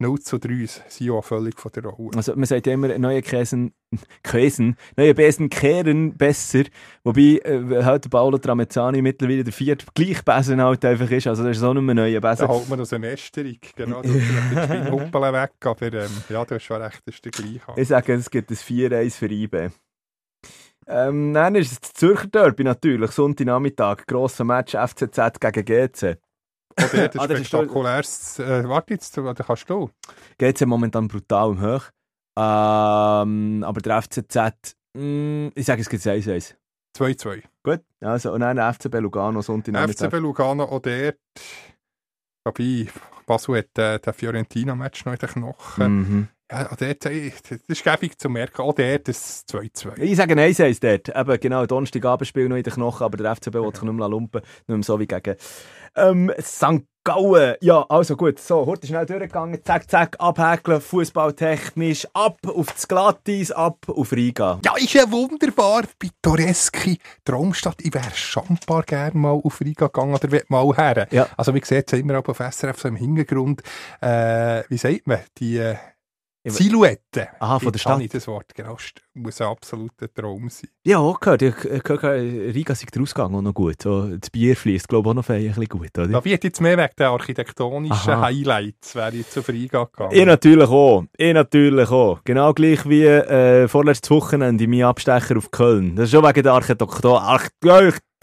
0 0.00 0.18
zu 0.18 0.38
3. 0.38 0.66
Sion 0.88 1.22
völlig 1.22 1.60
von 1.60 1.70
der 1.70 1.84
Rolle. 1.84 2.16
Also 2.16 2.34
man 2.34 2.46
sagt 2.46 2.66
ja 2.66 2.72
immer, 2.72 2.98
neue 2.98 3.22
Käsen, 3.22 3.72
Käsen, 4.24 4.76
neue 4.96 5.14
Besen 5.14 5.48
kehren 5.48 6.16
besser. 6.16 6.64
Wobei 7.04 7.40
äh, 7.44 7.84
halt 7.84 8.10
Paolo 8.10 8.38
Tramezzani 8.38 9.00
mittlerweile 9.00 9.44
der 9.44 9.52
vierte 9.52 9.86
gleich 9.94 10.24
Besen 10.24 10.60
halt 10.60 10.84
einfach 10.84 11.08
ist. 11.12 11.28
Also 11.28 11.44
das 11.44 11.52
ist 11.52 11.60
so 11.60 11.72
nicht 11.72 11.84
mehr 11.84 11.94
neuer 11.94 12.20
Da 12.20 12.30
Besen. 12.30 12.48
holt 12.48 12.68
man 12.68 12.80
aus 12.80 12.88
dem 12.88 13.04
Esterung. 13.04 13.58
Genau, 13.76 14.02
da 14.02 14.08
tut 14.08 15.12
man 15.12 15.12
den 15.12 15.32
weg. 15.34 15.52
Aber 15.60 15.92
ähm, 15.92 16.10
ja, 16.28 16.44
du 16.44 16.56
hast 16.56 16.64
schon 16.64 16.82
recht, 16.82 17.00
das 17.06 17.14
ist 17.14 17.24
der 17.24 17.30
gleiche. 17.30 17.60
Ich 17.76 17.86
sage, 17.86 18.14
es 18.14 18.28
gibt 18.28 18.50
ein 18.50 18.56
4-1 18.56 19.16
für 19.16 19.26
IBE. 19.30 19.70
Ähm, 20.90 21.34
dann 21.34 21.54
ist 21.54 21.72
es 21.72 21.80
das 21.80 21.92
Zürcher 21.92 22.28
Derby 22.28 22.64
natürlich, 22.64 23.10
Sonntagnachmittag, 23.10 24.06
grosser 24.06 24.44
Match 24.44 24.74
FCZ 24.74 25.38
gegen 25.40 25.64
GC. 25.64 26.16
Oder 26.78 27.08
das 27.08 27.22
Ah, 27.22 27.26
das 27.26 27.40
ist 27.40 27.48
schon- 27.50 27.60
spektakuläres. 27.60 28.38
Äh, 28.38 28.68
warte 28.68 28.94
jetzt, 28.94 29.16
oder 29.18 29.34
kannst 29.34 29.68
du? 29.68 29.90
GC 30.38 30.66
momentan 30.66 31.08
brutal 31.08 31.50
im 31.50 31.60
Hoch. 31.62 31.84
Ähm, 32.38 33.64
aber 33.66 33.80
der 33.80 34.00
FCZ, 34.02 34.74
mh, 34.96 35.50
ich 35.54 35.66
sage, 35.66 35.82
es 35.82 35.88
gibt 35.88 36.02
1-1. 36.04 36.54
2-2. 36.96 37.42
Gut, 37.62 37.80
also, 38.00 38.32
und 38.32 38.40
dann 38.40 38.56
der 38.56 38.72
FCB 38.72 38.94
Lugano, 39.00 39.42
Sonntagnachmittag. 39.42 40.06
FCB 40.06 40.20
Lugano 40.20 40.64
auch 40.64 40.80
dort. 40.80 41.16
Wobei, 42.46 42.86
Basel 43.26 43.58
hat 43.58 43.78
äh, 43.78 43.98
den 43.98 44.12
Fiorentina-Match 44.14 45.04
noch 45.04 45.12
in 45.12 45.18
den 45.18 45.28
Knochen. 45.28 45.92
Mhm. 45.98 46.28
Ja, 46.50 46.70
auch 46.70 46.76
dort, 46.76 47.04
das 47.04 47.12
ist 47.12 47.84
gäbig 47.84 48.18
zu 48.18 48.30
merken. 48.30 48.62
Auch 48.62 48.72
dort 48.72 49.06
das 49.06 49.44
2-2. 49.48 49.98
Ich 49.98 50.16
sage 50.16 50.34
1-1 50.34 50.80
dort. 50.80 51.14
Eben, 51.14 51.40
genau, 51.40 51.66
Donnerstagabendspiel 51.66 52.48
noch 52.48 52.56
in 52.56 52.62
den 52.62 52.72
Knochen, 52.72 53.04
aber 53.04 53.16
der 53.18 53.36
FCB 53.36 53.54
will 53.54 53.74
sich 53.74 53.82
nicht 53.82 53.92
mehr 53.92 54.08
lumpen, 54.08 54.40
nicht 54.40 54.68
mehr 54.68 54.82
so 54.82 54.98
wie 54.98 55.06
gegen 55.06 55.36
ähm, 55.94 56.32
St. 56.40 56.84
Gallen. 57.04 57.56
Ja, 57.60 57.84
also 57.88 58.16
gut, 58.16 58.38
so, 58.38 58.66
heute 58.66 58.86
schnell 58.86 59.06
durchgegangen, 59.06 59.62
zack, 59.64 59.90
zack, 59.90 60.16
abhäkeln, 60.18 60.80
fußballtechnisch, 60.80 62.06
ab 62.12 62.38
auf 62.46 62.72
das 62.72 62.88
Glatteis, 62.88 63.50
ab 63.50 63.78
auf 63.86 64.12
Riga. 64.12 64.60
Ja, 64.64 64.76
ist 64.76 64.92
ja 64.92 65.10
wunderbar, 65.10 65.84
pittoreske 65.98 66.96
Traumstadt. 67.24 67.80
Ich 67.82 67.92
wäre 67.94 68.56
paar 68.66 68.82
gerne 68.82 69.18
mal 69.18 69.40
auf 69.42 69.60
Riga 69.60 69.86
gegangen 69.86 70.14
oder 70.14 70.30
will 70.30 70.44
mal 70.48 70.74
her. 70.76 71.08
Ja. 71.10 71.28
Also, 71.36 71.54
wie 71.54 71.60
gesagt, 71.60 71.90
sind 71.90 72.06
wir 72.08 72.18
auch 72.18 72.28
auf 72.28 72.38
SRF 72.38 72.78
so 72.78 72.88
im 72.88 72.96
Hintergrund, 72.96 73.62
äh, 74.00 74.62
wie 74.68 74.78
sagt 74.78 75.06
man, 75.06 75.20
die, 75.38 75.58
äh, 75.58 75.76
Silhouette. 76.46 77.28
Aha, 77.40 77.58
von 77.58 77.72
der 77.72 77.78
Stadt. 77.78 78.00
Ich 78.00 78.10
das 78.10 78.26
Wort, 78.26 78.54
genau. 78.54 78.76
Muss 79.14 79.40
ein 79.40 79.48
absoluter 79.48 80.12
Traum 80.12 80.48
sein. 80.48 80.70
Ja, 80.84 80.98
auch 80.98 81.18
gehört. 81.18 81.42
Ich 81.42 81.54
gehört, 81.56 82.02
Riga 82.04 82.74
sei 82.74 82.86
der 82.94 83.02
Ausgang 83.02 83.34
auch 83.34 83.42
noch 83.42 83.52
gut. 83.52 83.82
So, 83.82 84.16
das 84.16 84.30
Bier 84.30 84.56
fließt, 84.56 84.88
glaube 84.88 85.08
ich, 85.08 85.10
auch 85.10 85.14
noch 85.14 85.28
ein 85.28 85.44
bisschen 85.44 85.68
gut, 85.68 85.98
oder? 85.98 86.08
Da 86.08 86.24
wird 86.24 86.44
jetzt 86.44 86.60
mehr 86.60 86.78
wegen 86.78 86.94
der 86.96 87.10
architektonischen 87.10 88.10
Aha. 88.10 88.22
Highlights, 88.22 88.94
wäre 88.94 89.16
ich 89.16 89.28
zu 89.28 89.42
Friga 89.42 89.84
gegangen. 89.84 90.12
Ich 90.12 90.24
natürlich 90.24 90.68
auch. 90.68 91.04
Ich 91.16 91.34
natürlich 91.34 91.90
auch. 91.90 92.20
Genau 92.24 92.54
gleich 92.54 92.88
wie 92.88 93.04
äh, 93.04 93.68
vorletztes 93.68 94.10
Wochenende 94.10 94.66
mein 94.68 94.84
Abstecher 94.84 95.36
auf 95.36 95.50
Köln. 95.50 95.96
Das 95.96 96.06
ist 96.06 96.12
schon 96.12 96.24
wegen 96.24 96.42
der 96.42 96.52
Architektur. 96.52 97.20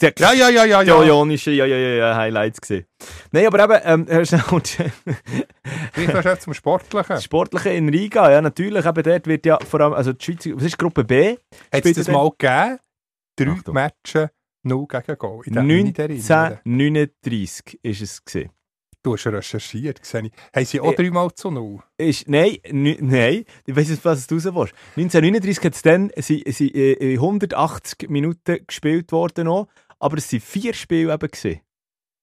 Architektur. 0.01 0.33
ja, 0.33 0.49
ja, 0.49 0.65
ja, 0.65 0.65
ja, 0.65 0.81
ja. 0.81 1.03
Ionische 1.03 1.51
ja, 1.51 1.65
ja, 1.65 1.77
ja, 1.77 1.89
ja, 1.95 2.15
Highlights 2.15 2.59
gesehen. 2.59 2.85
Nein, 3.31 3.47
aber 3.47 3.63
eben, 3.63 3.81
ähm, 3.83 4.07
Herr 4.09 4.25
Schnell, 4.25 4.41
Ich 5.95 6.13
war 6.13 6.21
schon 6.23 6.39
zum 6.39 6.53
Sportlichen. 6.53 7.15
das 7.15 7.23
Sportliche 7.23 7.69
in 7.69 7.89
Riga, 7.89 8.29
ja, 8.31 8.41
natürlich, 8.41 8.85
eben 8.85 9.03
dort 9.03 9.27
wird 9.27 9.45
ja 9.45 9.57
vor 9.59 9.81
allem, 9.81 9.93
also 9.93 10.11
die 10.13 10.23
Schweiz, 10.23 10.49
was 10.53 10.63
ist 10.63 10.77
Gruppe 10.77 11.03
B? 11.05 11.37
Hat 11.71 11.85
es 11.85 11.95
das 11.95 12.07
mal 12.09 12.29
gegeben? 12.29 12.79
Drei 13.37 13.51
Achtung. 13.51 13.73
Matches, 13.73 14.29
null 14.63 14.85
gegen 14.87 15.17
Goal. 15.17 15.41
Ich 15.45 15.53
darf 15.53 15.63
mich 15.63 15.83
nicht 15.83 15.99
erinnern. 15.99 16.59
1939 16.65 17.79
ist 17.83 18.01
es 18.01 18.23
gesehen. 18.23 18.49
Du 19.03 19.13
hast 19.13 19.27
recherchiert, 19.27 20.03
sehe 20.03 20.23
ich. 20.23 20.31
Haben 20.55 20.65
sie 20.65 20.79
auch 20.79 20.95
dreimal 20.95 21.31
zu 21.35 21.51
null? 21.51 21.79
Ist, 21.95 22.27
nein, 22.27 22.57
nein, 22.71 23.45
ich 23.67 23.75
weiss 23.75 23.89
nicht, 23.89 24.03
was 24.03 24.25
du 24.25 24.33
raus 24.33 24.45
willst. 24.45 24.73
1939 24.97 25.63
hat 25.63 25.75
es 25.75 25.81
dann, 25.83 26.11
sie, 26.17 26.43
sie, 26.47 26.69
äh, 26.69 27.13
in 27.13 27.19
180 27.19 28.09
Minuten 28.09 28.65
gespielt 28.65 29.11
worden 29.11 29.45
noch, 29.45 29.67
aber 30.05 30.17
es 30.17 30.31
waren 30.31 30.39
vier 30.39 30.73
Spiele 30.73 31.13
eben 31.13 31.27
gewesen. 31.31 31.61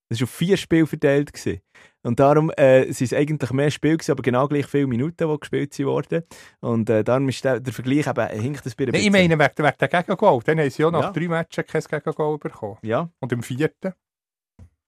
Es 0.08 0.20
war 0.20 0.24
auf 0.24 0.30
vier 0.30 0.56
Spiele 0.58 0.86
verteilt 0.86 1.32
gewesen. 1.32 1.60
Und 2.02 2.20
darum 2.20 2.50
äh, 2.56 2.84
sind 2.92 3.06
es 3.06 3.12
eigentlich 3.14 3.50
mehr 3.52 3.70
Spiele 3.70 3.96
gewesen, 3.96 4.12
aber 4.12 4.22
genau 4.22 4.46
gleich 4.46 4.66
viele 4.66 4.86
Minuten, 4.86 5.26
die 5.28 5.40
gespielt 5.40 5.72
sind 5.72 5.86
worden. 5.86 6.24
Und 6.60 6.90
äh, 6.90 7.02
darum 7.02 7.28
ist 7.30 7.42
der, 7.44 7.60
der 7.60 7.72
Vergleich 7.72 8.06
eben, 8.06 8.28
hinkt 8.40 8.66
das 8.66 8.74
bei 8.74 8.84
Nein, 8.84 8.94
ich 8.96 9.10
meine, 9.10 9.38
wegen, 9.38 9.56
wegen 9.64 9.76
der 9.80 9.88
Gegengoal. 9.88 10.40
Dann 10.44 10.58
haben 10.58 10.68
sie 10.70 10.84
auch 10.84 10.90
nach 10.90 11.02
Ja. 11.04 11.10
drei 11.12 11.28
Matches 11.28 11.64
kein 11.66 11.82
Gegengoal 11.82 12.36
bekommen. 12.38 12.76
Ja. 12.82 13.08
Und 13.20 13.32
im 13.32 13.42
vierten? 13.42 13.92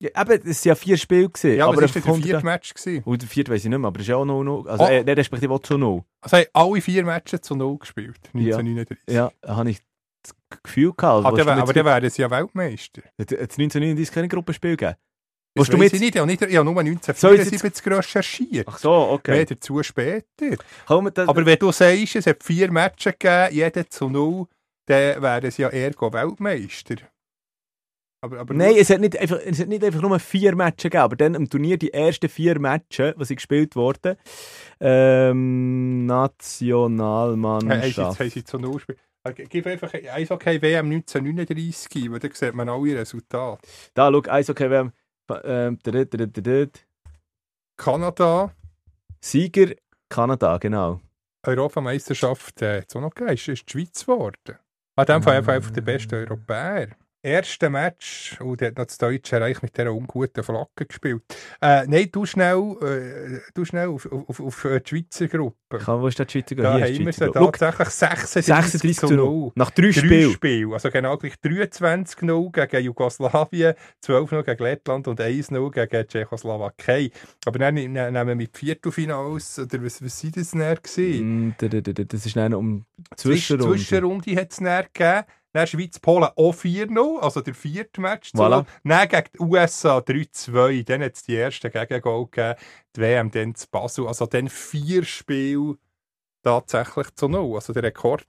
ja. 0.00 0.10
Eben, 0.20 0.48
es 0.50 0.64
waren 0.66 0.68
ja 0.70 0.74
vier 0.74 0.96
Spiele 0.98 1.28
gewesen. 1.30 1.56
Ja, 1.56 1.64
aber 1.64 1.74
aber 1.74 1.82
das 1.82 1.94
war 1.94 2.02
der 2.02 2.08
100 2.10 2.28
vierte 2.30 2.44
Match. 2.44 2.74
Gewesen. 2.74 3.02
Und 3.04 3.22
der 3.22 3.28
vierte 3.28 3.52
weiss 3.52 3.64
ich 3.64 3.70
nicht 3.70 3.78
mehr, 3.78 3.88
aber 3.88 3.96
es 4.00 4.02
ist 4.02 4.08
ja 4.08 4.16
auch 4.16 4.24
noch, 4.26 4.42
noch 4.44 4.66
also 4.66 4.84
Oh. 4.84 4.88
äh, 4.88 5.10
respektive 5.12 5.54
auch 5.54 5.60
zu 5.60 5.78
null. 5.78 6.02
Also 6.20 6.36
haben 6.36 6.46
alle 6.52 6.80
vier 6.82 7.04
Matches 7.04 7.40
zu 7.40 7.54
null 7.54 7.78
gespielt. 7.78 8.18
1939. 8.34 8.98
Ja, 9.08 9.30
habe 9.46 9.70
ich 9.70 9.78
Gefühl 10.62 10.92
gehabt. 10.96 11.26
Ah, 11.26 11.36
wär- 11.36 11.44
mir 11.44 11.62
aber 11.62 11.72
dann 11.72 11.84
wären 11.86 12.10
sie 12.10 12.22
ja 12.22 12.30
Weltmeister. 12.30 13.02
Hat 13.18 13.32
es 13.32 13.58
1939 13.58 14.12
keine 14.14 14.28
Gruppenspiel 14.28 14.76
gegeben? 14.76 14.96
Willst 15.56 15.72
du 15.72 15.76
mir 15.76 15.84
ich 15.86 15.92
nicht. 15.92 16.14
Ich 16.14 16.20
habe, 16.20 16.26
nicht, 16.26 16.42
ich 16.42 16.56
habe 16.56 16.64
nur 16.64 16.74
Soll 16.74 16.84
ich 16.86 16.90
1974 16.96 17.86
recherchiert. 17.86 18.66
Ach 18.68 18.78
so, 18.78 18.90
okay. 18.92 19.30
Mehr 19.30 19.44
dazu 19.46 19.80
später. 19.84 20.24
Das, 20.88 21.28
Aber 21.28 21.46
wenn 21.46 21.58
du 21.58 21.70
sagst, 21.70 22.16
es 22.16 22.26
hat 22.26 22.42
vier 22.42 22.72
Matches 22.72 23.12
gegeben, 23.18 23.54
jeder 23.54 23.88
zu 23.88 24.08
null, 24.08 24.46
dann 24.86 25.22
wären 25.22 25.50
sie 25.52 25.62
ja 25.62 25.68
ergo 25.68 26.12
Weltmeister. 26.12 26.96
Aber, 28.20 28.40
aber 28.40 28.54
Nein, 28.54 28.74
es 28.78 28.88
hat, 28.90 29.00
nicht 29.00 29.16
einfach, 29.18 29.38
es 29.44 29.60
hat 29.60 29.68
nicht 29.68 29.84
einfach 29.84 30.00
nur 30.00 30.18
vier 30.18 30.56
Matches 30.56 30.84
gegeben, 30.84 31.02
aber 31.02 31.14
dann 31.16 31.34
im 31.34 31.48
Turnier 31.48 31.76
die 31.76 31.92
ersten 31.92 32.28
vier 32.28 32.58
Matches, 32.58 33.14
die 33.16 33.24
sie 33.26 33.34
gespielt 33.36 33.76
wurden, 33.76 34.16
ähm, 34.80 35.98
Hey, 36.00 36.06
Nationalmannschaft. 36.06 38.18
haben 38.20 38.30
sie 38.30 38.44
zu 38.44 38.58
null 38.58 38.74
gespielt. 38.76 38.98
Also, 39.24 39.42
Gib 39.48 39.66
einfach 39.66 39.92
Eishockey 39.94 40.60
WM 40.60 40.90
1939 40.90 42.04
ein, 42.04 42.12
weil 42.12 42.18
dann 42.18 42.32
sieht 42.32 42.54
man 42.54 42.68
alle 42.68 42.98
Resultate. 42.98 43.66
Da, 43.94 44.10
schau, 44.12 44.22
Eishockey, 44.30 44.68
haben 44.68 44.92
ähm. 45.44 46.70
Kanada, 47.76 48.54
Sieger 49.20 49.74
Kanada, 50.10 50.58
genau. 50.58 51.00
Europameisterschaft, 51.42 52.60
äh, 52.62 52.84
es 52.86 52.94
auch 52.94 53.00
noch 53.00 53.14
gegeben, 53.14 53.34
ist, 53.34 53.48
ist 53.48 53.66
die 53.68 53.72
Schweiz 53.72 54.04
geworden. 54.04 54.58
An 54.96 55.06
dem 55.06 55.22
Fall 55.22 55.38
einfach 55.38 55.70
der 55.70 55.80
beste 55.80 56.16
Europäer. 56.16 56.96
Erste 57.24 57.70
Match, 57.70 58.36
und 58.40 58.60
der 58.60 58.68
hat 58.68 58.76
noch 58.76 58.84
das 58.84 58.98
Deutsche 58.98 59.40
Reich 59.40 59.62
mit 59.62 59.74
dieser 59.78 59.90
unguten 59.94 60.44
Flagge 60.44 60.84
gespielt. 60.86 61.22
Äh, 61.60 61.86
nein, 61.86 62.10
du 62.12 62.26
schnell, 62.26 62.76
äh, 62.82 63.40
du 63.54 63.64
schnell 63.64 63.88
auf, 63.88 64.06
auf, 64.12 64.40
auf 64.40 64.64
äh, 64.66 64.78
die 64.80 64.88
Schweizer 64.90 65.28
Gruppe. 65.28 65.78
Kann, 65.78 66.02
wo 66.02 66.06
ist 66.08 66.18
der 66.18 66.28
Schweizer? 66.28 66.54
Da 66.56 66.76
Hier 66.76 66.86
ist 66.86 66.98
die 66.98 66.98
haben 66.98 67.06
wir 67.06 67.12
sie 67.14 67.30
tatsächlich 67.32 67.88
36, 67.88 68.44
36 68.44 68.96
zu 68.98 69.14
0. 69.14 69.52
Nach 69.54 69.70
drei 69.70 69.84
Drei 69.84 69.92
Spielen. 69.92 70.32
Spiele. 70.32 70.72
Also 70.74 70.90
genau 70.90 71.16
gleich 71.16 71.32
23-0 71.42 72.52
gegen 72.66 72.84
Jugoslawien, 72.84 73.74
12-0 74.04 74.42
gegen 74.42 74.62
Lettland 74.62 75.08
und 75.08 75.18
1-0 75.20 75.70
gegen 75.70 76.06
Tschechoslowakei. 76.08 77.10
Aber 77.46 77.58
dann 77.58 77.74
ne- 77.74 77.88
nehmen 77.88 78.28
wir 78.28 78.34
mit 78.34 78.56
Viertelfinals, 78.56 79.58
oder 79.60 79.82
was, 79.82 80.04
was 80.04 80.20
sind 80.20 80.36
das 80.36 80.50
dann 80.50 80.76
gewesen? 80.76 81.46
Mm, 81.48 81.54
Das 81.58 82.26
ist 82.26 82.36
dann 82.36 82.52
um 82.52 82.84
Zwischen- 83.16 83.58
Zwischenrunde. 83.58 83.78
Zwischenrunde 83.78 84.36
hat 84.36 84.50
es 84.52 84.56
dann 84.58 84.84
gegeben. 84.92 85.24
Dann 85.54 85.68
Schweiz-Polen 85.68 86.30
auch 86.34 86.52
4-0, 86.52 87.20
also 87.20 87.40
der 87.40 87.54
vierte 87.54 88.00
Match. 88.00 88.32
Voilà. 88.34 88.66
Dann 88.82 89.08
gegen 89.08 89.28
die 89.32 89.40
USA 89.40 89.98
3-2. 89.98 90.84
Dann 90.84 91.02
hat 91.02 91.14
es 91.14 91.22
die 91.22 91.36
ersten 91.36 91.70
Gegengol 91.70 92.26
gegeben. 92.26 92.56
Die 92.96 93.00
WM 93.00 93.30
dann 93.30 93.54
zu 93.54 93.68
Basel. 93.70 94.08
Also 94.08 94.26
dann 94.26 94.48
vier 94.48 95.04
Spiele 95.04 95.76
tatsächlich 96.42 97.14
zu 97.14 97.28
null. 97.28 97.54
Also 97.54 97.72
der 97.72 97.84
Rekord 97.84 98.26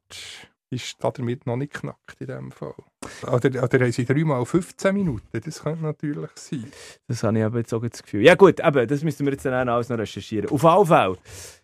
ist 0.70 0.98
damit 1.00 1.48
noch 1.48 1.56
nicht 1.56 1.74
knackt 1.74 2.22
in 2.22 2.28
dem 2.28 2.52
Fall. 2.52 2.76
Oder, 3.24 3.64
oder 3.64 3.80
haben 3.80 3.92
sie 3.92 4.06
dreimal 4.06 4.46
15 4.46 4.94
Minuten? 4.94 5.42
Das 5.44 5.64
könnte 5.64 5.84
natürlich 5.84 6.30
sein. 6.36 6.72
Das 7.08 7.24
habe 7.24 7.40
ich 7.40 7.44
aber 7.44 7.58
jetzt 7.58 7.74
auch 7.74 7.82
das 7.82 8.04
Gefühl. 8.04 8.22
Ja 8.22 8.36
gut, 8.36 8.60
eben, 8.60 8.88
das 8.88 9.04
müssen 9.04 9.26
wir 9.26 9.34
jetzt 9.34 9.46
dann 9.46 9.68
auch 9.68 9.74
alles 9.74 9.90
noch 9.90 9.98
recherchieren. 9.98 10.50
Auf 10.52 10.62
jeden 10.62 10.86
Fall 10.86 11.18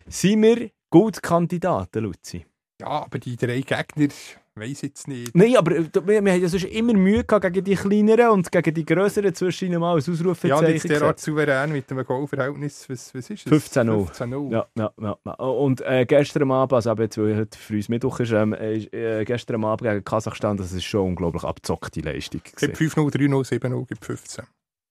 sind 0.08 0.42
wir 0.42 0.70
gut 0.90 1.22
Kandidaten, 1.22 2.02
Luzi. 2.02 2.46
Ja, 2.80 2.88
aber 2.88 3.20
die 3.20 3.36
drei 3.36 3.60
Gegner, 3.60 4.08
weiß 4.54 4.82
jetzt 4.82 5.08
nicht. 5.08 5.34
Nein, 5.34 5.56
aber 5.56 5.72
äh, 5.76 5.84
wir, 6.04 6.24
wir 6.24 6.32
haben 6.32 6.42
ja 6.42 6.48
sonst 6.48 6.64
immer 6.64 6.92
Mühe 6.92 7.24
gehabt 7.24 7.52
gegen 7.52 7.64
die 7.64 7.74
kleineren 7.74 8.30
und 8.30 8.52
gegen 8.52 8.74
die 8.74 8.84
grösseren 8.84 9.34
zwischen 9.34 9.70
mal 9.78 9.98
Ja, 9.98 10.06
und 10.06 10.08
Ausrufezeichen 10.12 10.72
jetzt 10.72 10.88
derart 10.88 11.16
gesetzt. 11.16 11.24
souverän 11.24 11.72
mit 11.72 11.90
einem 11.90 12.04
Goalverhältnis. 12.04 12.88
Was, 12.88 13.14
was 13.14 13.30
ist 13.30 13.46
es? 13.46 13.52
15-0. 13.52 14.10
15-0. 14.12 14.52
Ja, 14.52 14.66
ja, 14.76 14.92
ja, 15.00 15.16
ja. 15.24 15.32
Und 15.34 15.80
äh, 15.80 16.04
gestern 16.06 16.50
Abend, 16.50 16.72
also 16.74 16.90
eben 16.90 17.02
jetzt, 17.02 17.18
weil 17.18 17.36
heute 17.36 17.58
für 17.58 17.74
uns 17.74 17.88
Mittwoch 17.88 18.20
ist, 18.20 18.32
ähm, 18.32 18.52
äh, 18.52 19.24
gestern 19.24 19.64
Abend 19.64 19.88
gegen 19.88 20.04
Kasachstan, 20.04 20.56
das 20.56 20.72
ist 20.72 20.84
schon 20.84 21.08
unglaublich 21.08 21.44
abzockte 21.44 22.00
Leistung. 22.00 22.42
Gibt 22.44 22.60
gewesen. 22.60 22.90
5-0, 22.90 23.10
3-0, 23.16 23.60
7-0, 23.60 23.86
gibt 23.88 24.04
15. 24.04 24.44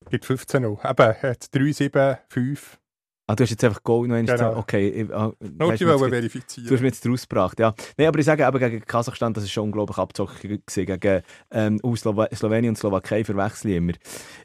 Gibt 0.09 0.26
15-0. 0.26 0.89
Eben, 0.89 1.22
hat 1.22 1.55
3, 1.55 1.72
7, 1.72 2.18
5. 2.30 2.78
Ah, 3.32 3.36
du 3.36 3.44
hast 3.44 3.50
jetzt 3.52 3.64
einfach 3.64 3.82
Goal 3.84 4.08
noch 4.08 4.16
einmal 4.16 4.38
Genau. 4.38 4.58
Okay, 4.58 4.90
ich, 4.90 5.14
ah, 5.14 5.32
die 5.40 5.60
wollen 5.60 5.78
ge- 5.78 6.10
verifizieren. 6.10 6.68
Du 6.68 6.74
hast 6.76 6.82
mich 6.82 6.94
jetzt 6.94 7.08
rausgebracht, 7.08 7.60
ja. 7.60 7.74
Nein, 7.98 8.08
aber 8.08 8.20
ich 8.20 8.26
sage 8.26 8.46
eben 8.46 8.60
gegen 8.60 8.82
Kasachstan, 8.86 9.34
das 9.34 9.44
ist 9.46 9.52
schon 9.52 9.66
unglaublich 9.66 9.98
abzockig 9.98 10.42
gewesen. 10.42 10.86
Gegen 11.00 11.22
ähm, 11.52 11.80
Slowenien 11.96 12.70
und 12.70 12.78
Slowakei 12.78 13.24
verwechsel 13.24 13.72
ich 13.72 13.78
immer. 13.78 13.94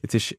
Jetzt 0.02 0.14
ist 0.14 0.36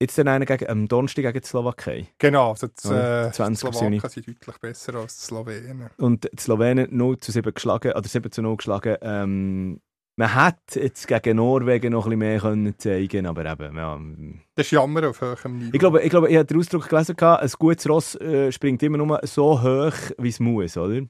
jetzt 0.00 0.18
dann 0.18 0.28
einer 0.28 0.44
gegen, 0.44 0.68
am 0.68 0.88
Donnerstag 0.88 1.22
gegen 1.22 1.40
die 1.40 1.46
Slowakei. 1.46 2.08
Genau, 2.18 2.50
also 2.50 2.66
die, 2.66 2.88
Ja, 2.88 3.28
äh, 3.28 3.32
20 3.32 3.70
die 3.70 3.76
Slowaken 3.76 4.10
sind 4.10 4.26
deutlich 4.28 4.58
besser 4.58 4.94
als 4.96 5.16
die 5.18 5.24
Slowenen. 5.26 5.90
Und 5.98 6.24
die 6.24 6.40
Slowenen 6.40 6.88
0 6.90 7.18
zu 7.18 7.30
7 7.30 7.54
geschlagen, 7.54 7.92
oder 7.92 8.08
7 8.08 8.32
zu 8.32 8.42
0 8.42 8.56
geschlagen. 8.56 8.96
Ähm, 9.00 9.80
man 10.16 10.34
hätte 10.34 10.80
jetzt 10.80 11.08
gegen 11.08 11.36
Norwegen 11.36 11.92
noch 11.92 12.06
ein 12.06 12.10
bisschen 12.10 12.18
mehr 12.18 12.40
können 12.40 12.78
zeigen 12.78 13.26
aber 13.26 13.46
eben, 13.46 13.76
ja. 13.76 13.98
Das 14.54 14.66
ist 14.66 14.72
Jammer 14.72 15.08
auf 15.08 15.20
hohem 15.20 15.58
Niveau. 15.58 15.70
Ich 15.72 15.78
glaube, 15.78 16.02
ich, 16.02 16.10
glaube, 16.10 16.28
ich 16.28 16.36
habe 16.36 16.44
den 16.44 16.58
Ausdruck 16.58 16.88
gelesen, 16.88 17.16
ein 17.18 17.50
gutes 17.58 17.88
Ross 17.88 18.14
äh, 18.16 18.52
springt 18.52 18.82
immer 18.82 18.98
nur 18.98 19.20
so 19.24 19.62
hoch, 19.62 19.94
wie 20.18 20.28
es 20.28 20.40
muss, 20.40 20.76
oder? 20.76 21.02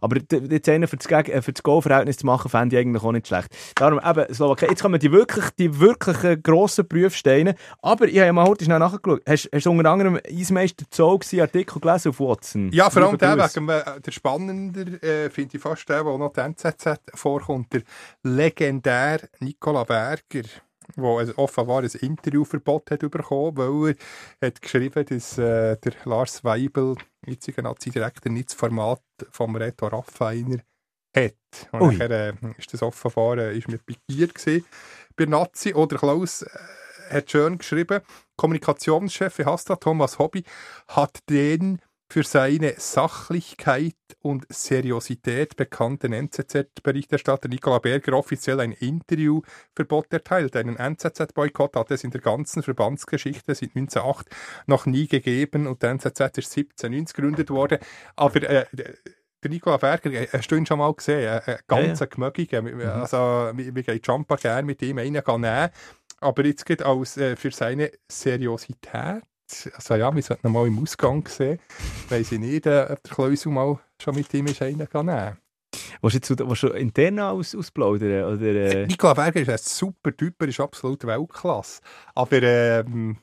Aber 0.00 0.16
jetzt 0.30 0.68
einen 0.68 0.86
für 0.88 0.96
das, 0.96 1.08
Geg- 1.08 1.28
äh, 1.30 1.42
für 1.42 1.52
das 1.52 1.62
Goal-Verhältnis 1.62 2.16
zu 2.18 2.26
machen, 2.26 2.48
fände 2.48 2.76
ich 2.76 2.82
eigentlich 2.82 3.02
auch 3.02 3.12
nicht 3.12 3.26
schlecht. 3.28 3.48
Darum 3.74 4.00
eben, 4.04 4.34
Slowakei, 4.34 4.66
jetzt 4.68 4.82
kommen 4.82 4.98
die 5.00 5.12
wirklich, 5.12 5.50
die 5.58 5.80
wirklich 5.80 6.22
äh, 6.24 6.36
grossen 6.36 6.88
Prüfsteine. 6.88 7.54
Aber 7.82 8.06
ich 8.06 8.16
habe 8.16 8.26
ja 8.26 8.32
mal 8.32 8.46
heute 8.46 8.64
schnell 8.64 8.78
nachgeschaut. 8.78 9.22
Hast, 9.28 9.48
hast 9.52 9.66
du 9.66 9.70
unter 9.70 9.90
anderem 9.90 10.18
Eismeister 10.28 10.84
Zoll 10.90 11.18
Artikel 11.40 11.80
gelesen 11.80 12.10
auf 12.10 12.20
Watson? 12.20 12.70
ja, 12.72 12.90
vor 12.90 13.02
allem 13.02 13.18
der, 13.18 13.36
wegen, 13.36 13.68
äh, 13.68 14.00
der 14.00 14.12
spannender 14.12 15.02
äh, 15.02 15.30
finde 15.30 15.56
ich 15.56 15.62
fast 15.62 15.88
der, 15.88 16.02
der 16.04 16.18
noch 16.18 16.32
die 16.32 16.40
NZZ 16.40 17.00
vorkommt, 17.14 17.72
der 17.72 17.82
legendär 18.22 19.20
Nicola 19.40 19.84
Berger, 19.84 20.48
der 20.96 21.04
also 21.04 21.36
offenbar 21.36 21.82
ein 21.82 21.90
Interviewverbot 21.90 22.90
hat 22.90 23.00
bekommen, 23.00 23.56
weil 23.56 23.96
er 24.40 24.48
hat 24.48 24.62
geschrieben, 24.62 25.04
dass 25.04 25.38
äh, 25.38 25.76
der 25.76 25.92
Lars 26.04 26.42
Weibel, 26.42 26.96
jetziger 27.26 27.62
Nazi-Direktor, 27.62 28.32
nicht 28.32 28.50
das 28.50 28.56
Format 28.56 29.02
vom 29.30 29.56
Reto 29.56 29.86
Raffiner 29.86 30.58
hat. 31.14 31.34
Und 31.72 31.82
Ui. 31.82 31.92
nachher 31.96 32.10
äh, 32.10 32.32
ist 32.58 32.72
das 32.72 32.82
offenbar 32.82 33.38
äh, 33.38 33.56
ist 33.56 33.68
mit 33.68 33.84
pikiert 33.84 34.34
gewesen 34.34 34.64
bei 35.16 35.26
Nazi. 35.26 35.74
Oder 35.74 35.98
Klaus 35.98 36.42
äh, 36.42 36.48
hat 37.10 37.30
schön 37.30 37.58
geschrieben, 37.58 38.00
Kommunikationschef, 38.36 39.38
hasse 39.40 39.66
das, 39.68 39.80
Thomas 39.80 40.18
Hobby, 40.18 40.44
hat 40.88 41.18
den 41.28 41.80
für 42.08 42.22
seine 42.22 42.74
Sachlichkeit 42.78 43.94
und 44.20 44.46
Seriosität 44.48 45.56
bekannten 45.56 46.12
NZZ-Berichterstatter 46.12 47.48
Nicola 47.48 47.78
Berger 47.78 48.12
offiziell 48.12 48.60
ein 48.60 48.72
Interviewverbot 48.72 50.12
erteilt. 50.12 50.56
Einen 50.56 50.76
NZZ-Boykott 50.76 51.76
hat 51.76 51.90
es 51.90 52.04
in 52.04 52.10
der 52.12 52.20
ganzen 52.20 52.62
Verbandsgeschichte 52.62 53.54
seit 53.54 53.76
1908 53.76 54.28
noch 54.66 54.86
nie 54.86 55.08
gegeben 55.08 55.66
und 55.66 55.82
der 55.82 55.90
NZZ 55.90 56.20
ist 56.38 56.56
1790 56.56 57.16
gegründet 57.16 57.50
worden. 57.50 57.78
Aber 58.14 58.42
äh, 58.42 58.66
der 59.42 59.50
Nicola 59.50 59.76
Berger, 59.76 60.12
äh, 60.12 60.28
hast 60.32 60.48
du 60.48 60.56
ihn 60.56 60.66
schon 60.66 60.78
mal 60.78 60.92
gesehen? 60.94 61.40
Ein 61.44 61.58
ganz 61.66 62.00
Ja, 62.00 62.06
gemögiger. 62.06 62.62
Also, 62.94 63.16
wir, 63.54 63.74
wir 63.74 63.82
gehen 63.82 64.00
Jumper 64.02 64.36
gerne 64.36 64.66
mit 64.66 64.82
ihm 64.82 64.96
nehmen. 64.96 65.70
Aber 66.20 66.44
jetzt 66.44 66.64
geht 66.64 66.82
als 66.82 67.16
äh, 67.16 67.36
für 67.36 67.50
seine 67.50 67.90
Seriosität. 68.08 69.22
Also 69.74 69.94
ja, 69.94 70.14
wir 70.14 70.22
sollten 70.22 70.46
ihn 70.46 70.52
mal 70.52 70.66
im 70.66 70.82
Ausgang 70.82 71.26
sehen. 71.28 71.58
Weiss 72.08 72.32
ich 72.32 72.38
nicht, 72.38 72.66
äh, 72.66 72.86
ob 72.90 73.02
der 73.02 73.12
Kleusel 73.12 73.52
mal 73.52 73.78
schon 74.02 74.14
mit 74.14 74.32
ihm 74.34 74.46
ist 74.46 74.60
nehmen. 74.60 74.88
Willst 76.00 76.28
du 76.30 76.34
jetzt 76.34 76.48
willst 76.48 76.62
du 76.62 76.68
intern 76.68 77.20
aus, 77.20 77.54
ausplaudern? 77.54 78.34
Oder, 78.34 78.46
äh, 78.46 78.86
Nicola 78.86 79.14
Berger 79.14 79.40
ist 79.40 79.48
ein 79.48 79.58
super 79.58 80.16
Typ, 80.16 80.34
er 80.40 80.48
ist 80.48 80.60
absolut 80.60 81.06
Weltklasse. 81.06 81.80
Aber 82.14 82.42
ähm, 82.42 83.18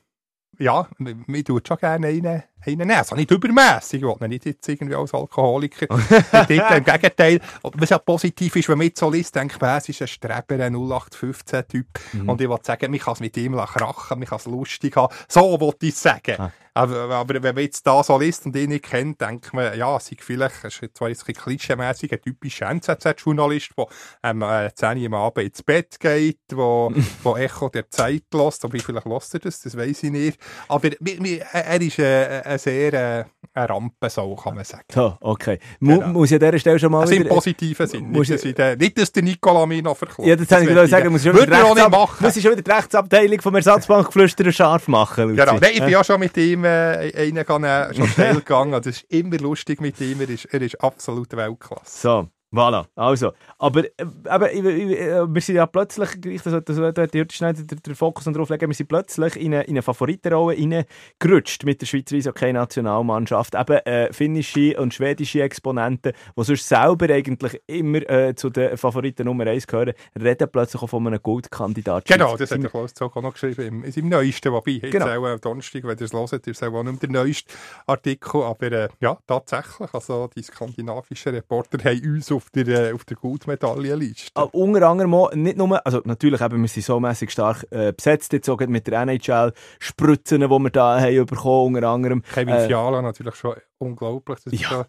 ja, 0.58 0.88
mir 0.98 1.44
tut 1.44 1.66
schon 1.66 1.76
gerne 1.78 2.08
einen, 2.08 2.42
einen 2.66 2.78
nehmen. 2.78 2.92
Also 2.92 3.14
nicht 3.14 3.30
übermässig, 3.30 4.02
ich 4.02 4.20
will 4.20 4.28
nicht 4.28 4.44
jetzt 4.46 4.68
irgendwie 4.68 4.94
als 4.94 5.12
Alkoholiker. 5.14 5.86
Dort 6.32 6.50
Im 6.50 6.84
Gegenteil, 6.84 7.40
was 7.62 7.90
ja 7.90 7.98
positiv 7.98 8.56
ist, 8.56 8.68
wenn 8.68 8.78
man 8.78 8.86
jetzt 8.88 9.00
so 9.00 9.10
liest, 9.10 9.34
denkt 9.34 9.60
man, 9.60 9.78
es 9.78 9.88
ist 9.88 10.02
ein 10.02 10.08
Streber, 10.08 10.62
ein 10.64 10.74
0815-Typ. 10.76 11.86
Mhm. 12.12 12.28
Und 12.28 12.40
ich 12.40 12.48
will 12.48 12.58
sagen, 12.62 12.90
man 12.90 13.00
kann 13.00 13.14
es 13.14 13.20
mit 13.20 13.36
ihm 13.36 13.54
krachen, 13.56 14.18
man 14.18 14.28
kann 14.28 14.38
es 14.38 14.46
lustig 14.46 14.96
haben. 14.96 15.14
So 15.28 15.60
wollte 15.60 15.86
ich 15.86 15.94
es 15.94 16.02
sagen. 16.02 16.36
Ah. 16.38 16.52
Aber, 16.76 17.08
aber 17.08 17.40
wenn 17.40 17.54
man 17.54 17.62
jetzt 17.62 17.86
da 17.86 18.02
so 18.02 18.18
liest 18.18 18.46
und 18.46 18.56
ihn 18.56 18.70
nicht 18.70 18.84
kennt, 18.86 19.20
denkt 19.20 19.52
man, 19.54 19.78
ja, 19.78 19.96
es 19.96 20.10
ist 20.10 20.22
vielleicht, 20.22 20.56
es 20.64 20.82
ist 20.82 20.96
zwar 20.96 21.08
jetzt 21.08 21.24
ein 21.28 21.32
klischeemässig, 21.34 22.12
ein 22.12 22.20
typischer 22.20 22.68
NZZ-Journalist, 22.68 23.70
der 23.78 23.86
ähm, 24.24 24.42
äh, 24.42 24.74
10 24.74 24.98
Uhr 24.98 25.06
am 25.06 25.14
Abend 25.14 25.46
ins 25.46 25.62
Bett 25.62 26.00
geht, 26.00 26.40
wo, 26.52 26.92
wo 27.22 27.36
Echo 27.36 27.68
der 27.68 27.88
Zeit 27.90 28.24
lässt, 28.32 28.64
aber 28.64 28.76
vielleicht 28.80 29.06
lässt 29.06 29.34
er 29.34 29.40
das, 29.40 29.60
das 29.62 29.76
weiß 29.76 30.02
ich 30.02 30.10
nicht. 30.10 30.40
Aber 30.66 30.88
mi- 30.98 31.20
mi- 31.20 31.40
er 31.52 31.80
ist 31.80 32.00
äh, 32.00 32.53
ein 32.54 32.58
sehr 32.58 32.92
äh, 32.94 33.24
ein 33.56 33.66
Rampensau, 33.66 34.34
kann 34.36 34.54
man 34.56 34.64
sagen. 34.64 34.82
so, 34.92 35.16
okay. 35.20 35.58
Mu 35.80 35.94
Genau. 35.98 36.08
Muss 36.08 36.30
ich 36.30 36.34
an 36.42 36.46
dieser 36.50 36.58
Stelle 36.58 36.78
schon 36.78 36.90
mal 36.90 37.02
Also 37.02 37.12
im 37.14 37.20
wieder... 37.20 37.28
positiven 37.34 37.86
Sinn. 37.86 38.10
Muss 38.10 38.28
Nicht, 38.28 38.32
dass, 38.40 38.44
ich 38.44 38.54
den- 38.54 38.78
nicht, 38.78 38.98
dass 38.98 39.12
der 39.12 39.22
Nicola 39.22 39.64
mich 39.66 39.82
noch 39.82 39.96
verkauft. 39.96 40.26
Ja, 40.26 40.34
das 40.34 40.50
habe 40.50 40.64
ich 40.84 40.90
sagen, 40.90 41.12
muss 41.12 41.24
ich 41.24 41.32
Würde 41.32 41.52
er 41.52 41.64
auch 41.64 41.74
nicht 41.74 41.88
machen. 41.90 42.24
muss 42.24 42.36
ich 42.36 42.42
schon 42.42 42.52
wieder 42.52 42.62
die 42.62 42.70
Rechtsabteilung 42.70 43.40
vom 43.40 43.54
Ersatzbankflüsterer 43.54 44.50
scharf 44.52 44.88
machen, 44.88 45.28
Luzi. 45.30 45.36
Genau, 45.40 45.58
Nein, 45.60 45.70
ich 45.72 45.78
bin 45.80 45.88
Äh, 45.88 45.92
ja 45.92 46.02
schon 46.04 46.18
mit 46.20 46.36
ihm 46.36 46.64
äh, 46.64 47.12
einen 47.16 47.34
gegangen, 47.34 47.94
schon 47.94 48.08
schnell 48.08 48.34
gegangen. 48.44 48.74
Es 48.74 48.86
ist 48.86 49.04
immer 49.12 49.38
lustig 49.38 49.80
mit 49.80 50.00
ihm. 50.00 50.20
Er 50.20 50.28
ist, 50.30 50.46
er 50.46 50.62
ist 50.62 50.80
absolut 50.82 51.30
Weltklasse. 51.36 51.84
So, 52.00 52.28
voilà. 52.54 52.86
Also, 52.94 53.32
aber, 53.58 53.84
äh, 53.84 54.06
aber 54.28 54.52
ich, 54.52 54.64
äh, 54.64 55.26
wir 55.26 55.40
sind 55.40 55.56
ja 55.56 55.66
plötzlich, 55.66 56.10
ich 56.24 56.42
das, 56.42 56.52
das, 56.64 56.76
das, 56.76 56.94
das, 56.94 57.10
das 57.10 57.34
schnell 57.34 57.54
den, 57.54 57.94
Fokus 57.94 58.24
drauf 58.24 58.48
legen, 58.48 58.68
wir 58.68 58.74
sind 58.74 58.88
plötzlich 58.88 59.36
in 59.36 59.54
eine, 59.54 59.64
in 59.64 59.74
eine 59.74 59.82
Favoritenrolle 59.82 60.56
reingerutscht 60.56 61.64
mit 61.64 61.80
der 61.80 61.86
Schweizer 61.86 62.16
Eishockey-Nationalmannschaft. 62.16 63.54
Eben 63.54 63.78
äh, 63.78 64.12
finnische 64.12 64.78
und 64.78 64.94
schwedische 64.94 65.42
Exponenten, 65.42 66.12
die 66.36 66.44
sonst 66.44 66.68
selber 66.68 67.08
eigentlich 67.10 67.60
immer 67.66 68.08
äh, 68.08 68.34
zu 68.34 68.50
den 68.50 68.76
Favoriten 68.76 69.24
Nummer 69.26 69.46
1 69.46 69.66
gehören, 69.66 69.94
reden 70.20 70.48
plötzlich 70.50 70.82
auch 70.82 70.88
von 70.88 71.06
einem 71.06 71.22
Goldkandidat. 71.22 72.06
Genau, 72.06 72.36
das 72.36 72.50
hat 72.50 72.62
der 72.62 72.70
Klaus 72.70 72.92
auch 73.00 73.14
noch 73.16 73.32
geschrieben 73.32 73.84
im, 73.84 73.90
seinem 73.90 74.08
neuesten, 74.08 74.52
wobei, 74.52 74.72
jetzt 74.72 74.92
Genau. 74.92 75.06
auch 75.06 75.26
am 75.26 75.40
Donnerstag, 75.40 75.84
wenn 75.84 75.98
ihr 75.98 76.02
es 76.02 76.12
hört, 76.12 76.46
ist 76.46 76.62
es 76.62 76.62
auch 76.62 76.82
nicht 76.82 77.02
der 77.02 77.10
neueste 77.10 77.54
Artikel, 77.86 78.42
aber 78.42 78.72
äh, 78.72 78.88
ja, 79.00 79.18
tatsächlich, 79.26 79.92
also 79.92 80.28
die 80.34 80.42
skandinavischen 80.42 81.34
Reporter 81.34 81.78
haben 81.84 82.14
uns 82.14 82.30
auf 82.32 82.43
der, 82.50 82.90
äh, 82.90 82.92
auf 82.92 83.04
der 83.04 83.16
Goldmedaillenliste. 83.16 84.30
Ah, 84.34 84.48
unter 84.52 84.88
anderem 84.88 85.14
auch, 85.14 85.32
nicht 85.34 85.56
nur, 85.56 85.84
also 85.86 86.00
natürlich 86.04 86.40
eben, 86.40 86.60
wir 86.60 86.68
sind 86.68 86.84
so 86.84 87.00
mäßig 87.00 87.30
stark 87.30 87.66
äh, 87.70 87.92
besetzt, 87.92 88.32
jetzt 88.32 88.48
auch 88.48 88.60
mit 88.60 88.86
der 88.86 89.02
NHL-Spritzen, 89.02 90.40
die 90.40 90.48
wir 90.48 90.70
da 90.70 91.00
haben 91.00 91.26
bekommen, 91.26 91.76
unter 91.76 91.88
anderem. 91.88 92.22
Kevin 92.22 92.54
äh, 92.54 92.66
Fiala 92.66 93.02
natürlich 93.02 93.34
schon 93.34 93.54
unglaublich, 93.78 94.38
dass 94.44 94.52
wir 94.52 94.58
Ja, 94.58 94.86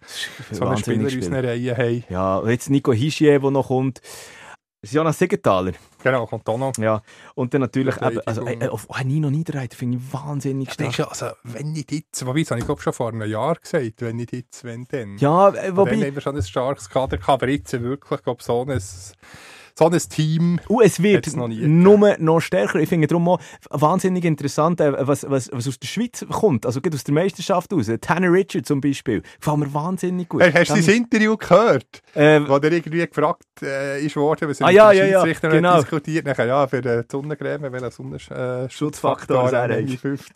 so, 0.51 0.65
einen 0.65 0.77
Spieler 0.77 1.09
in 1.09 1.15
unseren 1.15 1.45
Reihen 1.45 1.77
haben. 1.77 2.03
Ja, 2.09 2.37
und 2.37 2.49
jetzt 2.49 2.69
Nico 2.69 2.93
Hischier, 2.93 3.39
der 3.39 3.51
noch 3.51 3.67
kommt. 3.67 4.01
Das 4.85 4.91
ist 4.91 4.97
Jonas 4.97 5.17
Siegenthaler. 5.17 5.71
Genau, 6.03 6.27
kommt 6.27 6.47
auch 6.47 6.59
noch. 6.59 6.77
Ja. 6.77 7.01
Und 7.33 7.51
dann 7.55 7.61
natürlich 7.61 7.99
eben, 7.99 8.19
also, 8.19 8.45
äh, 8.45 8.67
auf 8.67 8.85
oh, 8.87 8.95
Nino 9.03 9.31
Niederreiter 9.31 9.75
finde 9.75 9.97
ich 9.97 10.13
wahnsinnig 10.13 10.71
stark. 10.71 10.95
ja, 10.95 11.07
also, 11.07 11.29
wenn 11.41 11.71
nicht 11.71 11.91
jetzt, 11.91 12.23
wobei, 12.23 12.41
das 12.41 12.51
habe 12.51 12.59
ich 12.59 12.67
glaube 12.67 12.83
schon 12.83 12.93
vor 12.93 13.07
einem 13.07 13.27
Jahr 13.27 13.55
gesagt, 13.55 14.01
wenn 14.01 14.17
nicht 14.17 14.31
jetzt, 14.31 14.63
wenn 14.63 14.85
dann. 14.85 15.17
Ja, 15.17 15.49
äh, 15.49 15.75
Wobei, 15.75 15.95
dann 15.95 16.03
haben 16.03 16.13
wir 16.13 16.21
schon 16.21 16.35
ein 16.35 16.43
starkes 16.43 16.87
Kader 16.87 17.17
gehabt, 17.17 17.41
aber 17.41 17.51
jetzt 17.51 17.73
wirklich, 17.81 18.21
glaube 18.21 18.43
so 18.43 18.61
ein, 18.61 18.79
so 19.77 19.89
ein 19.89 19.99
Team. 20.09 20.59
uh, 20.69 20.81
es 20.81 21.01
wird 21.01 21.35
noch 21.35 21.47
nie 21.47 21.67
nur 21.67 22.15
noch 22.19 22.39
stärker. 22.39 22.79
Ich 22.79 22.89
finde 22.89 23.07
darum 23.07 23.27
auch 23.27 23.39
wahnsinnig 23.69 24.23
interessant, 24.23 24.79
äh, 24.79 25.07
was, 25.07 25.29
was, 25.29 25.49
was 25.51 25.67
aus 25.67 25.79
der 25.79 25.87
Schweiz 25.87 26.25
kommt, 26.29 26.65
also 26.65 26.81
geht 26.81 26.93
aus 26.93 27.03
der 27.03 27.13
Meisterschaft 27.13 27.73
raus. 27.73 27.89
Tanner 28.01 28.31
Richard 28.31 28.65
zum 28.65 28.81
Beispiel, 28.81 29.21
gefällt 29.39 29.57
mir 29.57 29.73
wahnsinnig 29.73 30.29
gut. 30.29 30.41
Hast, 30.41 30.55
hast 30.55 30.71
du 30.71 30.75
das 30.75 30.87
Interview 30.87 31.35
gehört, 31.35 32.01
äh, 32.13 32.39
wo 32.47 32.57
der 32.59 32.71
irgendwie 32.71 33.05
gefragt 33.05 33.43
äh, 33.61 34.03
ist 34.05 34.15
worden, 34.15 34.49
was 34.49 34.61
er 34.61 34.67
Ah, 34.67 34.69
mit 34.69 34.77
ja, 34.77 34.91
dem 34.91 34.97
ja, 34.97 35.05
ja, 35.05 35.19
Schiedsrichter 35.25 35.49
genau. 35.49 35.73
hat 35.73 35.83
diskutiert 35.83 36.25
Nachher, 36.25 36.45
ja, 36.45 36.67
für 36.67 36.81
die 36.81 37.01
Sonnencreme, 37.11 37.71
welcher 37.71 37.91
Sonnenschutzfaktor 37.91 39.51
äh, 39.51 39.55
er 39.55 39.61
haben 39.77 39.91
hat. 39.91 39.99
50. 39.99 40.35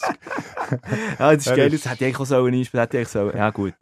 ja, 1.20 1.36
das 1.36 1.48
ist 1.48 1.56
geil, 1.56 1.70
das 1.70 1.86
hätte 1.86 1.96
ich 1.96 2.04
eigentlich 2.04 2.20
auch 2.20 2.26
sollen 2.26 2.54
einspielen, 2.54 2.82
hätte 2.82 3.00
ich 3.00 3.08
sollen, 3.08 3.38
ja 3.38 3.50
gut. 3.52 3.74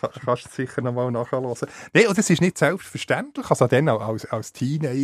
Kannst, 0.00 0.20
kannst 0.24 0.46
du 0.46 0.50
sicher 0.50 0.80
noch 0.82 0.92
mal 0.92 1.10
nachhören. 1.10 1.52
Nein, 1.92 2.06
und 2.06 2.16
das 2.16 2.30
ist 2.30 2.40
nicht 2.40 2.58
selbstverständlich. 2.58 3.50
Also 3.50 3.66
dann 3.66 3.88
auch 3.88 4.06
als, 4.06 4.26
als 4.26 4.52
Teenager, 4.52 4.94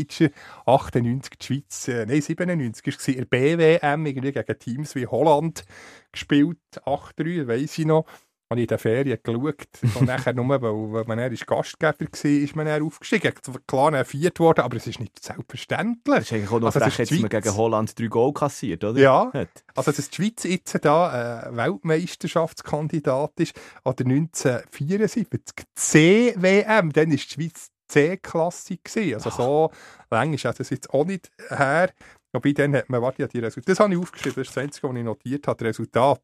98 0.66 1.38
die 1.38 1.46
Schweiz, 1.46 1.88
äh, 1.88 2.06
nein, 2.06 2.20
97 2.20 2.86
war 2.86 2.94
es, 2.98 3.08
in 3.08 3.16
der 3.16 3.24
BWM 3.24 4.06
irgendwie 4.06 4.32
gegen 4.32 4.58
Teams 4.58 4.94
wie 4.94 5.06
Holland 5.06 5.64
gespielt, 6.12 6.58
8-3, 6.84 7.46
weiss 7.46 7.78
ich 7.78 7.86
noch. 7.86 8.06
Habe 8.50 8.60
ich 8.60 8.64
in 8.64 8.68
den 8.68 8.78
Ferien 8.78 9.18
geschaut. 9.22 9.66
Und 9.94 10.06
nachher 10.06 10.34
nur, 10.34 10.46
weil, 10.60 11.04
man 11.06 11.32
ist 11.32 11.46
Gastgeber 11.46 11.98
war, 11.98 12.30
ist 12.30 12.54
man 12.54 12.66
dann 12.66 12.82
aufgestiegen. 12.82 13.32
Klar, 13.66 13.90
dann 13.90 14.04
viert 14.04 14.38
worden, 14.38 14.60
aber 14.60 14.76
es 14.76 14.86
ist 14.86 15.00
nicht 15.00 15.22
selbstverständlich. 15.22 16.02
Das 16.04 16.24
ist 16.24 16.32
eigentlich 16.34 16.50
auch 16.50 16.60
noch 16.60 16.66
Also, 16.66 16.80
frech, 16.80 16.98
jetzt 16.98 17.20
man 17.20 17.30
gegen 17.30 17.56
Holland 17.56 17.98
drei 17.98 18.06
Goal 18.06 18.34
kassiert, 18.34 18.84
oder? 18.84 19.00
Ja. 19.00 19.32
Also, 19.74 19.92
dass 19.92 20.10
die 20.10 20.14
Schweiz 20.14 20.44
jetzt 20.44 20.78
da 20.84 21.48
äh, 21.48 21.56
Weltmeisterschaftskandidat 21.56 23.32
ist, 23.40 23.58
oder 23.82 24.04
1974, 24.04 25.66
C-WM, 25.74 26.92
dann 26.92 27.10
ist 27.12 27.30
die 27.30 27.34
Schweiz 27.34 27.70
C-Klasse. 27.88 28.78
Also 29.14 29.30
so 29.30 29.70
lang 30.10 30.32
ist 30.32 30.44
das 30.44 30.70
jetzt 30.70 30.90
auch 30.90 31.04
nicht 31.04 31.30
her. 31.48 31.90
Wobei 32.32 32.52
dann 32.52 32.74
hat 32.74 32.90
man, 32.90 33.00
warte, 33.00 33.28
die 33.28 33.38
Resultate, 33.38 33.72
das 33.72 33.80
habe 33.80 33.94
ich 33.94 34.00
aufgeschrieben, 34.00 34.36
das 34.36 34.48
ist 34.48 34.56
das 34.56 34.62
Einzige, 34.64 34.88
was 34.88 34.96
ich 34.96 35.04
notiert 35.04 35.46
habe, 35.46 35.58
das 35.58 35.68
Resultat. 35.68 36.20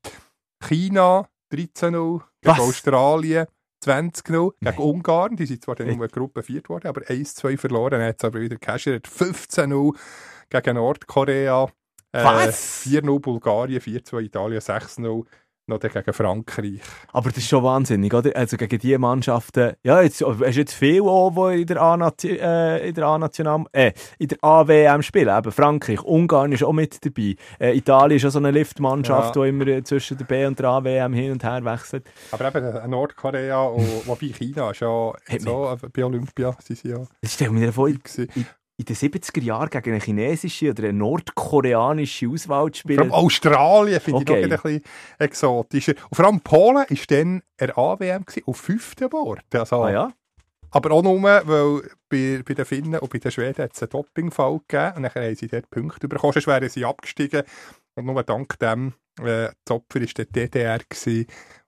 China 0.63 1.29
13-0 1.53 1.91
gegen 1.91 2.23
Was? 2.43 2.61
Australien 2.61 3.47
20-0 3.85 4.53
gegen 4.61 4.79
Ungarn, 4.79 5.37
die 5.37 5.47
sind 5.47 5.65
zwar 5.65 5.75
dann 5.75 5.97
nur 5.97 6.09
Gruppe 6.09 6.43
4 6.43 6.63
geworden, 6.63 6.89
aber 6.89 7.03
1-2 7.03 7.57
verloren, 7.57 8.01
es 8.01 8.23
aber 8.25 8.41
wieder 8.41 8.57
Casher 8.57 8.99
15-0 8.99 9.97
gegen 10.51 10.75
Nordkorea. 10.77 11.69
Äh, 12.13 12.25
Was? 12.25 12.85
4-0 12.85 13.21
Bulgarien, 13.21 13.81
4-2 13.81 14.23
Italien, 14.23 14.61
6-0 14.61 15.25
noch 15.67 15.79
gegen 15.79 16.13
Frankreich. 16.13 16.81
Aber 17.13 17.29
das 17.29 17.39
ist 17.39 17.49
schon 17.49 17.63
wahnsinnig, 17.63 18.13
oder? 18.13 18.35
Also 18.35 18.57
gegen 18.57 18.79
diese 18.79 18.99
Mannschaften, 18.99 19.75
ja, 19.83 20.03
jetzt, 20.03 20.21
hast 20.23 20.41
du 20.41 20.45
jetzt 20.47 20.75
viele 20.75 21.03
auch, 21.05 21.31
die 21.53 21.61
in 21.61 21.67
der 21.67 21.81
A-Nation, 21.81 22.37
äh, 22.39 22.89
in 22.89 22.95
der 22.95 23.07
A-National, 23.07 23.65
äh, 23.73 23.93
in 24.19 24.29
der 24.29 24.39
AWM 24.43 25.03
spielen, 25.03 25.29
eben 25.29 25.53
Frankreich, 25.53 26.03
Ungarn 26.03 26.53
ist 26.53 26.65
auch 26.65 26.73
mit 26.73 27.05
dabei, 27.05 27.37
äh, 27.61 27.77
Italien 27.77 28.17
ist 28.17 28.25
auch 28.27 28.31
so 28.31 28.39
eine 28.39 28.51
Liftmannschaft, 28.51 29.37
Ja. 29.37 29.43
die 29.43 29.49
immer 29.49 29.67
äh, 29.69 29.85
zwischen 29.85 30.19
der 30.19 30.25
B 30.25 30.45
und 30.47 30.59
der 30.59 30.69
AWM 30.69 31.13
hin 31.13 31.33
und 31.33 31.45
her 31.45 31.65
wechselt. 31.65 32.05
Aber 32.33 32.49
eben 32.49 32.65
äh, 32.65 32.89
Nordkorea 32.89 33.63
und 33.63 34.07
wobei 34.07 34.27
China 34.29 34.71
ist 34.73 34.81
ja 34.81 35.13
Hat 35.29 35.41
so, 35.41 35.73
äh, 35.83 35.89
bei 35.93 36.05
Olympia 36.05 36.57
sie 36.65 36.75
sind 36.75 36.91
ja 36.91 37.05
Das 37.21 37.35
stell 37.35 37.51
mir 37.51 37.73
vor, 37.73 37.89
in, 38.81 38.85
den 38.87 38.97
70er 38.97 39.43
Jahren 39.43 39.71
gegen 39.71 39.91
eine 39.91 40.01
chinesische 40.01 40.71
oder 40.71 40.85
eine 40.85 40.93
nordkoreanische 40.95 42.29
Auswahl 42.29 42.71
zu 42.73 42.83
Vor 42.83 42.91
allem 42.91 42.99
spielen. 42.99 43.11
Australien 43.13 44.01
finde 44.01 44.21
Okay. 44.21 44.41
ich 44.43 44.49
noch 44.49 44.65
ein 44.65 44.81
bisschen 44.81 44.83
exotischer. 45.19 45.93
Und 46.09 46.15
vor 46.17 46.25
allem 46.25 46.41
Polen 46.41 46.87
war 46.89 47.07
dann 47.09 47.43
eine 47.59 47.77
AWM 47.77 48.25
gewesen, 48.25 48.43
auf 48.47 48.57
fünften 48.57 49.09
Bord. 49.09 49.43
Also, 49.53 49.83
Ah 49.83 49.91
ja? 49.91 50.13
Aber 50.73 50.93
auch 50.93 51.03
nur, 51.03 51.21
weil 51.23 51.83
bei, 52.09 52.43
bei 52.47 52.55
den 52.55 52.65
Finnen 52.65 53.01
und 53.01 53.13
bei 53.13 53.19
den 53.19 53.31
Schweden 53.31 53.65
hat 53.65 53.75
es 53.75 53.83
einen 53.83 53.91
Dopingfall 53.91 54.61
gegeben 54.69 54.97
und 54.97 55.03
dann 55.03 55.15
haben 55.15 55.35
sie 55.35 55.49
dort 55.49 55.69
Punkte 55.69 56.09
bekommen. 56.09 56.33
Sonst 56.33 56.47
wären 56.47 56.69
sie 56.69 56.85
abgestiegen 56.85 57.43
und 57.97 58.07
nur 58.07 58.23
dank 58.23 58.59
dem, 58.61 58.95
äh, 59.21 59.49
das 59.65 59.77
Opfer 59.77 60.01
war 60.01 60.07
der 60.07 60.25
DDR 60.27 60.79
gewesen, 60.79 61.27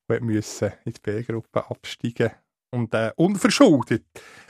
und 0.09 0.23
musste 0.23 0.75
in 0.85 0.93
die 0.93 1.01
B-Gruppe 1.01 1.71
absteigen. 1.71 2.31
Und 2.75 2.95
äh, 2.95 3.13
unverschuldet. 3.17 4.05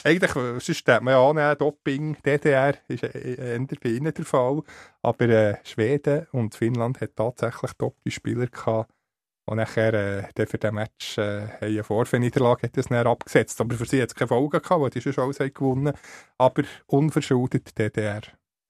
Eigentlich, 0.05 0.37
äh, 0.37 0.61
sonst 0.61 0.87
denkt 0.87 1.03
man 1.03 1.13
ja 1.15 1.51
an, 1.51 1.59
Doping, 1.59 2.17
DDR 2.25 2.75
ist 2.87 3.03
äh, 3.03 3.35
eher 3.35 3.59
bei 3.83 3.89
ihnen 3.89 4.15
der 4.15 4.25
Fall. 4.25 4.63
Aber 5.03 5.29
äh, 5.29 5.57
Schweden 5.65 6.29
und 6.31 6.55
Finnland 6.55 7.01
hat 7.01 7.17
tatsächlich 7.17 7.73
Dopingspieler 7.73 8.47
gehabt, 8.47 8.93
Und 9.47 9.57
nachher, 9.57 9.95
äh, 10.37 10.47
für 10.47 10.59
den 10.59 10.75
Match, 10.75 11.19
äh, 11.19 11.49
eine 11.61 11.83
Vorfeniederlage 11.83 12.69
hat 12.69 12.77
das 12.77 12.87
dann 12.87 13.07
abgesetzt. 13.09 13.61
Aber 13.61 13.75
für 13.75 13.87
sie 13.87 14.01
hat 14.01 14.11
es 14.11 14.15
keine 14.15 14.29
Folgen 14.29 14.63
gehabt, 14.63 14.81
weil 14.81 14.91
die 14.91 15.01
schon 15.01 15.19
alles 15.19 15.39
gewonnen. 15.39 15.93
Aber 16.39 16.63
unverschuldet 16.87 17.77
DDR 17.77 18.23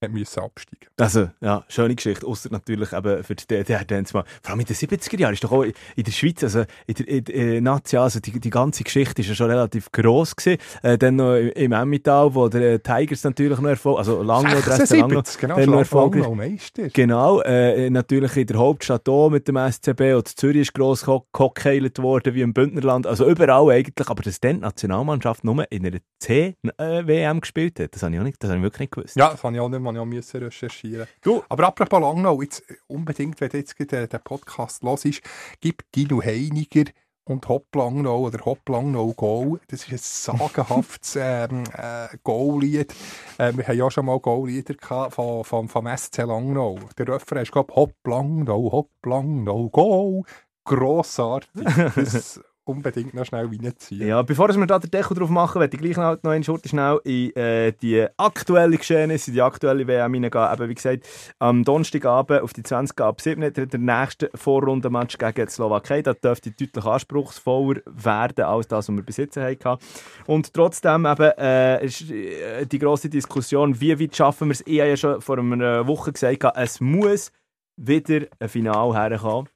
hat 0.03 0.13
müssen 0.13 0.41
absteigen. 0.41 0.87
Also, 0.99 1.31
ja, 1.41 1.65
schöne 1.69 1.95
Geschichte. 1.95 2.27
Ausser 2.27 2.51
natürlich 2.51 2.93
eben 2.93 3.25
für 3.25 3.35
die 3.35 3.47
DDR. 3.47 3.85
Vor 4.07 4.25
allem 4.45 4.61
in 4.61 4.67
den 4.67 4.77
70er 4.77 5.19
Jahren 5.19 5.35
ist 5.35 5.45
doch 5.45 5.53
auch 5.53 5.63
in 5.63 6.05
der 6.05 6.13
Schweiz, 6.13 6.43
also 6.43 6.65
in 6.87 6.95
der, 6.95 7.09
in 7.09 7.25
der 7.25 7.35
äh, 7.35 7.61
Nazi, 7.61 7.97
also 7.97 8.21
die, 8.21 8.39
die 8.39 8.51
ganze 8.51 8.85
Geschichte 8.85 9.23
ist 9.23 9.29
ja 9.29 9.35
schon 9.35 9.51
relativ 9.51 9.91
gross 9.93 10.37
gewesen. 10.37 10.61
Äh, 10.83 10.99
dann 10.99 11.17
noch 11.17 11.35
im, 11.37 11.73
Emmental, 11.73 12.35
wo 12.35 12.49
der 12.49 12.75
äh, 12.75 12.79
Tigers 12.79 13.25
natürlich 13.25 13.59
noch 13.59 13.71
Erfolg, 13.71 13.99
also 13.99 14.23
Langnau, 14.23 14.51
der 14.51 14.67
Rest 14.67 14.91
Langnau, 14.93 15.23
76, 15.23 15.41
genau, 15.41 15.57
dann 15.57 15.71
noch 15.71 15.79
erfolgreich. 15.79 16.29
Meister. 16.29 16.89
Genau, 16.89 17.41
äh, 17.41 17.91
natürlich 17.91 18.37
in 18.37 18.47
der 18.47 18.59
Hauptstadt 18.59 19.09
auch 19.09 19.31
mit 19.31 19.49
dem 19.49 19.57
SCB 19.57 20.15
und 20.15 20.29
Zürich 20.29 20.63
ist 20.63 20.75
gross 20.75 21.05
gehockkeilt 21.05 22.01
worden 22.01 22.35
wie 22.35 22.43
im 22.43 22.53
Bündnerland, 22.53 23.07
also 23.07 23.29
überall 23.29 23.71
eigentlich, 23.71 24.09
aber 24.09 24.23
dass 24.23 24.41
dann 24.41 24.57
die 24.57 24.61
Nationalmannschaft 24.63 25.45
nur 25.45 25.71
in 25.71 25.87
einer 25.87 25.99
C-WM 26.19 27.41
gespielt 27.41 27.81
hat, 27.81 27.95
das 27.95 28.03
habe 28.03 28.15
ich, 28.15 28.21
auch 28.21 28.25
nicht, 28.25 28.43
das 28.43 28.51
habe 28.51 28.59
ich 28.59 28.65
wirklich 28.65 28.81
nicht 28.81 28.93
gewusst. 28.93 29.17
Ja, 29.17 29.31
das 29.31 29.43
habe 29.43 29.55
ich 29.55 29.61
auch 29.61 29.69
nicht 29.69 29.81
mal 29.81 29.91
auch 29.99 30.05
müssen 30.05 30.43
recherchieren. 30.43 31.07
Du- 31.22 31.43
Aber 31.49 31.66
apropos 31.68 32.01
Langnau, 32.01 32.43
jetzt 32.43 32.68
äh, 32.70 32.74
unbedingt, 32.86 33.40
wenn 33.40 33.51
du 33.51 33.59
jetzt 33.59 33.78
den 33.78 34.09
Podcast 34.24 34.82
los 34.82 35.05
ist, 35.05 35.22
gib 35.61 35.90
Dino 35.93 36.22
Heiniger 36.22 36.90
und 37.24 37.49
Hopp 37.49 37.74
Langnau 37.74 38.22
oder 38.22 38.45
Hopp 38.45 38.68
Langnau 38.68 39.12
Goal. 39.12 39.61
Das 39.68 39.88
ist 39.88 39.93
ein 40.28 40.38
sagenhaftes 40.38 41.16
ähm, 41.20 41.64
äh, 41.76 42.09
Goal-Lied. 42.24 42.93
Äh, 43.38 43.53
wir 43.57 43.66
haben 43.68 43.78
ja 43.78 43.90
schon 43.90 44.07
mal 44.07 44.18
Goal-Lieder 44.18 44.74
gehabt 44.74 45.14
vom, 45.14 45.45
vom, 45.45 45.68
SC 45.97 46.18
Langnau. 46.18 46.78
Der 46.99 47.09
Refrain 47.09 47.43
ist, 47.43 47.53
glaube 47.53 47.70
ich, 47.70 47.76
Hopp 47.76 47.95
Langnau, 48.05 48.72
Hopp 48.72 48.90
Langnau, 49.05 49.68
Goal. 49.68 50.22
Grossartig. 50.64 51.51
Das 51.95 52.40
unbedingt 52.65 53.15
noch 53.15 53.25
schnell 53.25 53.47
reinziehen. 53.47 54.07
Ja, 54.07 54.23
bevor 54.23 54.49
wir 54.49 54.67
da 54.67 54.79
den 54.79 54.91
Deckel 54.91 55.17
drauf 55.17 55.31
machen, 55.31 55.61
werde 55.61 55.77
ich 55.77 55.83
gleich 55.83 55.97
noch, 55.97 56.31
einen 56.31 56.45
Schurte 56.45 56.69
schnell 56.69 57.01
in 57.05 57.35
äh, 57.35 57.73
die 57.73 58.07
aktuelle 58.17 58.77
Geschehnisse, 58.77 59.31
in 59.31 59.35
die 59.35 59.43
aktuelle 59.43 59.87
WM 59.87 60.15
hineingehen. 60.15 60.53
Eben, 60.53 60.69
wie 60.69 60.75
gesagt, 60.75 61.09
am 61.39 61.65
Donnerstagabend 61.65 62.43
auf 62.43 62.53
die 62.53 62.63
20 62.63 63.01
ab 63.01 63.21
7 63.21 63.53
der, 63.53 63.79
nächste 63.79 64.31
Vorrundenmatch 64.35 65.19
gegen 65.19 65.47
die 65.47 65.51
Slowakei. 65.51 66.03
Das 66.03 66.21
dürfte 66.21 66.51
deutlich 66.51 66.85
anspruchsvoller 66.85 67.81
werden 67.87 68.45
als 68.45 68.69
das, 68.69 68.89
was 68.89 68.95
wir 68.95 69.03
bis 69.03 69.17
jetzt 69.17 69.37
hatten. 69.37 69.79
Und 70.27 70.55
trotzdem 70.55 71.07
eben, 71.07 71.33
äh, 71.39 71.85
ist 71.85 72.11
äh, 72.11 72.67
die 72.67 72.79
grosse 72.79 73.09
Diskussion, 73.09 73.81
wie 73.81 73.99
weit 73.99 74.17
schaffen 74.17 74.49
wir 74.49 74.53
es? 74.53 74.63
Ich 74.67 74.79
habe 74.79 74.91
ja 74.91 74.97
schon 74.97 75.21
vor 75.21 75.39
einer 75.39 75.87
Woche 75.87 76.13
gesagt, 76.13 76.45
es 76.57 76.81
muss 76.81 77.33
wieder 77.77 78.27
ein 78.39 78.49
Finale 78.49 78.95
herkommen. 78.95 79.49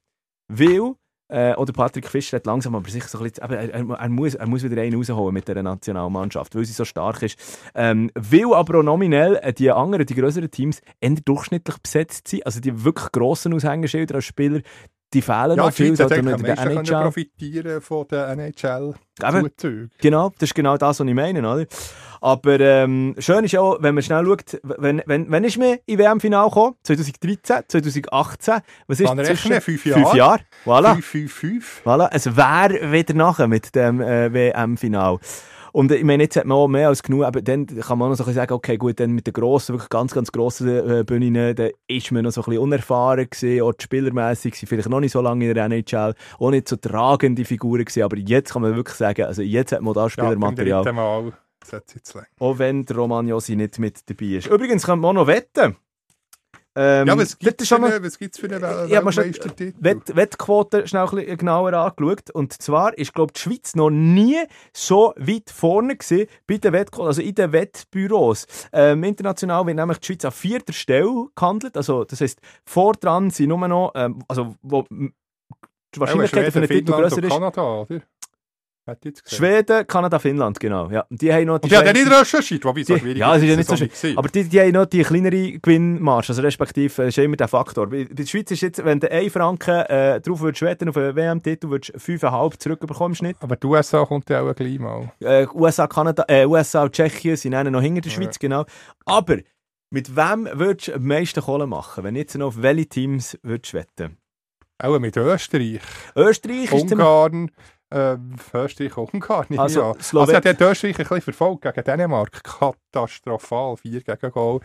Weil 0.49 0.95
äh, 1.29 1.53
oder 1.55 1.73
Patrick 1.73 2.07
Fischer 2.07 2.37
hat 2.37 2.45
langsam 2.45 2.75
aber 2.75 2.89
sicher 2.89 3.07
so 3.07 3.17
ein 3.17 3.25
bisschen, 3.25 3.43
aber 3.43 3.57
er, 3.57 3.73
er, 3.73 4.09
muss, 4.09 4.35
er 4.35 4.47
muss 4.47 4.63
wieder 4.63 4.81
einen 4.81 4.95
rausholen 4.95 5.33
mit 5.33 5.47
dieser 5.47 5.63
Nationalmannschaft, 5.63 6.55
weil 6.55 6.65
sie 6.65 6.73
so 6.73 6.85
stark 6.85 7.21
ist. 7.21 7.37
Ähm, 7.75 8.11
weil 8.15 8.53
aber 8.53 8.79
auch 8.79 8.83
nominell 8.83 9.37
äh, 9.41 9.53
die 9.53 9.71
anderen, 9.71 10.05
die 10.05 10.15
größeren 10.15 10.49
Teams 10.51 10.81
eher 10.99 11.15
durchschnittlich 11.25 11.77
besetzt 11.79 12.27
sind, 12.27 12.45
also 12.45 12.59
die 12.59 12.83
wirklich 12.83 13.11
grossen 13.11 13.53
Aushängeschilder 13.53 14.15
als 14.15 14.25
Spieler, 14.25 14.61
die 15.13 15.21
fehlen 15.21 15.51
Ja, 15.51 15.55
noch 15.55 15.69
die 15.71 15.95
viel, 15.95 16.01
am 16.01 16.09
der 16.09 16.55
meisten 16.55 16.83
profitieren 16.83 17.81
von 17.81 18.07
den. 18.07 18.39
NHL-Zuzügen. 18.39 19.91
Genau, 19.99 20.29
das 20.37 20.49
ist 20.49 20.55
genau 20.55 20.77
das, 20.77 20.99
was 20.99 21.07
ich 21.07 21.13
meine, 21.13 21.39
oder? 21.39 21.65
Aber 22.21 22.59
ähm, 22.59 23.15
schön 23.19 23.43
ist 23.45 23.55
auch, 23.57 23.77
wenn 23.81 23.93
man 23.95 24.03
schnell 24.03 24.25
schaut, 24.25 24.59
wenn, 24.63 25.01
wenn, 25.05 25.29
wenn 25.31 25.43
ist 25.43 25.57
mir 25.57 25.79
im 25.85 25.99
WM-Final 25.99 26.47
gekommen? 26.49 26.75
2013, 26.83 27.63
2018? 27.67 28.55
Was 28.87 28.99
ist 28.99 29.09
rechnen, 29.09 29.25
zwischen- 29.25 29.61
fünf 29.61 29.81
Fünf 29.81 29.95
Jahre. 30.13 30.17
Jahre, 30.17 30.39
voilà. 30.65 30.95
5-5-5. 31.01 31.61
Voilà, 31.85 32.09
es 32.11 32.25
wäre 32.35 32.91
wieder 32.91 33.13
nachher 33.13 33.47
mit 33.47 33.73
dem 33.75 34.01
äh, 34.01 34.33
WM-Final. 34.33 35.17
Und 35.73 35.91
ich 35.91 36.03
meine, 36.03 36.23
jetzt 36.23 36.35
hat 36.37 36.45
man 36.45 36.57
auch 36.57 36.67
mehr 36.67 36.87
als 36.87 37.03
genug, 37.03 37.23
aber 37.23 37.41
dann 37.41 37.67
kann 37.67 37.99
man 37.99 38.07
auch 38.07 38.09
noch 38.11 38.15
so 38.15 38.23
ein 38.23 38.27
bisschen 38.27 38.33
sagen, 38.35 38.53
okay, 38.53 38.77
gut, 38.77 38.99
dann 38.99 39.11
mit 39.11 39.27
den 39.27 39.33
grossen, 39.33 39.73
wirklich 39.75 39.89
ganz, 39.89 40.11
ganz 40.11 40.31
grossen 40.31 40.67
äh, 40.69 41.03
Bühnen, 41.03 41.55
da 41.55 41.67
ist 41.87 42.11
man 42.11 42.23
noch 42.23 42.31
so 42.31 42.41
ein 42.41 42.45
bisschen 42.45 42.63
unerfahren 42.63 43.29
gewesen, 43.29 43.61
auch 43.61 43.73
spielermässig 43.79 44.55
vielleicht 44.65 44.89
noch 44.89 45.01
nicht 45.01 45.11
so 45.11 45.21
lange 45.21 45.47
in 45.47 45.53
der 45.53 45.65
NHL, 45.65 46.15
auch 46.39 46.49
nicht 46.49 46.67
so 46.67 46.77
tragende 46.77 47.45
Figuren 47.45 47.85
gewesen, 47.85 48.01
aber 48.01 48.17
jetzt 48.17 48.53
kann 48.53 48.63
man 48.63 48.75
wirklich 48.75 48.97
sagen, 48.97 49.25
also 49.25 49.43
jetzt 49.43 49.71
hat 49.71 49.81
man 49.81 49.93
da 49.93 50.03
Ja, 50.03 50.09
Spielermaterial, 50.09 50.93
Mal 50.93 51.33
sollte 51.67 51.85
es 51.89 51.93
jetzt 51.95 52.13
länger. 52.13 52.27
auch 52.39 52.57
wenn 52.59 52.85
der 52.85 52.95
Roman 52.95 53.27
Josi 53.27 53.55
nicht 53.55 53.79
mit 53.79 54.09
dabei 54.09 54.25
ist. 54.37 54.47
Übrigens 54.47 54.85
könnte 54.85 55.01
man 55.01 55.09
auch 55.17 55.21
noch 55.21 55.27
wetten. 55.27 55.75
Ähm, 56.79 57.07
Ja, 57.07 57.17
was 57.17 57.29
das 57.29 57.39
gibt 57.39 57.59
es 57.59 57.67
für, 57.69 57.75
eine- 57.77 58.03
was 58.03 58.19
gibt's 58.19 58.37
für 58.37 58.45
einen 58.47 58.61
Ja, 58.61 59.03
Weltmeistertitel? 59.03 59.73
Wett, 59.79 60.15
Wettquote 60.15 60.87
schnell 60.87 61.05
ein 61.05 61.09
bisschen 61.15 61.37
genauer 61.37 61.73
angeschaut. 61.73 62.29
Und 62.29 62.53
zwar 62.61 62.95
ist, 62.95 63.15
glaube 63.15 63.33
die 63.33 63.39
Schweiz 63.39 63.73
noch 63.75 63.89
nie 63.89 64.37
so 64.73 65.11
weit 65.17 65.49
vorne 65.49 65.95
gewesen 65.97 66.27
bei 66.45 66.57
den 66.59 66.73
Wettquoten, 66.73 67.07
also 67.07 67.21
in 67.23 67.33
den 67.33 67.51
Wettbüros. 67.51 68.45
Ähm, 68.71 69.03
international 69.05 69.65
wird 69.65 69.75
nämlich 69.77 69.97
die 69.97 70.05
Schweiz 70.05 70.25
an 70.25 70.31
vierter 70.31 70.73
Stelle 70.73 71.25
gehandelt. 71.35 71.75
Also, 71.77 72.03
das 72.03 72.21
heisst, 72.21 72.41
vor 72.63 72.93
dran 72.93 73.31
sind 73.31 73.49
nur 73.49 73.67
noch, 73.67 73.93
ähm, 73.95 74.19
also, 74.27 74.55
wo 74.61 74.83
die 74.91 75.99
Wahrscheinlichkeit 75.99 76.53
für 76.53 76.59
einen 76.59 76.67
Titel 76.67 76.91
grösser 76.91 77.23
ist. 77.23 77.29
Kanada, 77.31 77.81
oder? 77.81 78.01
Schweden, 79.25 79.85
Kanada, 79.87 80.19
Finnland, 80.19 80.59
genau. 80.59 80.89
Ja. 80.89 81.05
Die 81.09 81.31
haben 81.33 81.45
noch 81.45 81.59
die 81.59 81.69
ja, 81.69 81.81
der 81.81 81.93
nicht 81.93 82.09
recherchiert, 82.11 82.63
wobei 82.65 82.81
Die- 82.83 82.97
schwierig 82.97 83.17
ja, 83.17 83.35
es 83.35 83.43
ist 83.43 83.49
ja 83.49 83.55
nicht 83.55 83.69
so 83.69 83.75
gewesen. 83.75 84.17
Aber 84.17 84.29
die, 84.29 84.43
die 84.45 84.59
haben 84.59 84.71
noch 84.71 84.85
die 84.85 85.01
kleinere 85.03 85.59
Gewinnmarge, 85.59 86.29
also 86.29 86.41
respektive 86.41 87.03
ist 87.03 87.17
immer 87.17 87.35
der 87.35 87.47
Faktor. 87.47 87.89
Bei 87.89 88.05
der 88.05 88.25
Schweiz 88.25 88.51
ist 88.51 88.61
jetzt, 88.61 88.83
wenn 88.83 88.99
du 88.99 89.11
1 89.11 89.33
Franken 89.33 89.81
äh, 89.87 90.21
drauf 90.21 90.41
würdest 90.41 90.61
wetten 90.61 90.89
auf 90.89 90.97
einen 90.97 91.15
WM-Titel, 91.15 91.69
würdest 91.69 91.93
du 91.95 91.99
5,5 91.99 92.59
zurückbekommen 92.59 93.11
im 93.11 93.15
Schnitt. 93.15 93.37
aber 93.39 93.55
die 93.55 93.67
USA 93.67 94.05
kommt 94.05 94.29
ja 94.29 94.41
auch 94.41 94.53
gleich 94.55 94.79
mal. 94.79 95.11
Äh, 95.19 95.47
USA, 95.53 95.87
Kanada, 95.87 96.23
äh, 96.27 96.45
USA 96.45 96.83
und 96.83 96.93
Tschechien 96.93 97.35
sind 97.35 97.51
dann 97.51 97.71
noch 97.71 97.81
hinter 97.81 98.01
der 98.01 98.09
Schweiz, 98.09 98.39
genau. 98.39 98.65
Aber 99.05 99.37
mit 99.89 100.15
wem 100.15 100.47
würdest 100.53 100.89
du 100.89 100.93
am 100.95 101.05
meisten 101.07 101.41
Kohle 101.41 101.65
machen, 101.67 102.03
wenn 102.03 102.13
du 102.13 102.19
jetzt 102.19 102.35
noch 102.35 102.47
auf 102.47 102.61
welche 102.61 102.87
Teams 102.87 103.37
würdest 103.43 103.73
wetten? 103.73 104.17
Auch 104.79 104.99
mit 104.99 105.17
Österreich, 105.17 105.79
Österreich 106.15 106.71
ist. 106.71 106.91
Ungarn, 106.91 107.49
ähm, 107.91 108.35
Österreich, 108.53 108.97
Ungarn. 108.97 109.45
nehme 109.49 109.61
Also, 109.61 109.83
also 109.83 110.33
hat 110.33 110.45
ja 110.45 110.51
Österreich 110.51 110.95
ein 110.99 111.03
bisschen 111.03 111.21
verfolgt 111.21 111.61
gegen 111.63 111.83
Dänemark. 111.83 112.43
Katastrophal, 112.43 113.77
4 113.77 114.01
gegen 114.01 114.31
Goal. 114.31 114.59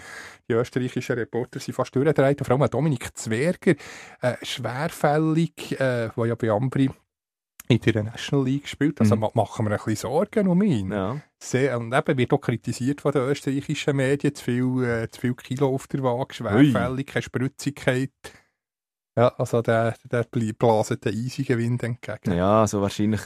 Die 0.48 0.54
österreichischen 0.54 1.16
Reporter 1.16 1.60
sind 1.60 1.74
fast 1.74 1.94
durchgedreht. 1.94 2.44
Vor 2.44 2.58
allem 2.60 2.70
Dominik 2.70 3.16
Zwerger, 3.16 3.74
äh, 4.20 4.34
schwerfällig, 4.42 5.78
äh, 5.80 6.10
der 6.16 6.26
ja 6.26 6.34
bei 6.34 6.50
Ambri 6.50 6.90
in 7.68 7.78
der 7.80 8.02
National 8.02 8.44
League 8.44 8.68
spielt. 8.68 9.00
Also 9.00 9.14
Mhm. 9.14 9.20
ma 9.22 9.30
machen 9.34 9.64
wir 9.66 9.70
ein 9.72 9.76
bisschen 9.78 9.96
Sorgen 9.96 10.48
um 10.48 10.60
ihn. 10.62 10.90
Ja. 10.92 11.20
Sehr, 11.38 11.78
und 11.78 11.94
eben 11.94 12.18
wird 12.18 12.32
auch 12.32 12.40
kritisiert 12.40 13.00
von 13.00 13.12
den 13.12 13.22
österreichischen 13.22 13.96
Medien, 13.96 14.34
zu 14.34 14.44
viel, 14.44 14.84
äh, 14.84 15.08
zu 15.10 15.20
viel 15.20 15.34
Kilo 15.34 15.68
auf 15.74 15.86
der 15.86 16.02
Waage, 16.02 16.34
schwerfällig, 16.34 17.06
keine 17.06 17.22
Spritzigkeit. 17.22 18.10
Ja, 19.14 19.28
also 19.36 19.60
der, 19.60 19.94
der 20.10 20.24
bl- 20.24 20.54
blaset 20.56 21.04
den 21.04 21.14
eisigen 21.14 21.58
Wind 21.58 21.82
entgegen. 21.82 22.32
Ja, 22.34 22.62
also 22.62 22.80
wahrscheinlich. 22.80 23.20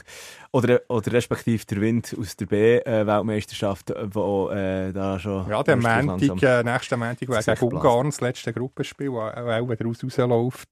Oder, 0.51 0.81
oder 0.89 1.13
respektive 1.13 1.65
der 1.65 1.79
Wind 1.79 2.13
aus 2.19 2.35
der 2.35 2.45
B-Weltmeisterschaft, 2.47 3.93
wo 4.13 4.49
äh, 4.49 4.91
da 4.91 5.17
schon. 5.17 5.49
Ja, 5.49 5.63
der 5.63 5.77
Montag, 5.77 6.43
äh, 6.43 6.63
nächsten 6.63 6.99
Montag 6.99 7.27
blasen. 7.27 7.57
Ungarn 7.61 8.07
das 8.07 8.19
letzte 8.19 8.51
Gruppenspiel, 8.51 9.11
wo 9.11 9.21
auch 9.21 9.33
auch 9.37 9.69
wieder 9.69 9.85
raus 9.85 10.03
rausläuft. 10.03 10.67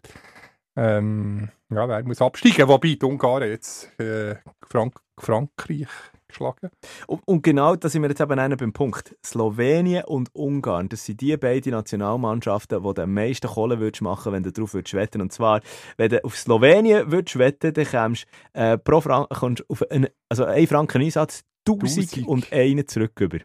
Ähm, 0.76 1.50
ja, 1.70 1.88
wer 1.88 2.04
muss 2.04 2.22
absteigen? 2.22 2.68
Wobei 2.68 2.96
die 2.96 3.06
Ungarn 3.06 3.44
jetzt 3.44 3.98
äh, 3.98 4.36
Frank 4.68 5.00
Frankreich 5.18 5.88
geschlagen. 6.36 6.70
Und, 7.08 7.22
und 7.26 7.42
genau 7.44 7.76
da 7.76 7.90
sind 7.90 8.02
wir 8.02 8.10
jetzt 8.10 8.22
eben 8.22 8.38
einer 8.40 8.58
beim 8.58 8.74
Punkt. 8.74 9.16
Slowenien 9.26 10.04
und 10.06 10.30
Ungarn, 10.34 10.90
das 10.90 11.06
sind 11.06 11.22
die 11.22 11.36
beiden 11.38 11.72
Nationalmannschaften, 11.72 12.84
die 12.84 12.94
du 12.94 13.02
am 13.02 13.14
meisten 13.14 13.48
Kohle 13.48 13.80
würdest 13.80 14.02
machen 14.02 14.34
wenn 14.34 14.44
du 14.44 14.52
darauf 14.52 14.74
würdest 14.74 14.94
wetten. 14.94 15.22
Und 15.22 15.32
zwar, 15.32 15.62
wenn 15.98 16.10
du 16.10 16.24
auf 16.24 16.38
Slowenien 16.38 17.12
würdest 17.12 17.38
wetten, 17.38 17.74
dann 17.74 17.86
kommst 17.86 18.26
du 18.54 18.60
äh, 18.60 18.78
pro 18.78 19.00
kommst 19.02 19.62
du 19.62 19.66
auf 19.70 19.90
einen, 19.90 20.08
also 20.30 20.46
einen 20.46 20.68
Franken 20.68 21.02
Einsatz 21.02 21.44
1000 21.68 22.28
und 22.28 22.52
einen 22.52 22.88
zurück 22.88 23.20
über. 23.20 23.40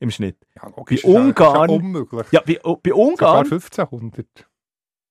Im 0.00 0.10
Schnitt. 0.10 0.36
Ja, 0.54 0.68
logisch, 0.76 1.02
Bei 1.02 1.08
Ungarn- 1.08 1.70
unmöglich. 1.70 2.26
Ja, 2.30 2.40
bei, 2.40 2.58
bei 2.62 2.90
Sogar 2.90 2.96
Ungarn 2.98 3.44
1500. 3.46 4.26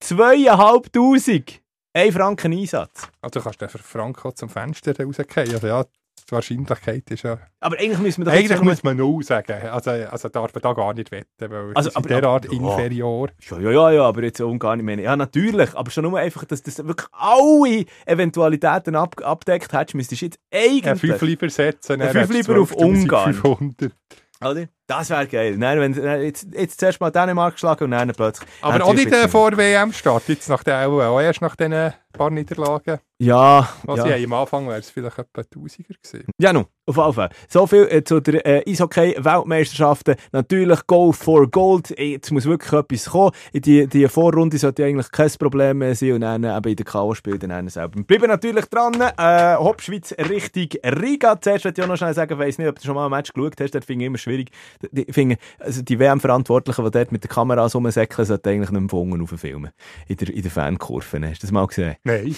2500. 0.01 1.61
Ein 1.93 2.11
Franken 2.11 2.53
Einsatz. 2.53 3.09
Also 3.21 3.41
kannst 3.41 3.61
du 3.61 3.65
den 3.65 3.79
Franco 3.79 4.31
zum 4.31 4.49
Fenster 4.49 4.93
rausgehen. 5.03 5.53
Also 5.53 5.67
ja, 5.67 5.83
die 6.29 6.31
Wahrscheinlichkeit 6.31 7.09
ist 7.09 7.23
ja... 7.23 7.39
Aber 7.59 7.77
eigentlich 7.77 7.99
müssen 7.99 8.21
wir 8.21 8.25
doch 8.25 8.37
Eigentlich 8.37 8.61
muss 8.61 8.83
man 8.83 8.97
null 8.97 9.23
sagen. 9.23 9.53
Also, 9.71 9.91
also 9.91 10.29
darf 10.29 10.53
man 10.53 10.61
da 10.61 10.73
gar 10.73 10.93
nicht 10.93 11.11
wetten, 11.11 11.51
weil 11.51 11.71
Also, 11.73 11.91
aber- 11.93 12.09
derart 12.09 12.45
ja. 12.45 12.51
inferior. 12.51 13.29
Ja, 13.49 13.59
ja, 13.59 13.71
ja, 13.71 13.91
ja, 13.91 14.01
aber 14.03 14.23
jetzt 14.23 14.41
Ungarn, 14.41 14.79
ich 14.79 14.85
meine, 14.85 15.03
ja, 15.03 15.15
natürlich, 15.15 15.73
aber 15.75 15.89
schon 15.89 16.03
nur 16.03 16.19
einfach, 16.19 16.45
dass 16.45 16.61
das 16.63 16.85
wirklich 16.85 17.07
alle 17.11 17.85
Eventualitäten 18.05 18.95
ab, 18.95 19.15
abdeckt 19.23 19.71
hättest, 19.73 19.95
müsstest 19.95 20.21
du 20.21 20.25
jetzt 20.25 20.39
eigentlich... 20.53 20.99
Fünf 20.99 21.21
lieber 21.21 21.49
setzen. 21.49 21.99
Dann 21.99 22.11
Fünf 22.11 22.33
lieber 22.33 22.59
auf 22.61 22.73
12.500. 22.73 22.83
Ungarn. 22.83 23.93
Oder? 24.41 24.65
Das 24.85 25.09
wäre 25.09 25.27
geil. 25.27 25.57
Nein, 25.57 25.79
wenn, 25.79 26.21
jetzt, 26.23 26.47
jetzt 26.53 26.79
zuerst 26.79 27.01
mal 27.01 27.09
Dänemark 27.09 27.55
geschlagen 27.55 27.85
und 27.85 27.91
dann 27.91 28.09
plötzlich... 28.09 28.47
Aber 28.61 28.83
auch 28.85 28.93
nicht 28.93 29.11
äh, 29.11 29.27
vor 29.27 29.55
WM-Start, 29.57 30.23
jetzt 30.27 30.47
nach 30.49 30.63
der, 30.63 30.87
auch 30.87 31.19
erst 31.19 31.41
nach 31.41 31.55
diesen 31.55 31.93
paar 32.17 32.29
Niederlagen. 32.29 32.99
Ja, 33.19 33.67
Was 33.83 33.97
ja. 33.99 34.15
ja. 34.15 34.25
am 34.25 34.33
Anfang 34.33 34.67
wäre 34.67 34.77
es 34.77 34.91
vielleicht 34.91 35.17
etwa 35.17 35.41
1000er 35.41 35.87
gewesen. 35.87 36.27
Ja, 36.39 36.53
nun, 36.53 36.65
auf 36.85 36.97
jeden 36.97 37.13
Fall. 37.13 37.29
So 37.49 37.65
viel 37.65 37.87
äh, 37.89 38.03
zu 38.03 38.19
der 38.19 38.45
äh, 38.45 38.69
Eishockey-Weltmeisterschaften. 38.69 40.15
Natürlich 40.31 40.85
Go 40.85 41.11
for 41.11 41.49
Gold. 41.49 41.97
Jetzt 41.97 42.31
muss 42.31 42.45
wirklich 42.45 42.71
etwas 42.71 43.05
kommen. 43.09 43.31
In 43.53 43.61
die, 43.61 43.87
die 43.87 44.07
Vorrunde 44.07 44.59
sollte 44.59 44.85
eigentlich 44.85 45.11
kein 45.11 45.31
Problem 45.39 45.79
mehr 45.79 45.95
sein 45.95 46.13
und 46.13 46.21
dann 46.21 46.43
äh, 46.43 46.55
eben 46.55 46.69
in 46.69 46.75
der 46.75 46.85
K.O.-Spiel 46.85 47.39
dann 47.39 47.49
dann 47.49 47.67
selber. 47.69 47.95
Wir 47.95 48.03
bleiben 48.03 48.27
natürlich 48.27 48.65
dran. 48.65 48.93
Äh, 49.01 49.55
Hauptschweiz 49.55 50.13
richtig 50.29 50.79
Riga. 50.85 51.41
Zuerst 51.41 51.65
möchte 51.65 51.81
ich 51.81 51.85
auch 51.85 51.89
noch 51.89 51.97
schnell 51.97 52.13
sagen, 52.13 52.33
ich 52.33 52.39
weiss 52.39 52.57
nicht, 52.59 52.67
ob 52.67 52.79
du 52.79 52.85
schon 52.85 52.93
mal 52.93 53.05
ein 53.05 53.11
Match 53.11 53.33
geschaut 53.33 53.59
hast, 53.59 53.73
das 53.73 53.83
finde 53.83 54.05
ich 54.05 54.07
immer 54.07 54.19
schwierig. 54.19 54.51
Die, 54.91 55.11
finde, 55.11 55.37
also 55.59 55.81
die 55.81 55.97
WM-Verantwortlichen, 55.97 56.85
die 56.85 56.91
dort 56.91 57.11
mit 57.11 57.23
der 57.23 57.29
Kamera 57.31 57.65
rumsäckeln, 57.65 58.25
sollten 58.27 58.49
eigentlich 58.49 58.69
nicht 58.69 58.79
mehr 58.79 58.89
von 58.89 59.11
unten 59.11 59.37
filmen. 59.37 59.71
In 60.07 60.17
der, 60.17 60.29
in 60.29 60.41
der 60.43 60.51
Fankurve. 60.51 61.19
Hast 61.27 61.41
du 61.41 61.47
das 61.47 61.51
mal 61.51 61.65
gesehen? 61.65 61.95
Nein. 62.07 62.35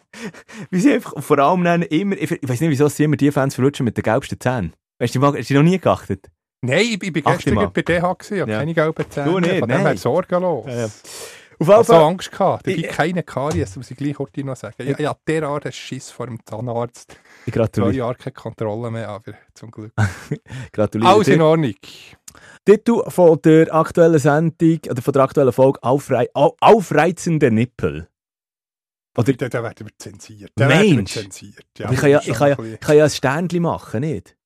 Wie 0.70 0.80
sie 0.80 0.92
einfach 0.92 1.14
vor 1.22 1.38
allem 1.38 1.64
dann 1.64 1.82
immer, 1.82 2.16
ich, 2.16 2.30
ich 2.30 2.48
weiß 2.48 2.60
nicht, 2.60 2.70
wieso 2.70 2.88
sie 2.88 3.04
immer 3.04 3.16
die 3.16 3.30
Fans 3.32 3.54
verlutschen 3.54 3.84
mit 3.84 3.96
den 3.96 4.02
gelbsten 4.02 4.38
Zähnen. 4.40 4.72
Weißt 4.98 5.14
du, 5.14 5.22
hast 5.24 5.50
du 5.50 5.54
noch 5.54 5.62
nie 5.62 5.78
geachtet? 5.78 6.30
Nein, 6.64 6.78
ich, 6.80 7.02
ich 7.02 7.12
bin 7.12 7.24
gestern 7.24 7.54
bei 7.72 7.82
DH 7.82 8.12
gewesen, 8.14 8.34
ich 8.34 8.40
habe 8.40 8.50
Ja. 8.52 8.58
keine 8.58 8.74
gelben 8.74 9.10
Zähne. 9.10 9.30
Du 9.30 9.38
nicht, 9.40 9.58
Von 9.58 9.68
dem 9.68 9.80
her 9.80 9.96
sorgenlos. 9.96 10.66
Ja, 10.68 10.74
ja. 10.76 10.84
Auf 10.84 11.68
Ich 11.68 11.74
habe 11.74 11.84
so 11.84 11.94
Angst 11.94 12.30
gehabt. 12.32 12.66
Dabei 12.66 12.76
Ich- 12.78 12.88
keine 12.88 13.22
Karies, 13.22 13.76
muss 13.76 13.90
ich 13.90 13.96
gleich 13.96 14.14
kurz 14.14 14.36
noch 14.38 14.56
sagen. 14.56 14.74
Ja, 14.86 14.98
ja, 14.98 15.16
derart 15.26 15.66
ein 15.66 15.72
Schiss 15.72 16.10
vor 16.10 16.26
dem 16.26 16.38
Zahnarzt. 16.44 17.16
ich 17.46 17.52
Zwei 17.52 17.60
gratuliere, 17.60 17.92
Jahre 17.94 18.14
keine 18.16 18.32
Kontrolle 18.32 18.90
mehr, 18.90 19.08
aber 19.08 19.32
zum 19.54 19.70
Glück. 19.70 19.92
gratuliere 20.72 21.10
Alles 21.12 21.28
in. 21.28 21.40
Ordnung. 21.40 21.74
Titel 22.64 23.02
von 23.08 23.40
der 23.42 23.72
aktuellen 23.74 24.18
Sendung, 24.18 24.78
oder 24.88 25.02
von 25.02 25.12
der 25.12 25.22
aktuellen 25.22 25.52
Folge, 25.52 25.82
Aufrei 25.82 26.28
au, 26.34 26.56
Aufreizende 26.60 27.50
Nippel. 27.50 28.08
Oder, 29.16 29.32
Da, 29.34 29.48
da 29.48 29.62
werden 29.62 29.86
wir 29.86 29.92
zensiert. 29.98 30.52
Da 30.56 30.68
werden 30.68 30.86
wir 30.88 30.94
Mensch. 30.96 31.12
zensiert. 31.12 31.64
ich, 31.78 31.96
kann 31.98 32.10
ja, 32.10 32.20
ich, 32.24 32.32
kann 32.32 32.48
ja, 32.50 32.58
ich 32.64 32.80
kann 32.80 32.96
ja 32.96 33.04
ein 33.04 33.10
Sternchen 33.10 33.62
machen, 33.62 34.00
nicht? 34.00 34.36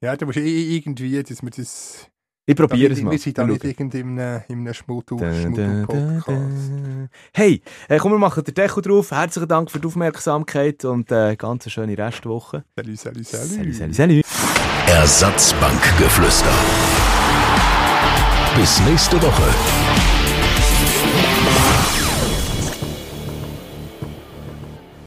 ja, 0.00 0.16
du 0.16 0.26
musst 0.26 0.38
i- 0.38 0.76
irgendwie, 0.76 1.22
dass 1.22 1.42
wir 1.42 1.50
das... 1.50 2.06
Ich 2.46 2.56
probiere 2.56 2.92
es 2.92 2.98
wir 2.98 3.04
mal. 3.04 3.10
Wir 3.12 3.18
sind 3.18 3.36
da 3.38 3.44
nicht 3.46 3.60
schauen. 3.60 3.70
irgend 3.70 3.94
in 3.94 4.18
einem, 4.18 4.42
in 4.48 4.58
einem 4.60 4.74
Schmuddel- 4.74 5.18
Da, 5.18 5.26
da, 5.26 5.32
da, 5.32 5.40
Schmuddel-Podcast. 5.42 6.70
da. 6.72 7.08
Hey, 7.34 7.62
äh, 7.88 7.98
komm, 7.98 8.12
wir 8.12 8.18
machen 8.18 8.42
den 8.42 8.54
Deckel 8.54 8.82
drauf. 8.82 9.10
Herzlichen 9.10 9.48
Dank 9.48 9.70
für 9.70 9.78
die 9.78 9.86
Aufmerksamkeit 9.86 10.84
und 10.84 11.12
äh, 11.12 11.36
ganz 11.36 11.64
eine 11.66 11.70
schöne 11.70 11.96
Restwoche. 11.98 12.64
Salut, 12.74 12.98
salut, 12.98 13.26
salut. 13.26 13.48
Salut, 13.50 13.74
salut, 13.74 13.94
salut. 13.94 14.24
Ersatzbankgeflüster. 14.88 16.52
Bis 18.56 18.80
nächste 18.80 19.20
Woche. 19.22 20.19